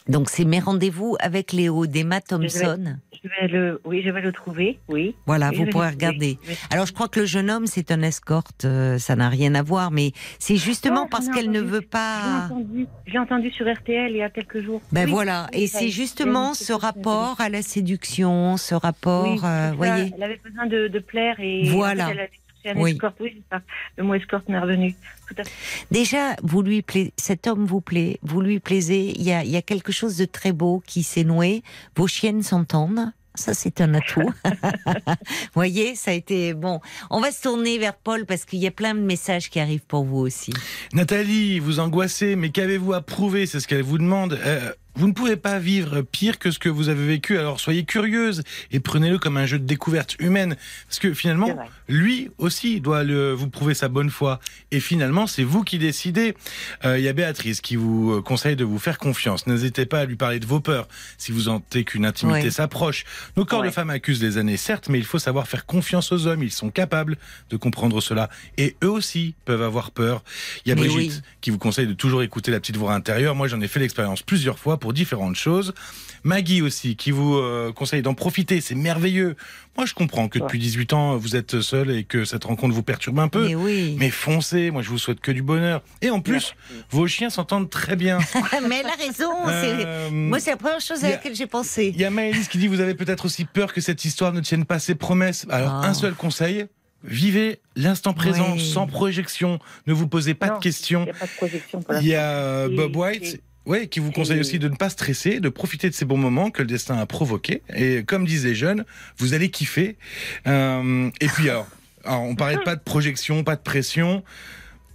[0.09, 2.97] Donc, c'est Mes rendez-vous avec Léo d'Emma Thompson.
[3.23, 5.15] Je vais le, oui, je vais le trouver, oui.
[5.25, 6.38] Voilà, Oui, je vous vais pourrez regarder.
[6.47, 6.55] Oui.
[6.69, 9.63] Alors, je crois que le jeune homme, c'est un escorte, euh, ça n'a rien à
[9.63, 11.71] voir, mais c'est justement Non, parce qu'elle ne entendu.
[11.73, 12.45] veut Je pas.
[12.45, 14.81] entendu, je l'ai entendu sur RTL il y a quelques jours.
[14.91, 15.11] Ben Oui.
[15.11, 20.11] voilà, et c'est justement ce rapport à la séduction, ce rapport, Oui, euh, voyez.
[20.15, 22.05] Elle avait besoin de, de plaire et Voilà.
[22.05, 22.29] en fait,
[22.69, 22.91] un Oui.
[22.91, 23.15] escorte.
[23.19, 23.61] Oui, c'est ça.
[23.98, 24.95] Le mot escorte m'est revenu.
[25.27, 25.52] Tout à fait.
[25.91, 29.14] Déjà, vous lui plaît, cet homme vous plaît, vous lui plaisez.
[29.15, 31.64] Il y a, il y a quelque chose de très beau qui s'est noué.
[31.95, 33.11] Vos chiennes s'entendent.
[33.35, 34.31] Ça, c'est un atout.
[35.53, 36.80] voyez, ça a été bon.
[37.11, 39.85] On va se tourner vers Paul parce qu'il y a plein de messages qui arrivent
[39.85, 40.52] pour vous aussi.
[40.94, 43.45] Nathalie, vous angoissez, mais qu'avez-vous à prouver?
[43.45, 44.39] C'est ce qu'elle vous demande.
[44.44, 47.83] Euh, vous ne pouvez pas vivre pire que ce que vous avez vécu, alors soyez
[47.83, 48.41] curieuse
[48.71, 50.57] et prenez-le comme un jeu de découverte humaine.
[50.87, 51.55] Parce que finalement,
[51.87, 54.39] lui aussi doit le, vous prouver sa bonne foi.
[54.71, 56.35] Et finalement, c'est vous qui décidez.
[56.83, 59.45] Euh, Il y a Béatrice qui vous euh, conseille de vous faire confiance.
[59.45, 60.87] N'hésitez pas à lui parler de vos peurs
[61.19, 63.05] si vous sentez qu'une intimité s'approche.
[63.35, 66.25] Nos corps de femmes accusent les années, certes, mais il faut savoir faire confiance aux
[66.25, 66.41] hommes.
[66.41, 67.17] Ils sont capables
[67.51, 68.31] de comprendre cela.
[68.57, 70.23] Et eux aussi peuvent avoir peur.
[70.65, 71.31] Il y a Mais Brigitte oui.
[71.41, 73.35] qui vous conseille de toujours écouter la petite voix intérieure.
[73.35, 74.79] Moi, j'en ai fait l'expérience plusieurs fois.
[74.79, 75.73] pour différentes choses.
[76.23, 79.35] Maggie aussi, qui vous euh, conseille d'en profiter, c'est merveilleux.
[79.77, 82.84] Moi, je comprends que depuis 18 ans, vous êtes seul et que cette rencontre vous
[82.84, 83.47] perturbe un peu.
[83.47, 83.95] Mais oui.
[83.99, 85.84] Mais foncez, moi je vous souhaite que du bonheur.
[86.01, 86.55] Et en plus,
[86.89, 88.18] vos chiens s'entendent très bien.
[88.68, 89.31] mais elle a raison.
[89.45, 91.91] c'est- Euh, Moi, c'est la première chose à laquelle j'ai pensé.
[91.93, 94.41] Il y a Maëlys qui dit vous avez peut-être aussi peur que cette histoire ne
[94.41, 95.45] tienne pas ses promesses.
[95.49, 95.88] Alors Ah.
[95.88, 96.65] un seul conseil.
[97.03, 98.59] Vivez l'instant présent Oui.
[98.73, 99.59] sans projection.
[99.85, 101.01] Ne vous posez pas Non, de questions.
[101.01, 103.39] Il n'y a pas de projection pour Il y a euh, Bob White.
[103.68, 106.18] Ouais, qui vous conseille et- aussi de ne pas stresser, de profiter de ces bons
[106.18, 107.61] moments que le destin a provoqués.
[107.76, 108.85] Et comme disait Jeune,
[109.18, 109.98] vous allez kiffer.
[110.48, 111.68] Euh, et puis alors,
[112.06, 114.23] alors, on parlait pas de projection, pas de pression.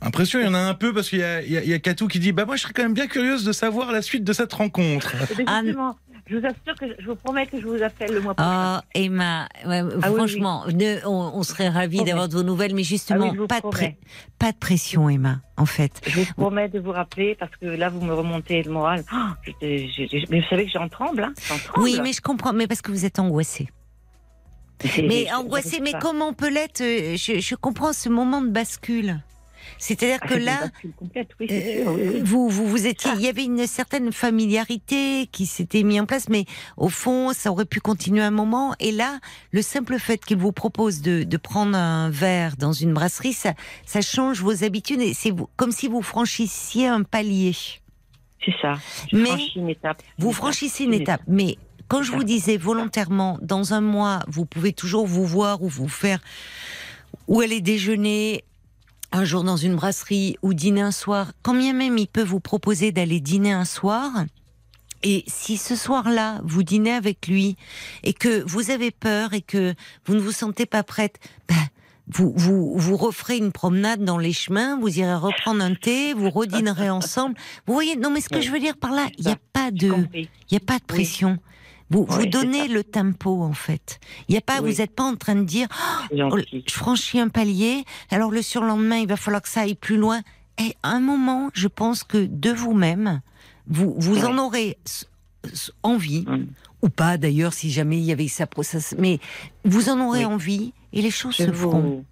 [0.02, 1.68] Impression, il y en a un peu parce qu'il y a, il y a, il
[1.70, 3.92] y a Katou qui dit bah moi je serais quand même bien curieuse de savoir
[3.92, 5.14] la suite de cette rencontre.
[5.46, 5.96] Anne- justement,
[6.26, 8.78] je vous assure que je vous promets que je vous appelle le mois prochain.
[8.80, 12.74] Oh, Emma, ouais, Ah oui, franchement, ne- on, on serait ravis d'avoir de vos nouvelles,
[12.74, 13.92] mais justement, Ah oui, je vous pas, de
[14.38, 16.00] pas de pression, Emma, en fait.
[16.06, 19.04] Je vous promets de vous rappeler parce que là, vous me remontez le moral.
[19.12, 19.16] Oh,
[19.60, 21.62] j'ai- mais vous savez que j'en tremble, hein tremble.
[21.84, 23.68] Oui, mais je comprends, mais parce que vous êtes angoissée.
[24.84, 26.80] Mais je- angoissée, mais comment on peut l'être?
[26.80, 29.20] Euh, je, je comprends ce moment de bascule.
[29.84, 32.20] C'est-à-dire Ah, que une là, oui, Euh, sûr, oui, oui.
[32.24, 36.28] vous, vous, vous étiez, il y avait une certaine familiarité qui s'était mise en place,
[36.28, 36.44] mais
[36.76, 38.76] au fond, ça aurait pu continuer un moment.
[38.78, 39.18] Et là,
[39.50, 43.54] le simple fait qu'il vous propose de, de prendre un verre dans une brasserie, ça,
[43.84, 47.56] ça change vos habitudes et c'est comme si vous franchissiez un palier.
[48.44, 48.74] C'est ça.
[49.10, 50.00] Je Mais une étape.
[50.16, 54.20] Vous Une franchissez étape, une étape, mais quand je vous disais volontairement, dans un mois,
[54.28, 56.20] vous pouvez toujours vous voir ou vous faire,
[57.26, 58.44] ou aller déjeuner
[59.12, 62.40] un jour dans une brasserie ou dîner un soir, quand bien même il peut vous
[62.40, 64.24] proposer d'aller dîner un soir,
[65.02, 67.56] et si ce soir-là, vous dînez avec lui
[68.04, 69.74] et que vous avez peur et que
[70.06, 71.18] vous ne vous sentez pas prête,
[71.48, 71.56] ben,
[72.08, 76.30] vous, vous, vous referez une promenade dans les chemins, vous irez reprendre un thé, vous
[76.30, 77.36] redînerez ensemble.
[77.66, 79.70] Vous voyez, non, mais ce que je veux dire par là, il n'y a pas
[79.70, 79.92] de,
[80.50, 81.38] il a pas de pression.
[81.92, 84.00] Vous c'est donnez le tempo, en fait.
[84.28, 84.72] Il y a pas, Oui.
[84.72, 85.68] vous n'êtes pas en train de dire,
[86.12, 89.96] Oh, je franchis un palier, alors le surlendemain, il va falloir que ça aille plus
[89.96, 90.20] loin.
[90.58, 93.20] Et à un moment, je pense que de vous-même,
[93.66, 94.76] vous, vous en aurez
[95.82, 96.46] envie, Mm.
[96.82, 99.18] ou pas d'ailleurs, si jamais il y avait ça, ça- mais
[99.64, 102.04] vous en aurez envie et les choses Je se feront.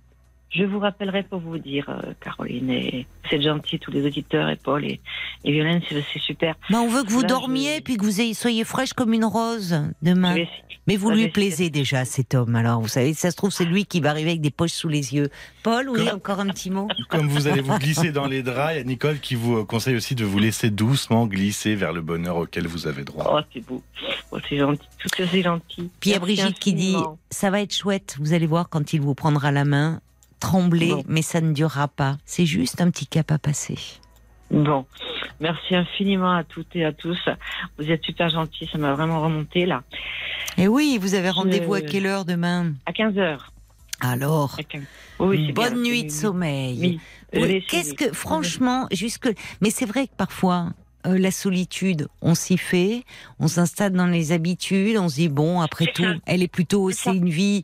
[0.50, 4.56] Je vous rappellerai pour vous dire, euh, Caroline, et c'est gentil, tous les auditeurs, et
[4.56, 5.00] Paul et,
[5.44, 6.56] et Violaine, c'est super.
[6.70, 9.12] Ben, on veut que vous Là, je- dormiez puis que vous ayez- soyez fraîche comme
[9.12, 10.34] une rose demain.
[10.34, 10.48] Vais.
[10.86, 12.56] Mais vous Ça, lui plaisez déjà, cet homme.
[12.56, 14.88] Alors, vous savez, ça se trouve, c'est lui qui va arriver avec des poches sous
[14.88, 15.28] les yeux.
[15.62, 18.72] Paul, oui, Comme- encore un petit mot Comme vous allez vous glisser dans les draps,
[18.74, 21.92] il y a Nicole qui vous euh, conseille aussi de vous laisser doucement glisser vers
[21.92, 23.30] le bonheur auquel vous avez droit.
[23.32, 23.82] Oh, c'est beau.
[24.32, 24.80] Oh, c'est gentil.
[24.98, 25.90] Tout ça, c'est gentil.
[26.00, 26.96] Puis il y a Brigitte qui dit
[27.30, 30.00] ça va être chouette, vous allez voir quand il vous prendra la main,
[30.40, 31.04] trembler, Bon.
[31.06, 32.16] mais ça ne durera pas.
[32.24, 33.78] C'est juste un petit cap à passer.
[34.50, 34.84] Bon,
[35.38, 37.18] merci infiniment à toutes et à tous.
[37.78, 39.84] Vous êtes super gentils, ça m'a vraiment remonté là.
[40.58, 42.72] Et oui, vous avez Je- rendez-vous à quelle heure demain?
[42.86, 43.38] À 15h.
[44.00, 44.58] Alors,
[45.20, 46.98] Oui, bonne nuit de sommeil.
[47.34, 47.62] Oui.
[47.68, 49.28] Qu'est-ce que, franchement, jusque.
[49.60, 50.70] Mais c'est vrai que parfois,
[51.06, 53.04] euh, la solitude, on s'y fait,
[53.38, 56.14] on s'installe dans les habitudes, on se dit, bon, après tout, ça.
[56.26, 57.62] elle est plutôt, c'est une vie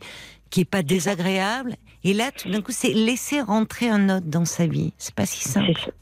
[0.51, 1.75] qui est pas désagréable.
[2.07, 4.93] Et là, tout d'un coup, c'est laisser rentrer un autre dans sa vie.
[4.97, 5.93] C'est pas si simple.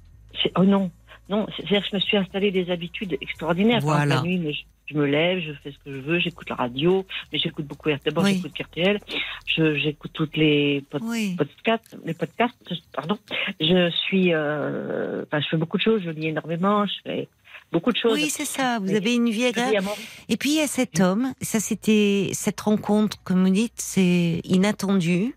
[0.56, 0.90] Oh non,
[1.30, 3.80] non, c'est-à-dire que je me suis installé des habitudes extraordinaires.
[3.82, 4.16] Voilà.
[4.16, 6.56] La nuit, mais je, je me lève, je fais ce que je veux, j'écoute la
[6.56, 7.88] radio, mais j'écoute beaucoup.
[8.04, 8.34] D'abord, Oui.
[8.34, 9.00] j'écoute RTL,
[9.46, 11.34] j'écoute toutes les pod- Oui.
[11.36, 12.54] podcasts, les podcasts,
[12.92, 13.16] pardon.
[13.60, 17.28] Je suis, euh, enfin, je fais beaucoup de choses, je lis énormément, je fais
[17.72, 18.12] beaucoup de choses.
[18.14, 18.78] Oui, c'est ça.
[18.78, 19.88] Vous Mais- avez une vie agréable.
[20.28, 24.40] Et puis il y a cet homme, ça c'était cette rencontre, comme vous dites, c'est
[24.44, 25.34] inattendu,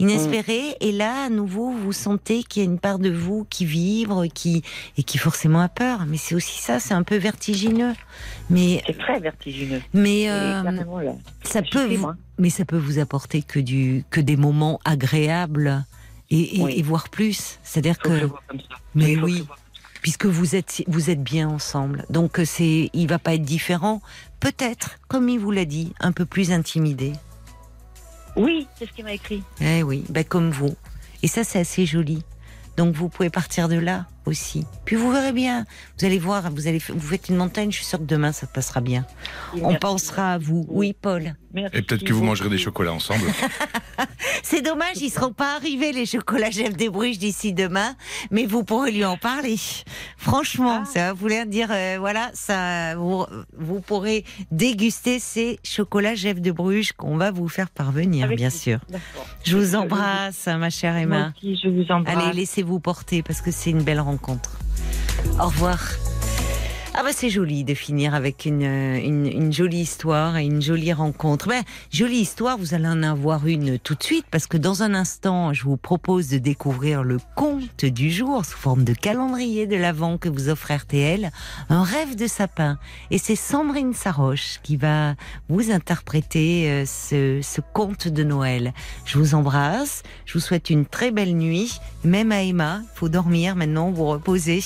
[0.00, 3.64] inespéré, et là à nouveau vous sentez qu'il y a une part de vous qui
[3.64, 4.62] vibre, qui
[4.96, 6.06] et qui forcément a peur.
[6.06, 7.92] Mais c'est aussi ça, c'est un peu vertigineux.
[8.50, 9.80] Mais C'est très vertigineux.
[9.94, 11.12] mais euh, là,
[11.42, 15.84] ça peut, vous, mais ça peut vous apporter que du que des moments agréables
[16.30, 16.74] et, et, Oui.
[16.76, 17.58] et voire plus.
[17.62, 18.76] C'est-à-dire que comme ça.
[18.94, 19.44] Mais oui.
[20.02, 22.04] puisque vous êtes vous êtes bien ensemble.
[22.10, 24.00] Donc c'est il va pas être différent.
[24.40, 27.12] Peut-être, comme il vous l'a dit, un peu plus intimidé.
[28.36, 29.42] Oui, c'est ce qu'il m'a écrit.
[29.60, 30.74] Eh oui, ben comme vous.
[31.22, 32.22] Et ça c'est assez joli.
[32.76, 34.64] Donc vous pouvez partir de là aussi.
[34.84, 35.66] Puis vous verrez bien.
[35.98, 37.70] Vous allez voir, vous allez vous faites une montagne.
[37.70, 39.04] Je suis sûre que demain ça passera bien.
[39.54, 39.78] On Merci.
[39.78, 40.64] pensera à vous.
[40.68, 41.34] Oui, Paul.
[41.52, 43.24] Merci Et peut-être que vous mangerez des chocolats ensemble.
[44.42, 47.94] C'est dommage, ils seront pas arrivés les chocolats Jeff des Bruges d'ici demain,
[48.30, 49.56] mais vous pourrez lui en parler.
[50.16, 50.84] Franchement, Ah.
[50.86, 53.26] ça va vouloir dire, euh, voilà, ça, vous,
[53.58, 58.50] vous pourrez déguster ces chocolats Jeff de Bruges qu'on va vous faire parvenir, Avec bien
[58.50, 58.78] sûr.
[59.44, 61.32] Je vous embrasse, ma chère Moi Emma.
[61.36, 62.16] aussi, je vous embrasse.
[62.16, 64.19] Allez, laissez-vous porter parce que c'est une belle rencontre.
[65.38, 65.78] Au revoir.
[66.92, 70.60] Ah bah c'est joli de finir avec une, euh, une, une jolie histoire et une
[70.60, 71.46] jolie rencontre.
[71.46, 71.62] Ben,
[71.92, 75.52] jolie histoire, vous allez en avoir une tout de suite parce que dans un instant,
[75.52, 80.18] je vous propose de découvrir le conte du jour sous forme de calendrier de l'Avent
[80.18, 81.30] que vous offre RTL,
[81.68, 82.76] un rêve de sapin.
[83.12, 85.14] Et c'est Sandrine Saroche qui va
[85.48, 88.74] vous interpréter euh, ce, ce conte de Noël.
[89.04, 93.08] Je vous embrasse, je vous souhaite une très belle nuit, même à Emma, il faut
[93.08, 94.60] dormir maintenant, vous reposer.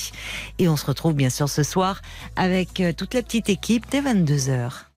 [0.59, 2.01] Et on se retrouve bien sûr ce soir
[2.37, 4.94] avec euh, toute la petite équipe dès 22h.